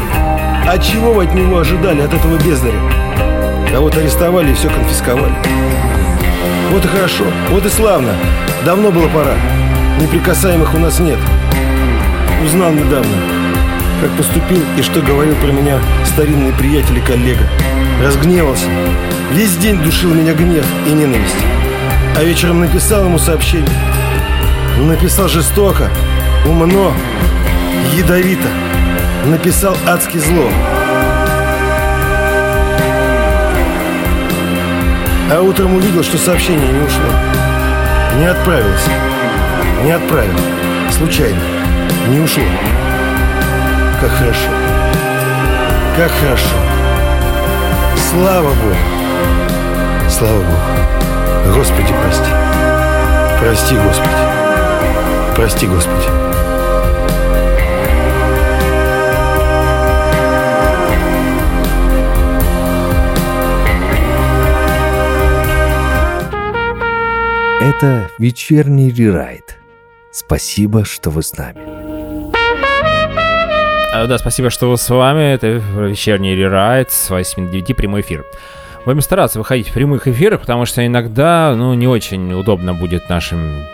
А 0.66 0.76
чего 0.78 1.12
вы 1.12 1.26
от 1.26 1.34
него 1.34 1.58
ожидали, 1.58 2.00
от 2.00 2.12
этого 2.12 2.36
бездаря? 2.38 2.80
Кого-то 3.70 4.00
арестовали 4.00 4.50
и 4.50 4.54
все 4.54 4.70
конфисковали. 4.70 5.34
Вот 6.72 6.84
и 6.84 6.88
хорошо, 6.88 7.26
вот 7.50 7.64
и 7.64 7.68
славно. 7.68 8.10
Давно 8.64 8.90
было 8.90 9.06
пора. 9.06 9.34
Неприкасаемых 10.00 10.74
у 10.74 10.78
нас 10.78 10.98
нет. 10.98 11.18
Узнал 12.44 12.72
недавно, 12.72 13.16
как 14.00 14.10
поступил 14.12 14.62
и 14.76 14.82
что 14.82 15.00
говорил 15.00 15.34
про 15.36 15.48
меня 15.48 15.80
старинный 16.06 16.52
приятель 16.52 16.98
и 16.98 17.00
коллега. 17.00 17.44
Разгневался. 18.00 18.66
Весь 19.32 19.56
день 19.56 19.82
душил 19.82 20.14
меня 20.14 20.34
гнев 20.34 20.64
и 20.86 20.90
ненависть. 20.90 21.34
А 22.16 22.22
вечером 22.22 22.60
написал 22.60 23.04
ему 23.04 23.18
сообщение. 23.18 23.68
Написал 24.78 25.28
жестоко, 25.28 25.90
умно, 26.46 26.92
ядовито. 27.96 28.48
Написал 29.26 29.76
адски 29.86 30.18
зло. 30.18 30.48
А 35.30 35.40
утром 35.42 35.74
увидел, 35.74 36.04
что 36.04 36.16
сообщение 36.16 36.72
не 36.72 36.80
ушло. 36.80 37.10
Не 38.18 38.26
отправился. 38.26 38.90
Не 39.84 39.90
отправил. 39.90 40.38
Случайно. 40.90 41.57
Не 42.08 42.20
ушло. 42.20 42.44
Как 44.00 44.10
хорошо. 44.10 44.48
Как 45.96 46.10
хорошо. 46.10 46.56
Слава 48.10 48.48
Богу. 48.48 48.76
Слава 50.08 50.38
Богу. 50.38 51.54
Господи, 51.54 51.92
прости. 52.02 52.30
Прости, 53.40 53.74
Господи. 53.76 54.38
Прости, 55.36 55.66
Господи. 55.66 56.28
Это 67.60 68.10
вечерний 68.18 68.90
рерайт. 68.90 69.58
Спасибо, 70.10 70.84
что 70.84 71.10
вы 71.10 71.22
с 71.22 71.36
нами. 71.36 71.67
А, 73.90 74.06
Да, 74.06 74.18
спасибо, 74.18 74.50
что 74.50 74.68
вы 74.68 74.76
с 74.76 74.88
вами. 74.90 75.32
Это 75.32 75.46
вечерний 75.46 76.34
рерайт 76.34 76.90
с 76.90 77.08
8 77.08 77.46
до 77.46 77.52
9, 77.52 77.74
прямой 77.74 78.02
эфир. 78.02 78.24
Будем 78.84 79.00
стараться 79.00 79.38
выходить 79.38 79.68
в 79.68 79.72
прямых 79.72 80.06
эфирах, 80.06 80.40
потому 80.40 80.66
что 80.66 80.86
иногда, 80.86 81.54
ну, 81.56 81.72
не 81.72 81.88
очень 81.88 82.32
удобно 82.34 82.74
будет 82.74 83.08
нашим 83.08 83.64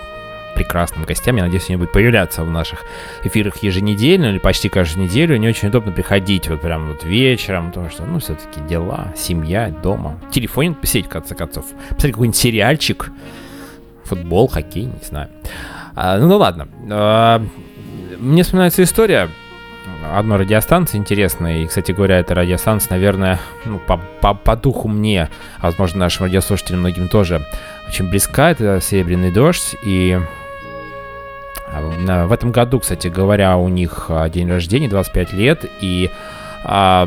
прекрасным 0.55 1.05
гостям. 1.05 1.37
Я 1.37 1.43
надеюсь, 1.45 1.69
они 1.69 1.79
будут 1.79 1.93
появляться 1.93 2.45
в 2.45 2.51
наших 2.51 2.85
эфирах 3.25 3.57
еженедельно 3.65 4.27
или 4.27 4.39
почти 4.39 4.69
каждую 4.69 5.07
неделю. 5.07 5.37
Не 5.37 5.49
очень 5.49 5.69
удобно 5.69 5.91
приходить 5.91 6.49
вот 6.49 6.61
прям 6.61 6.93
вот 6.93 7.03
вечером, 7.03 7.69
потому 7.69 7.91
что, 7.91 8.05
ну, 8.05 8.21
все-таки 8.21 8.61
дела, 8.69 9.13
семья, 9.17 9.69
дома. 9.71 10.21
Телефон 10.31 10.75
посидеть, 10.75 11.07
в 11.07 11.11
конце 11.11 11.35
концов. 11.35 11.65
Посмотреть 11.89 12.13
какой-нибудь 12.13 12.39
сериальчик, 12.39 13.11
футбол, 14.05 14.47
хоккей, 14.47 14.85
не 14.85 15.05
знаю. 15.05 15.29
А, 15.97 16.19
ну, 16.19 16.29
ну 16.29 16.37
ладно. 16.37 16.69
А, 16.89 17.43
мне 18.21 18.45
вспоминается 18.45 18.85
история 18.85 19.29
одной 20.13 20.39
радиостанции 20.39 20.99
интересной. 20.99 21.63
И, 21.63 21.67
кстати 21.67 21.93
говоря, 21.93 22.19
эта 22.19 22.35
радиостанция, 22.35 22.93
наверное, 22.93 23.41
ну, 23.65 23.79
по, 23.79 24.01
по, 24.21 24.35
по 24.35 24.57
духу 24.57 24.89
мне, 24.89 25.29
а 25.61 25.67
возможно, 25.67 26.01
нашим 26.01 26.27
радиослушателям 26.27 26.81
многим 26.81 27.09
тоже 27.09 27.45
очень 27.89 28.09
близка. 28.09 28.51
Это 28.51 28.81
«Серебряный 28.81 29.31
дождь». 29.31 29.77
И 29.83 30.19
а, 31.69 32.27
в 32.27 32.33
этом 32.33 32.53
году, 32.53 32.81
кстати 32.81 33.09
говоря, 33.09 33.57
у 33.57 33.69
них 33.69 34.07
а, 34.09 34.29
день 34.29 34.49
рождения, 34.49 34.89
25 34.89 35.33
лет. 35.33 35.65
И 35.81 36.11
а, 36.65 37.07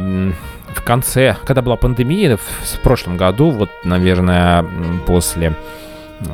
в 0.73 0.83
конце, 0.83 1.35
когда 1.45 1.61
была 1.61 1.75
пандемия, 1.75 2.37
в, 2.37 2.79
прошлом 2.83 3.17
году, 3.17 3.49
вот, 3.49 3.69
наверное, 3.83 4.65
после 5.05 5.55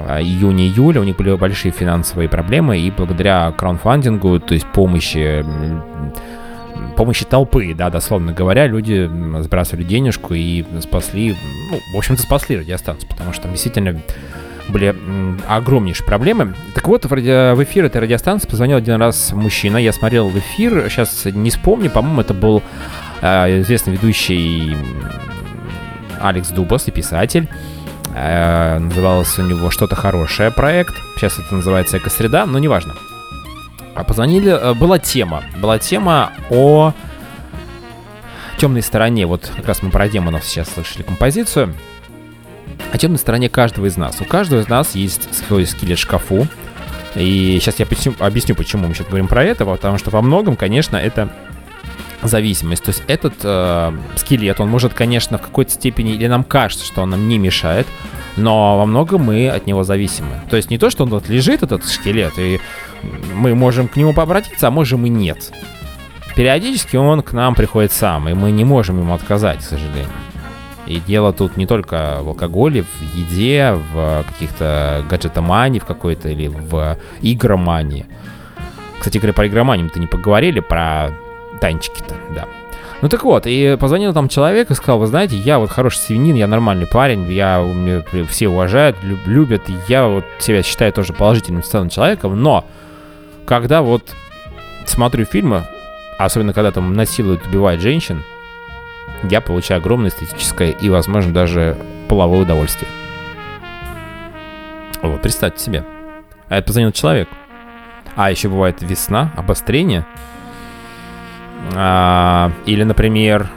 а, 0.07 0.21
июня-июля 0.21 1.01
у 1.01 1.03
них 1.03 1.15
были 1.15 1.35
большие 1.35 1.71
финансовые 1.71 2.29
проблемы, 2.29 2.79
и 2.79 2.91
благодаря 2.91 3.51
краудфандингу, 3.51 4.39
то 4.39 4.53
есть 4.53 4.65
помощи 4.67 5.45
помощи 6.95 7.25
толпы, 7.25 7.73
да, 7.73 7.89
дословно 7.89 8.33
говоря, 8.33 8.67
люди 8.67 9.09
сбрасывали 9.41 9.83
денежку 9.83 10.33
и 10.33 10.63
спасли, 10.81 11.35
ну, 11.69 11.79
в 11.93 11.97
общем-то, 11.97 12.21
спасли 12.21 12.57
радиостанцию, 12.57 13.09
потому 13.09 13.33
что 13.33 13.43
там 13.43 13.51
действительно 13.51 13.99
были 14.69 14.95
огромнейшие 15.47 16.05
проблемы. 16.05 16.53
Так 16.73 16.87
вот, 16.87 17.05
в, 17.05 17.11
ради- 17.11 17.53
в 17.53 17.63
эфир 17.63 17.85
этой 17.85 18.01
радиостанции 18.01 18.47
позвонил 18.47 18.77
один 18.77 18.95
раз 18.95 19.33
мужчина, 19.33 19.77
я 19.77 19.91
смотрел 19.91 20.29
в 20.29 20.37
эфир, 20.39 20.89
сейчас 20.89 21.25
не 21.25 21.49
вспомню, 21.49 21.89
по-моему, 21.89 22.21
это 22.21 22.33
был 22.33 22.63
э, 23.21 23.61
известный 23.61 23.93
ведущий 23.93 24.75
Алекс 26.21 26.49
Дубас 26.49 26.87
и 26.87 26.91
писатель. 26.91 27.49
Э, 28.15 28.77
называлось 28.79 29.37
у 29.39 29.41
него 29.41 29.69
«Что-то 29.69 29.95
хорошее» 29.95 30.51
проект. 30.51 30.93
Сейчас 31.17 31.39
это 31.39 31.55
называется 31.55 31.97
«Экосреда», 31.97 32.45
но 32.45 32.59
неважно. 32.59 32.93
А 33.95 34.03
позвонили, 34.03 34.49
э, 34.49 34.73
была 34.73 34.99
тема, 34.99 35.43
была 35.61 35.77
тема 35.79 36.31
о 36.49 36.93
темной 38.57 38.81
стороне. 38.81 39.25
Вот 39.25 39.51
как 39.55 39.67
раз 39.67 39.83
мы 39.83 39.91
про 39.91 40.07
демонов 40.07 40.43
сейчас 40.45 40.69
слышали 40.69 41.03
композицию. 41.03 41.73
О 42.91 42.97
темной 42.97 43.19
стороне 43.19 43.49
каждого 43.49 43.85
из 43.85 43.97
нас. 43.97 44.19
У 44.21 44.25
каждого 44.25 44.61
из 44.61 44.67
нас 44.67 44.95
есть 44.95 45.33
свой 45.33 45.65
скелет 45.65 45.99
шкафу. 45.99 46.47
И 47.15 47.59
сейчас 47.61 47.79
я 47.79 47.85
объясню, 47.85 48.13
объясню, 48.19 48.55
почему 48.55 48.87
мы 48.87 48.95
сейчас 48.95 49.07
говорим 49.07 49.27
про 49.27 49.43
это, 49.43 49.65
потому 49.65 49.97
что 49.99 50.09
во 50.09 50.21
многом, 50.21 50.55
конечно, 50.55 50.97
это 50.97 51.29
зависимость. 52.23 52.83
То 52.83 52.89
есть 52.89 53.03
этот 53.07 53.33
э, 53.43 53.91
скелет, 54.15 54.59
он 54.59 54.69
может, 54.69 54.93
конечно, 54.93 55.37
в 55.37 55.41
какой-то 55.41 55.71
степени, 55.71 56.13
или 56.13 56.27
нам 56.27 56.43
кажется, 56.43 56.85
что 56.85 57.01
он 57.01 57.11
нам 57.11 57.27
не 57.27 57.37
мешает, 57.37 57.85
но 58.37 58.77
во 58.77 58.85
многом 58.85 59.23
мы 59.23 59.49
от 59.49 59.67
него 59.67 59.83
зависимы. 59.83 60.41
То 60.49 60.57
есть 60.57 60.69
не 60.69 60.77
то, 60.77 60.89
что 60.89 61.03
он 61.03 61.09
вот 61.09 61.29
лежит, 61.29 61.61
этот 61.63 61.85
скелет, 61.85 62.33
и 62.37 62.59
мы 63.33 63.55
можем 63.55 63.87
к 63.87 63.95
нему 63.95 64.13
обратиться, 64.15 64.67
а 64.67 64.71
можем 64.71 65.05
и 65.05 65.09
нет. 65.09 65.51
Периодически 66.35 66.97
он 66.97 67.21
к 67.21 67.33
нам 67.33 67.53
приходит 67.53 67.91
сам, 67.91 68.27
и 68.27 68.33
мы 68.33 68.51
не 68.51 68.65
можем 68.65 68.99
ему 68.99 69.13
отказать, 69.13 69.59
к 69.59 69.63
сожалению. 69.63 70.09
И 70.87 70.99
дело 70.99 71.31
тут 71.31 71.55
не 71.55 71.65
только 71.65 72.19
в 72.21 72.27
алкоголе, 72.29 72.83
в 72.83 73.15
еде, 73.15 73.77
в 73.93 74.25
каких-то 74.27 75.05
гаджетомании 75.09 75.79
в 75.79 75.85
какой-то 75.85 76.29
или 76.29 76.47
в 76.47 76.97
игромании. 77.21 78.05
Кстати 78.99 79.17
говоря, 79.17 79.33
про 79.33 79.47
игроманию 79.47 79.85
мы-то 79.85 79.99
не 79.99 80.07
поговорили, 80.07 80.59
про 80.59 81.11
танчики-то, 81.61 82.15
да. 82.35 82.45
Ну 83.01 83.09
так 83.09 83.23
вот, 83.23 83.43
и 83.45 83.77
позвонил 83.79 84.13
там 84.13 84.29
человек 84.29 84.71
и 84.71 84.75
сказал, 84.75 84.99
вы 84.99 85.07
знаете, 85.07 85.35
я 85.35 85.59
вот 85.59 85.69
хороший 85.69 85.97
свинин, 85.97 86.35
я 86.35 86.47
нормальный 86.47 86.87
парень, 86.87 87.29
я, 87.31 87.59
меня 87.61 88.01
все 88.27 88.47
уважают, 88.47 88.95
люб- 89.03 89.27
любят, 89.27 89.63
я 89.89 90.07
вот 90.07 90.23
себя 90.39 90.63
считаю 90.63 90.93
тоже 90.93 91.11
положительным 91.11 91.63
социальным 91.63 91.89
человеком, 91.89 92.41
но 92.41 92.65
когда 93.45 93.81
вот 93.81 94.15
смотрю 94.85 95.25
фильмы, 95.25 95.63
особенно 96.17 96.53
когда 96.53 96.71
там 96.71 96.93
насилуют, 96.93 97.45
убивают 97.45 97.81
женщин, 97.81 98.23
я 99.23 99.41
получаю 99.41 99.79
огромное 99.79 100.09
эстетическое 100.09 100.71
и, 100.71 100.89
возможно, 100.89 101.33
даже 101.33 101.77
половое 102.07 102.41
удовольствие. 102.41 102.89
Вот, 105.01 105.21
представьте 105.21 105.63
себе. 105.63 105.85
А 106.49 106.57
это 106.57 106.67
позвонил 106.67 106.91
человек. 106.91 107.29
А 108.15 108.29
еще 108.31 108.47
бывает 108.49 108.81
весна, 108.81 109.31
обострение. 109.35 110.05
А, 111.73 112.51
или, 112.65 112.83
например, 112.83 113.49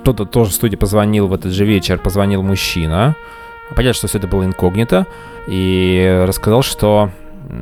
кто-то 0.00 0.26
тоже 0.26 0.50
в 0.50 0.54
студии 0.54 0.76
позвонил 0.76 1.28
в 1.28 1.34
этот 1.34 1.52
же 1.52 1.64
вечер, 1.64 1.98
позвонил 1.98 2.42
мужчина. 2.42 3.16
Понятно, 3.74 3.94
что 3.94 4.06
все 4.06 4.18
это 4.18 4.28
было 4.28 4.44
инкогнито. 4.44 5.06
И 5.48 6.24
рассказал, 6.26 6.62
что 6.62 7.10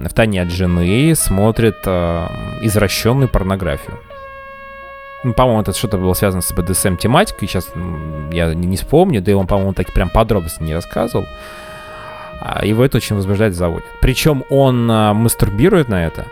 в 0.08 0.12
тайне 0.14 0.42
от 0.42 0.50
жены 0.50 1.14
смотрит 1.14 1.76
э, 1.86 2.26
извращенную 2.62 3.28
порнографию. 3.28 3.98
Ну, 5.24 5.32
по-моему, 5.32 5.62
это 5.62 5.72
что-то 5.72 5.96
было 5.96 6.12
связано 6.12 6.42
с 6.42 6.52
BDSM 6.52 6.98
тематикой. 6.98 7.48
Сейчас 7.48 7.70
я 8.30 8.52
не, 8.52 8.76
вспомню, 8.76 9.22
да 9.22 9.32
и 9.32 9.34
он, 9.34 9.46
по-моему, 9.46 9.72
так 9.72 9.92
прям 9.92 10.10
подробности 10.10 10.62
не 10.62 10.74
рассказывал. 10.74 11.26
А 12.40 12.64
Его 12.66 12.84
это 12.84 12.98
очень 12.98 13.16
возбуждает, 13.16 13.54
заводит. 13.54 13.86
Причем 14.02 14.44
он 14.50 14.90
а, 14.90 15.14
мастурбирует 15.14 15.88
на 15.88 16.04
это, 16.04 16.26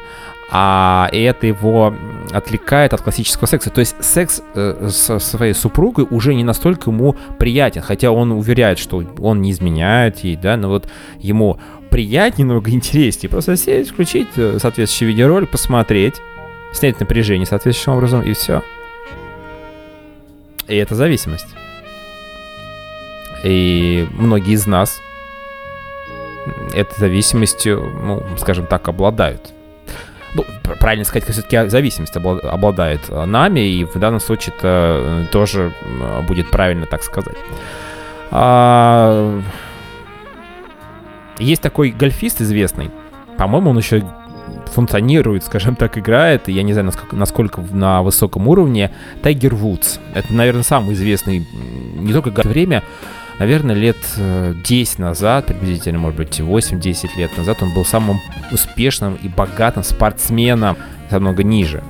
а 0.51 1.09
и 1.11 1.23
это 1.23 1.47
его 1.47 1.95
отвлекает 2.33 2.93
от 2.93 3.01
классического 3.01 3.47
секса. 3.47 3.71
То 3.71 3.81
есть 3.81 3.97
секс 4.05 4.43
э, 4.55 4.89
со 4.91 5.19
своей 5.19 5.55
супругой 5.55 6.07
уже 6.11 6.35
не 6.35 6.45
настолько 6.45 6.91
ему 6.91 7.17
приятен, 7.39 7.81
хотя 7.81 8.11
он 8.11 8.33
уверяет, 8.33 8.79
что 8.79 9.03
он 9.21 9.41
не 9.41 9.53
изменяет 9.53 10.19
ей, 10.19 10.37
да, 10.37 10.59
но 10.59 10.69
вот 10.69 10.87
ему 11.19 11.59
приятнее, 11.93 12.47
намного 12.47 12.71
интереснее. 12.71 13.31
Просто 13.31 13.57
сесть, 13.57 13.91
включить 13.91 14.29
э, 14.37 14.59
соответствующий 14.59 15.07
видеоролик, 15.07 15.51
посмотреть, 15.51 16.15
снять 16.73 16.99
напряжение 16.99 17.47
соответствующим 17.47 17.93
образом, 17.93 18.23
и 18.23 18.33
все. 18.33 18.63
И 20.67 20.75
это 20.75 20.95
зависимость. 20.95 21.47
И 23.45 24.09
многие 24.13 24.55
из 24.55 24.67
нас 24.67 25.01
этой 26.73 26.99
зависимостью, 26.99 27.83
ну, 28.03 28.23
скажем 28.39 28.67
так, 28.67 28.89
обладают. 28.89 29.53
Ну, 30.35 30.45
пр- 30.65 30.79
правильно 30.79 31.05
сказать, 31.05 31.29
все-таки 31.29 31.69
зависимость 31.69 32.17
обла- 32.17 32.41
обладает 32.41 33.01
э, 33.09 33.25
нами, 33.27 33.61
и 33.61 33.85
в 33.85 33.99
данном 33.99 34.21
случае 34.21 34.55
это 34.57 34.99
э, 34.99 35.27
тоже 35.31 35.75
будет 36.27 36.51
правильно 36.51 36.87
так 36.87 37.03
сказать. 37.03 37.37
А, 38.31 39.43
Есть 41.39 41.63
такой 41.63 41.91
гольфист 41.91 42.41
известный, 42.41 42.91
по-моему, 43.39 43.71
он 43.71 43.79
еще 43.79 44.05
функционирует, 44.73 45.45
скажем 45.45 45.77
так, 45.77 45.99
играет, 45.99 46.49
я 46.49 46.63
не 46.63 46.73
знаю, 46.73 46.87
насколько, 46.87 47.17
насколько 47.17 47.61
на 47.61 48.03
высоком 48.03 48.49
уровне, 48.49 48.93
Тайгер 49.23 49.55
Вудс. 49.55 49.99
Это, 50.15 50.33
наверное, 50.33 50.63
самый 50.63 50.95
известный, 50.95 51.47
не 51.95 52.13
только 52.13 52.31
время, 52.47 52.83
наверное, 53.39 53.75
лет 53.75 53.97
э, 54.17 54.55
10 54.65 54.99
назад, 54.99 55.47
приблизительно, 55.47 55.99
может 55.99 56.17
быть, 56.17 56.41
8-10 56.41 57.11
лет 57.17 57.37
назад, 57.37 57.63
он 57.63 57.75
был 57.75 57.85
самым 57.85 58.21
успешным 58.51 59.17
и 59.17 59.29
богатым 59.29 59.83
спортсменом 59.83 60.77
намного 61.11 61.43
ниже. 61.43 61.83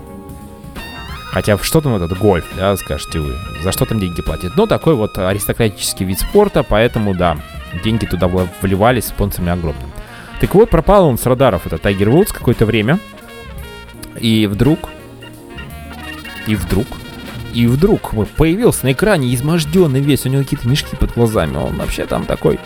Хотя 1.30 1.56
что 1.58 1.80
там 1.80 1.94
этот 1.94 2.18
гольф, 2.18 2.44
да, 2.56 2.76
скажете 2.76 3.18
вы, 3.18 3.34
за 3.62 3.72
что 3.72 3.86
там 3.86 4.00
деньги 4.00 4.20
платят? 4.20 4.56
Ну, 4.56 4.66
такой 4.66 4.94
вот 4.94 5.16
аристократический 5.16 6.04
вид 6.04 6.20
спорта, 6.20 6.62
поэтому, 6.62 7.14
да, 7.14 7.38
деньги 7.84 8.06
туда 8.06 8.28
вливались 8.60 9.06
спонсорами 9.06 9.52
огромными. 9.52 9.90
Так 10.40 10.54
вот, 10.54 10.70
пропал 10.70 11.06
он 11.06 11.18
с 11.18 11.26
радаров, 11.26 11.66
это 11.66 11.78
Тайгер 11.78 12.10
Вудс, 12.10 12.32
какое-то 12.32 12.66
время. 12.66 12.98
И 14.18 14.46
вдруг, 14.46 14.88
и 16.46 16.54
вдруг, 16.54 16.86
и 17.54 17.66
вдруг 17.66 18.12
появился 18.36 18.86
на 18.86 18.92
экране 18.92 19.34
изможденный 19.34 20.00
весь, 20.00 20.26
у 20.26 20.28
него 20.28 20.42
какие-то 20.42 20.68
мешки 20.68 20.96
под 20.96 21.14
глазами. 21.14 21.56
Он 21.56 21.76
вообще 21.76 22.06
там 22.06 22.24
такой 22.24 22.58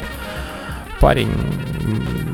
парень, 1.00 1.30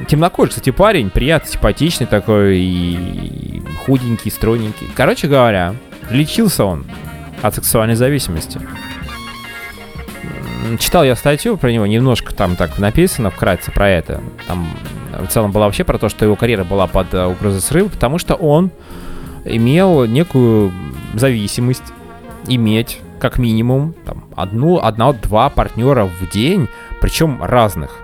темнокожий, 0.09 0.51
кстати, 0.51 0.71
парень, 0.71 1.11
приятный, 1.11 1.51
симпатичный 1.51 2.07
такой, 2.07 2.59
и 2.59 3.63
худенький, 3.85 4.31
стройненький. 4.31 4.89
Короче 4.95 5.27
говоря, 5.27 5.75
лечился 6.11 6.65
он 6.65 6.87
от 7.43 7.55
сексуальной 7.55 7.97
зависимости. 7.97 8.61
Читал 10.79 11.05
я 11.05 11.17
статью 11.17 11.57
про 11.57 11.73
него, 11.73 11.87
немножко 11.87 12.35
там 12.35 12.57
так 12.57 12.79
написано 12.79 13.31
вкратце 13.31 13.71
про 13.73 13.89
это. 13.89 14.21
Там 14.47 14.69
в 15.19 15.27
целом 15.27 15.53
была 15.53 15.67
вообще 15.67 15.85
про 15.85 15.99
то, 15.99 16.09
что 16.09 16.25
его 16.25 16.37
карьера 16.37 16.65
была 16.65 16.87
под 16.87 17.13
э, 17.15 17.27
угрозой 17.27 17.61
срыва, 17.61 17.89
потому 17.89 18.19
что 18.19 18.35
он 18.35 18.71
имел 19.45 20.05
некую 20.05 20.73
зависимость 21.15 21.83
иметь 22.47 23.01
как 23.19 23.39
минимум 23.39 23.95
там, 24.05 24.25
одну, 24.35 24.79
одного-два 24.79 25.49
партнера 25.49 26.07
в 26.07 26.31
день, 26.31 26.69
причем 27.01 27.43
разных. 27.43 27.99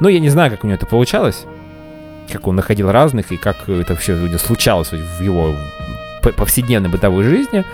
Но 0.00 0.08
я 0.08 0.20
не 0.20 0.28
знаю, 0.28 0.50
как 0.50 0.64
у 0.64 0.66
него 0.66 0.76
это 0.76 0.86
получалось, 0.86 1.44
как 2.30 2.46
он 2.46 2.56
находил 2.56 2.90
разных 2.90 3.32
и 3.32 3.36
как 3.36 3.68
это 3.68 3.94
вообще 3.94 4.38
случалось 4.38 4.90
в 4.92 5.22
его 5.22 5.54
повседневной 6.36 6.88
бытовой 6.88 7.24
жизни. 7.24 7.64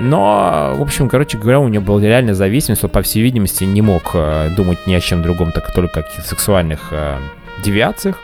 Но, 0.00 0.74
в 0.76 0.82
общем, 0.82 1.08
короче 1.08 1.38
говоря, 1.38 1.60
у 1.60 1.68
него 1.68 1.84
была 1.84 2.00
реальная 2.00 2.34
зависимость. 2.34 2.84
Он, 2.84 2.90
по 2.90 3.02
всей 3.02 3.22
видимости, 3.22 3.64
не 3.64 3.82
мог 3.82 4.10
э, 4.14 4.50
думать 4.56 4.86
ни 4.86 4.94
о 4.94 5.00
чем 5.00 5.22
другом, 5.22 5.52
так 5.52 5.72
только 5.72 6.00
о 6.00 6.02
каких-то 6.02 6.28
сексуальных 6.28 6.88
э, 6.92 7.18
девиациях. 7.64 8.16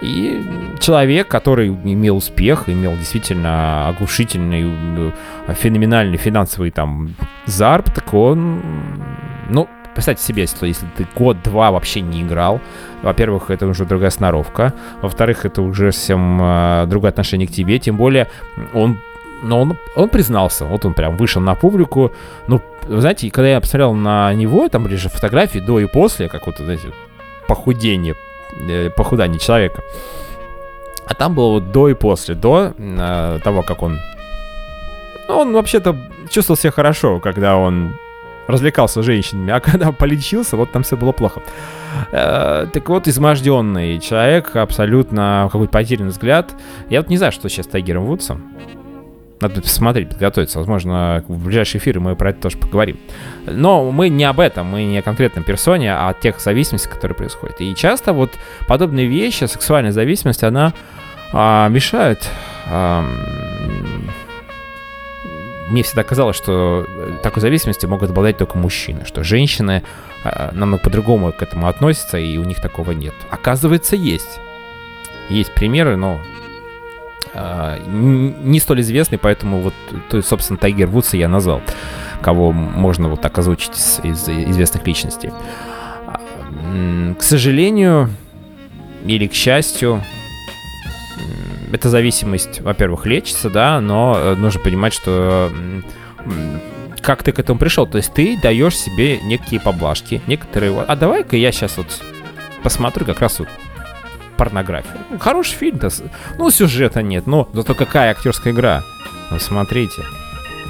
И 0.00 0.44
человек, 0.80 1.28
который 1.28 1.68
имел 1.68 2.16
успех, 2.16 2.68
имел 2.68 2.96
действительно 2.96 3.88
оглушительный, 3.88 5.12
э, 5.46 5.54
феноменальный 5.54 6.18
финансовый 6.18 6.70
там 6.70 7.14
заработок, 7.46 8.12
он, 8.12 8.60
ну, 9.48 9.68
представьте 9.94 10.24
себе, 10.24 10.42
если, 10.42 10.66
если 10.66 10.86
ты 10.96 11.06
год-два 11.14 11.70
вообще 11.70 12.00
не 12.00 12.22
играл, 12.22 12.60
во-первых, 13.02 13.50
это 13.50 13.66
уже 13.66 13.84
другая 13.86 14.10
сноровка, 14.10 14.74
во-вторых, 15.00 15.46
это 15.46 15.62
уже 15.62 15.92
совсем 15.92 16.38
э, 16.42 16.86
другое 16.86 17.10
отношение 17.10 17.48
к 17.48 17.52
тебе, 17.52 17.78
тем 17.78 17.96
более 17.96 18.28
он 18.74 18.98
но 19.44 19.60
он, 19.60 19.78
он 19.94 20.08
признался, 20.08 20.64
вот 20.64 20.84
он 20.84 20.94
прям 20.94 21.16
вышел 21.16 21.40
на 21.40 21.54
публику. 21.54 22.12
Ну, 22.46 22.60
знаете, 22.88 23.30
когда 23.30 23.48
я 23.48 23.60
посмотрел 23.60 23.94
на 23.94 24.32
него, 24.34 24.68
там 24.68 24.84
были 24.84 24.96
же 24.96 25.08
фотографии 25.08 25.58
до 25.58 25.78
и 25.78 25.86
после, 25.86 26.28
как 26.28 26.46
вот, 26.46 26.56
знаете, 26.56 26.92
похудение, 27.46 28.14
э, 28.68 28.90
похудание 28.90 29.38
человека. 29.38 29.82
А 31.06 31.14
там 31.14 31.34
было 31.34 31.50
вот 31.50 31.70
до 31.72 31.88
и 31.88 31.94
после, 31.94 32.34
до 32.34 32.72
э, 32.76 33.38
того, 33.44 33.62
как 33.62 33.82
он... 33.82 33.98
Ну, 35.28 35.38
он 35.38 35.52
вообще-то 35.52 35.96
чувствовал 36.30 36.58
себя 36.58 36.70
хорошо, 36.70 37.20
когда 37.20 37.56
он 37.56 37.94
развлекался 38.46 39.02
с 39.02 39.04
женщинами, 39.04 39.52
а 39.52 39.60
когда 39.60 39.92
полечился, 39.92 40.56
вот 40.56 40.72
там 40.72 40.82
все 40.82 40.96
было 40.96 41.12
плохо. 41.12 41.42
Э, 42.12 42.66
так 42.72 42.88
вот, 42.88 43.08
изможденный 43.08 44.00
человек, 44.00 44.56
абсолютно 44.56 45.48
какой-то 45.52 45.72
потерянный 45.72 46.10
взгляд. 46.10 46.54
Я 46.88 47.00
вот 47.00 47.10
не 47.10 47.18
знаю, 47.18 47.32
что 47.32 47.48
сейчас 47.48 47.66
с 47.66 47.68
Тайгером 47.68 48.04
Вудсом. 48.04 48.54
Надо 49.40 49.60
посмотреть, 49.60 50.08
подготовиться. 50.10 50.58
Возможно, 50.58 51.24
в 51.28 51.44
ближайшие 51.44 51.80
эфиры 51.80 52.00
мы 52.00 52.16
про 52.16 52.30
это 52.30 52.42
тоже 52.42 52.56
поговорим. 52.56 52.98
Но 53.46 53.90
мы 53.90 54.08
не 54.08 54.24
об 54.24 54.40
этом, 54.40 54.66
мы 54.66 54.84
не 54.84 54.98
о 54.98 55.02
конкретном 55.02 55.44
персоне, 55.44 55.92
а 55.92 56.08
о 56.08 56.14
тех 56.14 56.40
зависимостях, 56.40 56.92
которые 56.92 57.16
происходят. 57.16 57.60
И 57.60 57.74
часто 57.74 58.12
вот 58.12 58.30
подобные 58.68 59.06
вещи, 59.06 59.44
сексуальная 59.44 59.92
зависимость, 59.92 60.44
она 60.44 60.72
а, 61.32 61.68
мешает. 61.68 62.30
ам, 62.70 63.10
мне 65.68 65.82
всегда 65.82 66.02
казалось, 66.04 66.36
что 66.36 66.86
э, 66.86 67.12
такой 67.22 67.40
зависимостью 67.40 67.88
могут 67.88 68.10
обладать 68.10 68.36
только 68.36 68.58
мужчины, 68.58 69.04
что 69.06 69.24
женщины 69.24 69.82
а, 70.22 70.50
намного 70.52 70.82
по-другому 70.84 71.32
к 71.32 71.42
этому 71.42 71.68
относятся, 71.68 72.18
и 72.18 72.36
у 72.36 72.44
них 72.44 72.60
такого 72.60 72.92
нет. 72.92 73.14
Оказывается, 73.30 73.96
есть. 73.96 74.40
Есть 75.30 75.54
примеры, 75.54 75.96
но 75.96 76.20
а, 76.20 76.33
не 77.34 78.60
столь 78.60 78.80
известный, 78.82 79.18
поэтому 79.18 79.60
вот, 79.60 79.74
то 80.08 80.16
есть, 80.16 80.28
собственно, 80.28 80.58
Тайгер 80.58 80.86
Вудса 80.86 81.16
я 81.16 81.28
назвал, 81.28 81.62
кого 82.22 82.52
можно 82.52 83.08
вот 83.08 83.20
так 83.20 83.38
озвучить 83.38 83.72
из, 83.72 84.00
из 84.00 84.28
известных 84.28 84.86
личностей. 84.86 85.30
А, 86.06 86.20
К 87.18 87.22
сожалению, 87.22 88.10
или 89.04 89.26
к 89.26 89.34
счастью, 89.34 90.02
эта 91.72 91.88
зависимость, 91.88 92.60
во-первых, 92.60 93.04
лечится, 93.06 93.50
да, 93.50 93.80
но 93.80 94.16
э, 94.16 94.34
нужно 94.36 94.60
понимать, 94.60 94.92
что 94.92 95.50
как 97.00 97.22
ты 97.22 97.32
к 97.32 97.38
этому 97.38 97.58
пришел, 97.58 97.86
то 97.86 97.98
есть 97.98 98.14
ты 98.14 98.38
даешь 98.40 98.78
себе 98.78 99.18
некие 99.20 99.60
поблажки, 99.60 100.22
некоторые, 100.26 100.80
а 100.80 100.96
давай-ка 100.96 101.36
я 101.36 101.52
сейчас 101.52 101.76
вот 101.76 102.02
посмотрю 102.62 103.04
как 103.04 103.20
раз 103.20 103.40
вот 103.40 103.48
порнографию. 104.36 104.98
Ну, 105.10 105.18
хороший 105.18 105.54
фильм-то. 105.54 105.90
Ну, 106.38 106.50
сюжета 106.50 107.02
нет, 107.02 107.26
но 107.26 107.48
зато 107.52 107.74
какая 107.74 108.10
актерская 108.10 108.52
игра. 108.52 108.82
Ну, 109.30 109.38
смотрите. 109.38 110.02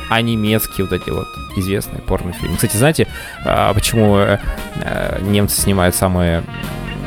А 0.09 0.21
немецкие 0.21 0.87
вот 0.87 0.93
эти 0.93 1.11
вот 1.11 1.27
известные 1.57 2.03
порнофильмы. 2.03 2.57
Кстати, 2.57 2.77
знаете, 2.77 3.09
а, 3.45 3.73
почему 3.73 4.19
э, 4.19 4.39
э, 4.77 5.19
немцы 5.23 5.61
снимают 5.61 5.95
самое, 5.95 6.43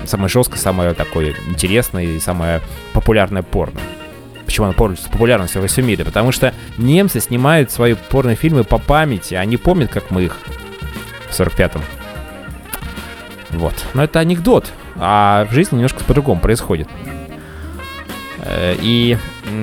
самое 0.06 0.30
жесткое, 0.30 0.60
самое 0.60 0.94
такое 0.94 1.36
интересное 1.48 2.04
и 2.06 2.20
самое 2.20 2.62
популярное 2.94 3.44
порно? 3.44 3.80
Почему 4.46 4.68
оно 4.68 4.74
пользуется 4.74 5.10
популярностью 5.10 5.62
во 5.62 5.68
всем 5.68 5.86
мире? 5.86 6.06
Потому 6.06 6.32
что 6.32 6.54
немцы 6.78 7.20
снимают 7.20 7.70
свои 7.70 7.96
порнофильмы 7.96 8.64
по 8.64 8.78
памяти. 8.78 9.36
Они 9.36 9.58
помнят, 9.58 9.92
как 9.92 10.10
мы 10.10 10.24
их 10.24 10.38
в 11.30 11.40
45-м. 11.40 11.82
Вот. 13.52 13.74
Но 13.94 14.04
это 14.04 14.20
анекдот. 14.20 14.72
А 15.00 15.46
в 15.50 15.54
жизни 15.54 15.76
немножко 15.76 16.04
по-другому 16.04 16.42
происходит. 16.42 16.88
Э, 18.48 18.76
и, 18.82 19.18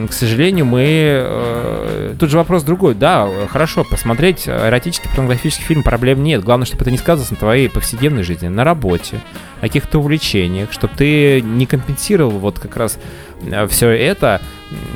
к 0.08 0.12
сожалению, 0.12 0.66
мы... 0.66 0.84
Э, 0.86 2.14
тут 2.18 2.30
же 2.30 2.36
вопрос 2.36 2.62
другой. 2.62 2.94
Да, 2.94 3.28
хорошо, 3.48 3.84
посмотреть 3.84 4.46
эротический 4.46 5.10
порнографический 5.10 5.64
фильм 5.64 5.82
проблем 5.82 6.22
нет. 6.22 6.44
Главное, 6.44 6.66
чтобы 6.66 6.82
это 6.82 6.90
не 6.90 6.98
сказывалось 6.98 7.30
на 7.30 7.36
твоей 7.36 7.70
повседневной 7.70 8.22
жизни, 8.22 8.48
на 8.48 8.62
работе, 8.62 9.20
на 9.56 9.68
каких-то 9.68 9.98
увлечениях, 9.98 10.70
чтобы 10.72 10.94
ты 10.96 11.40
не 11.40 11.66
компенсировал 11.66 12.38
вот 12.38 12.58
как 12.58 12.76
раз 12.76 12.98
э, 13.42 13.66
все 13.68 13.90
это, 13.90 14.42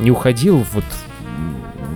не 0.01 0.11
уходил 0.11 0.65
вот 0.73 0.85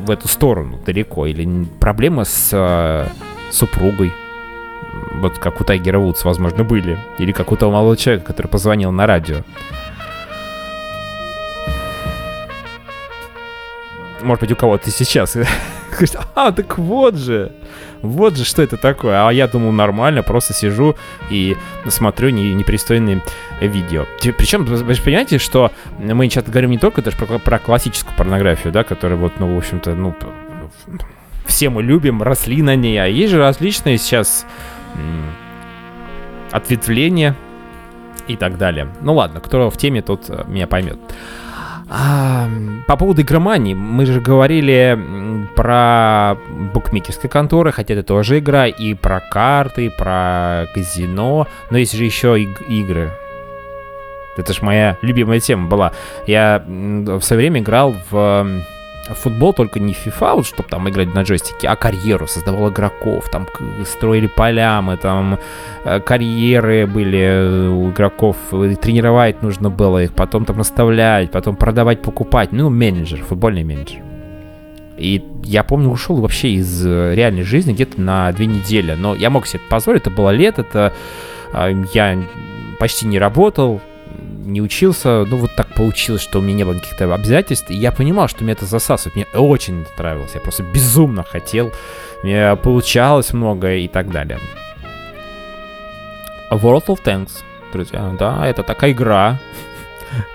в 0.05 0.11
эту 0.11 0.28
сторону 0.28 0.80
далеко. 0.84 1.26
Или 1.26 1.66
проблема 1.78 2.24
с 2.24 3.07
супругой, 3.51 4.12
вот 5.14 5.38
как 5.38 5.61
у 5.61 5.64
Тайгера 5.64 5.98
Вудс, 5.98 6.24
возможно, 6.24 6.64
были. 6.64 6.98
Или 7.18 7.32
как 7.32 7.53
у 7.53 7.57
того 7.57 7.72
молодого 7.72 7.96
человека, 7.96 8.26
который 8.26 8.48
позвонил 8.48 8.92
на 8.92 9.07
радио. 9.07 9.42
Может 14.22 14.40
быть, 14.42 14.53
у 14.53 14.57
кого-то 14.57 14.90
сейчас. 14.90 15.36
а, 16.34 16.53
так 16.53 16.78
вот 16.78 17.16
же. 17.16 17.53
Вот 18.03 18.36
же, 18.36 18.44
что 18.44 18.62
это 18.62 18.76
такое. 18.76 19.26
А 19.26 19.30
я 19.32 19.46
думал, 19.46 19.72
нормально, 19.72 20.22
просто 20.22 20.53
сижу 20.53 20.96
и 21.30 21.57
смотрю 21.86 22.30
не, 22.30 22.53
непристойные 22.53 23.22
видео. 23.61 24.07
Причем, 24.20 24.64
вы 24.64 24.94
же 24.94 25.03
понимаете, 25.03 25.38
что 25.38 25.70
мы 25.98 26.28
часто 26.28 26.50
говорим 26.50 26.70
не 26.70 26.78
только 26.78 27.03
даже 27.03 27.16
про, 27.16 27.38
про 27.38 27.59
классическую 27.59 28.16
порнографию, 28.16 28.72
да, 28.72 28.82
которая 28.82 29.18
вот, 29.18 29.34
ну, 29.38 29.55
в 29.55 29.59
общем-то, 29.59 29.94
ну, 29.94 30.14
все 31.46 31.70
мы 31.70 31.82
любим, 31.82 32.22
росли 32.22 32.62
на 32.62 32.74
ней, 32.74 32.98
а 32.98 33.07
есть 33.07 33.30
же 33.32 33.38
различные 33.38 33.98
сейчас 33.98 34.46
ответвления 36.51 37.34
и 38.28 38.36
так 38.36 38.59
далее. 38.59 38.88
Ну 39.01 39.14
ладно, 39.14 39.40
кто 39.40 39.70
в 39.70 39.76
теме, 39.76 40.03
тот 40.03 40.26
э, 40.28 40.45
меня 40.47 40.66
поймет. 40.66 40.99
А, 41.88 42.49
по 42.86 42.97
поводу 42.97 43.22
игромании, 43.22 43.74
мы 43.74 44.07
же 44.07 44.20
говорили 44.20 44.99
про 45.57 46.36
букмекерские 46.72 47.28
конторы, 47.28 47.72
хотя 47.72 47.95
это 47.95 48.03
тоже 48.03 48.38
игра, 48.38 48.66
и 48.66 48.95
про 48.95 49.20
карты, 49.20 49.86
и 49.86 49.90
про 49.90 50.66
казино, 50.74 51.47
но 51.70 51.78
есть 51.78 51.95
же 51.95 52.05
еще 52.05 52.40
и 52.40 52.49
игры. 52.68 53.11
Это 54.36 54.55
же 54.55 54.62
моя 54.62 54.97
любимая 55.03 55.40
тема 55.40 55.68
была. 55.68 55.93
Я 56.26 56.64
в 56.66 57.20
свое 57.20 57.40
время 57.40 57.61
играл 57.61 57.95
в 58.11 58.47
футбол 59.11 59.53
только 59.53 59.80
не 59.80 59.92
FIFA, 59.92 60.36
вот, 60.36 60.46
чтобы 60.46 60.68
там 60.68 60.88
играть 60.88 61.14
на 61.14 61.22
джойстике, 61.22 61.68
а 61.68 61.76
карьеру, 61.76 62.26
создавал 62.26 62.70
игроков, 62.70 63.28
там 63.30 63.46
строили 63.84 64.26
поля, 64.26 64.80
мы 64.80 64.96
там 64.96 65.38
э, 65.84 66.00
карьеры 66.00 66.86
были 66.86 67.18
э, 67.18 67.68
у 67.68 67.90
игроков, 67.90 68.36
тренировать 68.80 69.42
нужно 69.42 69.70
было 69.70 70.05
их, 70.05 70.12
потом 70.12 70.44
там 70.44 70.59
наставлять, 70.59 71.30
потом 71.30 71.57
продавать, 71.57 72.03
покупать, 72.03 72.53
ну, 72.53 72.70
менеджер, 72.70 73.22
футбольный 73.22 73.64
менеджер. 73.64 74.03
И 74.96 75.24
я 75.44 75.64
помню, 75.64 75.88
ушел 75.88 76.20
вообще 76.20 76.50
из 76.50 76.86
э, 76.86 77.14
реальной 77.14 77.42
жизни 77.42 77.72
где-то 77.72 78.00
на 78.00 78.30
две 78.32 78.46
недели, 78.46 78.94
но 78.94 79.14
я 79.14 79.30
мог 79.30 79.46
себе 79.46 79.61
это 79.61 79.70
позволить, 79.70 80.03
это 80.03 80.11
было 80.11 80.30
лето, 80.30 80.62
это 80.62 80.92
я 81.92 82.18
почти 82.78 83.07
не 83.07 83.18
работал, 83.18 83.82
не 84.45 84.61
учился, 84.61 85.24
ну 85.24 85.36
вот 85.36 85.55
так 85.57 85.74
получилось, 85.74 86.22
что 86.22 86.38
у 86.38 86.43
меня 86.43 86.55
не 86.55 86.64
было 86.64 86.74
каких-то 86.74 87.12
обязательств, 87.12 87.70
и 87.70 87.74
я 87.74 87.93
понимал, 87.93 88.28
что 88.28 88.45
мне 88.45 88.53
это 88.53 88.66
засасывает, 88.66 89.16
мне 89.16 89.26
очень 89.40 89.82
это 89.82 89.90
нравилось, 89.99 90.32
я 90.34 90.40
просто 90.40 90.62
безумно 90.62 91.22
хотел, 91.22 91.72
мне 92.22 92.57
получалось 92.57 93.32
много 93.32 93.74
и 93.74 93.88
так 93.88 94.11
далее. 94.11 94.38
World 96.51 96.86
of 96.86 97.03
Tanks, 97.03 97.32
друзья, 97.72 98.14
да, 98.18 98.47
это 98.47 98.62
такая 98.62 98.93
игра, 98.93 99.38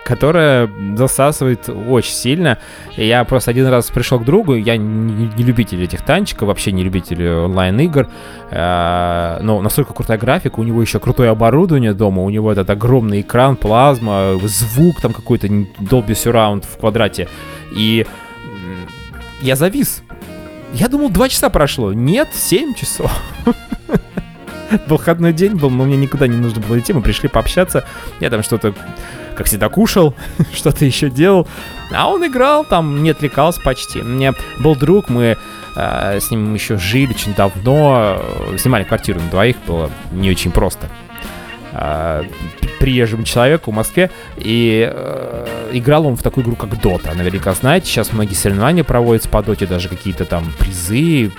которая 0.04 0.70
засасывает 0.96 1.70
очень 1.70 2.14
сильно. 2.14 2.60
Я 2.96 3.24
просто 3.24 3.52
один 3.52 3.68
раз 3.68 3.90
пришел 3.92 4.20
к 4.20 4.26
другу, 4.26 4.56
я 4.56 4.78
не, 4.78 5.30
любитель 5.38 5.84
этих 5.84 6.02
танчиков, 6.02 6.48
вообще 6.48 6.72
не 6.72 6.84
любитель 6.84 7.28
онлайн-игр, 7.28 8.08
э, 8.52 9.40
но 9.42 9.62
настолько 9.62 9.94
крутая 9.94 10.18
графика, 10.18 10.60
у 10.60 10.64
него 10.64 10.82
еще 10.82 11.00
крутое 11.00 11.30
оборудование 11.30 11.94
дома, 11.94 12.24
у 12.24 12.30
него 12.30 12.52
этот 12.52 12.70
огромный 12.70 13.22
экран, 13.22 13.56
плазма, 13.56 14.40
звук 14.44 15.02
там 15.02 15.14
какой-то 15.14 15.48
Dolby 15.48 16.10
Surround 16.10 16.66
в 16.66 16.78
квадрате. 16.78 17.28
И 17.76 18.06
я 19.42 19.56
завис. 19.56 20.04
Я 20.74 20.88
думал, 20.88 21.10
два 21.10 21.30
часа 21.30 21.50
прошло. 21.50 21.94
Нет, 21.94 22.30
семь 22.34 22.74
часов. 22.74 23.12
Выходной 24.88 25.32
день 25.32 25.56
был, 25.56 25.70
но 25.70 25.86
мне 25.86 25.96
никуда 25.96 26.28
не 26.28 26.36
нужно 26.36 26.62
было 26.62 26.80
идти. 26.80 26.92
Мы 26.94 27.02
пришли 27.02 27.30
пообщаться. 27.30 27.86
Я 28.20 28.30
там 28.30 28.44
что-то 28.44 28.74
как 29.38 29.48
всегда, 29.48 29.70
кушал, 29.70 30.14
что-то 30.54 30.84
еще 30.84 31.10
делал. 31.10 31.48
А 31.92 32.10
он 32.10 32.26
играл, 32.26 32.66
там 32.66 33.04
не 33.04 33.12
отвлекался 33.12 33.62
почти. 33.62 34.02
У 34.02 34.06
меня 34.06 34.34
был 34.60 34.76
друг, 34.76 35.10
мы 35.10 35.38
э, 35.76 36.20
с 36.20 36.32
ним 36.32 36.54
еще 36.54 36.78
жили 36.78 37.12
очень 37.12 37.34
давно, 37.34 38.22
снимали 38.58 38.84
квартиру 38.84 39.22
на 39.22 39.30
двоих, 39.30 39.56
было 39.68 39.90
не 40.12 40.30
очень 40.30 40.52
просто. 40.52 40.90
Э, 41.72 42.24
приезжему 42.80 43.24
человеку 43.24 43.72
в 43.72 43.74
Москве, 43.74 44.10
и 44.38 44.90
э, 44.92 45.70
играл 45.74 46.08
он 46.08 46.16
в 46.16 46.22
такую 46.24 46.44
игру, 46.44 46.56
как 46.56 46.70
Dota. 46.72 47.16
Наверняка 47.16 47.54
знаете, 47.54 47.88
сейчас 47.88 48.14
многие 48.14 48.36
соревнования 48.36 48.84
проводятся 48.84 49.30
по 49.30 49.42
Доте, 49.42 49.66
даже 49.66 49.90
какие-то 49.90 50.26
там 50.26 50.52
призы. 50.60 51.32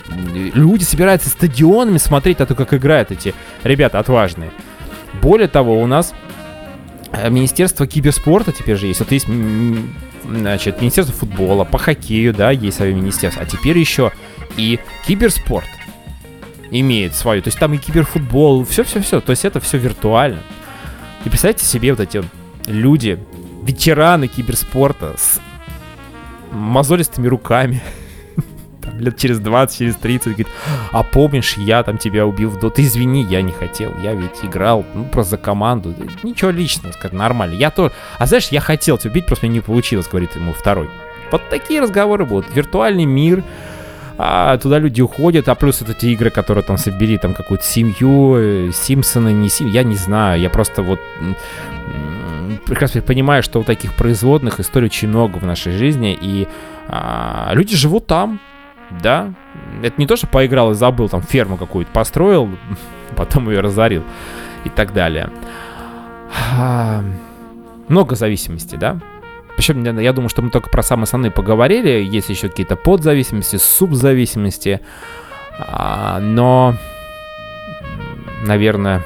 Люди 0.55 0.85
собираются 0.85 1.29
стадионами 1.29 1.99
смотреть 1.99 2.39
на 2.39 2.47
то, 2.47 2.55
как 2.55 2.75
играют 2.75 3.11
эти 3.11 3.35
ребята 3.65 3.99
отважные. 3.99 4.51
Более 5.21 5.49
того, 5.49 5.81
у 5.81 5.87
нас 5.87 6.13
Министерство 7.13 7.87
киберспорта 7.87 8.53
теперь 8.53 8.77
же 8.77 8.87
есть. 8.87 9.01
Вот 9.01 9.13
есть 9.13 9.27
значит, 10.27 10.81
Министерство 10.81 11.15
футбола, 11.15 11.65
по 11.65 11.79
хоккею, 11.79 12.35
да, 12.35 12.51
есть 12.51 12.77
свое 12.77 12.95
министерство. 12.95 13.43
А 13.43 13.47
теперь 13.47 13.79
еще 13.79 14.13
и 14.57 14.79
киберспорт 15.07 15.69
имеет 16.71 17.15
свою. 17.15 17.43
То 17.43 17.49
есть 17.49 17.59
там 17.59 17.73
и 17.75 17.79
киберфутбол, 17.79 18.65
все-все-все. 18.65 19.21
То 19.21 19.31
есть 19.31 19.45
это 19.45 19.61
все 19.61 19.79
виртуально. 19.79 20.41
И 21.25 21.29
представьте 21.29 21.65
себе 21.65 21.93
вот 21.93 22.01
эти 22.01 22.23
люди, 22.67 23.19
ветераны 23.63 24.29
киберспорта 24.29 25.15
с 25.17 25.41
мозолистыми 26.53 27.27
руками, 27.27 27.83
лет 28.99 29.17
через 29.17 29.39
20, 29.39 29.79
через 29.79 29.97
30, 29.97 30.27
говорит, 30.27 30.49
а 30.93 31.03
помнишь, 31.03 31.57
я 31.57 31.83
там 31.83 31.99
тебя 31.99 32.27
убил 32.27 32.51
в 32.51 32.59
дот, 32.59 32.79
извини, 32.79 33.23
я 33.23 33.43
не 33.43 33.53
хотел, 33.53 33.95
я 34.03 34.15
ведь 34.15 34.43
играл, 34.43 34.85
ну, 34.95 35.05
просто 35.05 35.33
за 35.33 35.37
команду, 35.39 35.95
ничего 36.23 36.51
личного, 36.51 36.93
сказать, 36.93 37.13
нормально, 37.13 37.55
я 37.55 37.71
тоже, 37.71 37.93
а 38.19 38.27
знаешь, 38.27 38.49
я 38.49 38.61
хотел 38.61 38.99
тебя 38.99 39.11
убить, 39.13 39.27
просто 39.27 39.47
мне 39.47 39.57
не 39.57 39.61
получилось, 39.61 40.09
говорит 40.09 40.35
ему 40.37 40.53
второй. 40.53 40.89
Вот 41.31 41.43
такие 41.51 41.81
разговоры 41.81 42.25
будут, 42.25 42.55
виртуальный 42.55 43.05
мир, 43.05 43.45
а 44.21 44.59
туда 44.59 44.79
люди 44.79 45.01
уходят, 45.01 45.49
а 45.49 45.55
плюс 45.55 45.81
это 45.81 45.95
те 45.95 46.11
игры, 46.13 46.31
которые 46.31 46.65
там 46.65 46.77
собери 46.77 47.19
там 47.19 47.35
какую-то 47.35 47.65
семью, 47.65 48.35
э, 48.37 48.73
Симпсоны, 48.73 49.33
не 49.33 49.49
Сим, 49.49 49.69
я 49.69 49.85
не 49.85 49.95
знаю, 49.95 50.41
я 50.41 50.51
просто 50.51 50.83
вот 50.83 50.99
прекрасно 52.67 53.03
понимаю, 53.03 53.43
что 53.43 53.61
у 53.61 53.65
таких 53.65 53.95
производных 53.95 54.61
историй 54.61 54.87
очень 54.87 55.09
много 55.09 55.39
в 55.39 55.45
нашей 55.45 55.73
жизни, 55.73 56.17
и 56.21 56.49
а, 56.89 57.51
люди 57.53 57.77
живут 57.77 58.07
там, 58.07 58.41
да, 58.91 59.33
это 59.83 59.95
не 59.99 60.07
то, 60.07 60.17
что 60.17 60.27
поиграл 60.27 60.73
и 60.73 60.75
забыл, 60.75 61.09
там 61.09 61.23
ферму 61.23 61.57
какую-то 61.57 61.91
построил, 61.93 62.49
потом 63.17 63.51
ее 63.51 63.61
разорил 63.61 64.05
и 64.65 64.71
так 64.71 64.93
далее. 64.93 65.31
Много 67.89 68.17
зависимостей, 68.17 68.77
да? 68.77 69.01
Причем 69.57 69.83
я 69.99 70.13
думаю, 70.13 70.29
что 70.29 70.43
мы 70.43 70.51
только 70.51 70.71
про 70.71 70.83
самые 70.83 71.05
основные 71.05 71.33
поговорили. 71.33 71.89
Есть 71.89 72.29
еще 72.29 72.49
какие-то 72.49 72.77
подзависимости, 72.77 73.57
субзависимости. 73.57 74.81
А, 75.59 76.21
но, 76.21 76.77
наверное, 78.45 79.03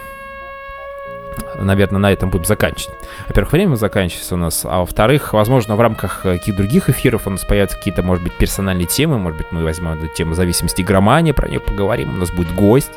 наверное, 1.59 2.01
на 2.01 2.13
этом 2.13 2.31
будем 2.31 2.45
заканчивать. 2.45 2.97
Во-первых, 3.29 3.53
время 3.53 3.75
заканчивается 3.77 4.35
у 4.35 4.39
нас, 4.39 4.63
а 4.65 4.81
во-вторых, 4.81 5.33
возможно, 5.33 5.77
в 5.77 5.81
рамках 5.81 6.25
э, 6.25 6.39
каких-то 6.39 6.63
других 6.63 6.89
эфиров 6.89 7.27
у 7.27 7.31
нас 7.31 7.45
появятся 7.45 7.77
какие-то, 7.77 8.03
может 8.03 8.25
быть, 8.25 8.33
персональные 8.35 8.87
темы, 8.87 9.19
может 9.19 9.39
быть, 9.39 9.53
мы 9.53 9.63
возьмем 9.63 9.93
эту 9.93 10.09
тему 10.09 10.35
зависимости 10.35 10.83
игромания, 10.83 11.33
про 11.33 11.49
нее 11.49 11.61
поговорим, 11.61 12.15
у 12.15 12.19
нас 12.19 12.31
будет 12.31 12.55
гость, 12.55 12.93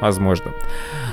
возможно. 0.00 0.52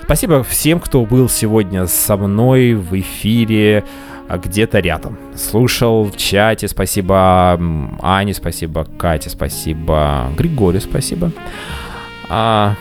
Спасибо 0.04 0.44
всем, 0.44 0.80
кто 0.80 1.06
был 1.06 1.30
сегодня 1.30 1.88
со 1.88 2.18
мной 2.18 2.74
в 2.74 2.98
эфире 3.00 3.84
а, 4.28 4.38
где-то 4.38 4.80
рядом. 4.80 5.18
Слушал 5.36 6.06
в 6.06 6.18
чате, 6.18 6.68
спасибо 6.68 7.60
Ане, 8.02 8.34
спасибо 8.34 8.86
Кате, 8.98 9.30
спасибо 9.30 10.32
Григорию, 10.38 10.82
спасибо. 10.82 11.32
А, 12.30 12.76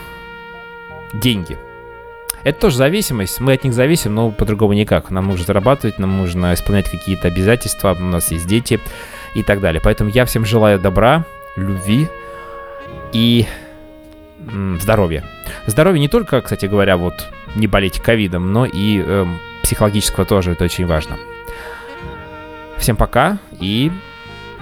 деньги. 1.12 1.63
Это 2.44 2.60
тоже 2.60 2.76
зависимость, 2.76 3.40
мы 3.40 3.54
от 3.54 3.64
них 3.64 3.72
зависим, 3.72 4.14
но 4.14 4.30
по-другому 4.30 4.74
никак. 4.74 5.10
Нам 5.10 5.28
нужно 5.28 5.46
зарабатывать, 5.46 5.98
нам 5.98 6.18
нужно 6.18 6.52
исполнять 6.52 6.90
какие-то 6.90 7.28
обязательства, 7.28 7.96
у 7.98 8.04
нас 8.04 8.30
есть 8.30 8.46
дети 8.46 8.80
и 9.34 9.42
так 9.42 9.60
далее. 9.60 9.80
Поэтому 9.82 10.10
я 10.10 10.26
всем 10.26 10.44
желаю 10.44 10.78
добра, 10.78 11.24
любви 11.56 12.06
и 13.12 13.46
здоровья. 14.78 15.24
Здоровье 15.66 16.00
не 16.00 16.08
только, 16.08 16.42
кстати 16.42 16.66
говоря, 16.66 16.98
вот 16.98 17.14
не 17.54 17.66
болеть 17.66 17.98
ковидом, 17.98 18.52
но 18.52 18.66
и 18.66 19.02
э, 19.04 19.26
психологического 19.62 20.26
тоже, 20.26 20.52
это 20.52 20.64
очень 20.64 20.86
важно. 20.86 21.16
Всем 22.76 22.96
пока 22.96 23.38
и, 23.58 23.90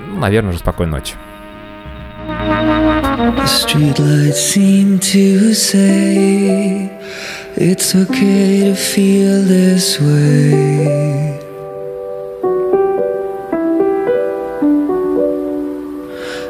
ну, 0.07 0.21
наверное, 0.21 0.51
уже 0.51 0.61
спокойной 0.61 1.01
ночи. 1.01 1.15
The 2.29 3.45
streetlights 3.45 4.37
seem 4.37 5.01
to 5.01 5.53
say 5.53 7.02
it's 7.57 7.95
okay 7.95 8.65
to 8.65 8.75
feel 8.75 9.43
this 9.43 10.01
way. 10.01 11.39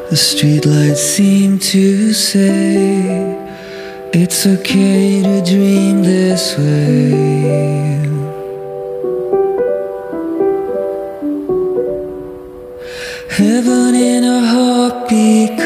The 0.09 0.15
streetlights 0.15 0.97
seem 0.97 1.59
to 1.59 2.13
say 2.13 3.37
it's 4.13 4.45
okay 4.45 5.21
to 5.23 5.41
dream 5.43 6.03
this 6.03 6.57
way. 6.57 7.33
Heaven 13.29 13.95
in 13.95 14.23
a 14.23 14.39
heartbeat. 14.45 15.63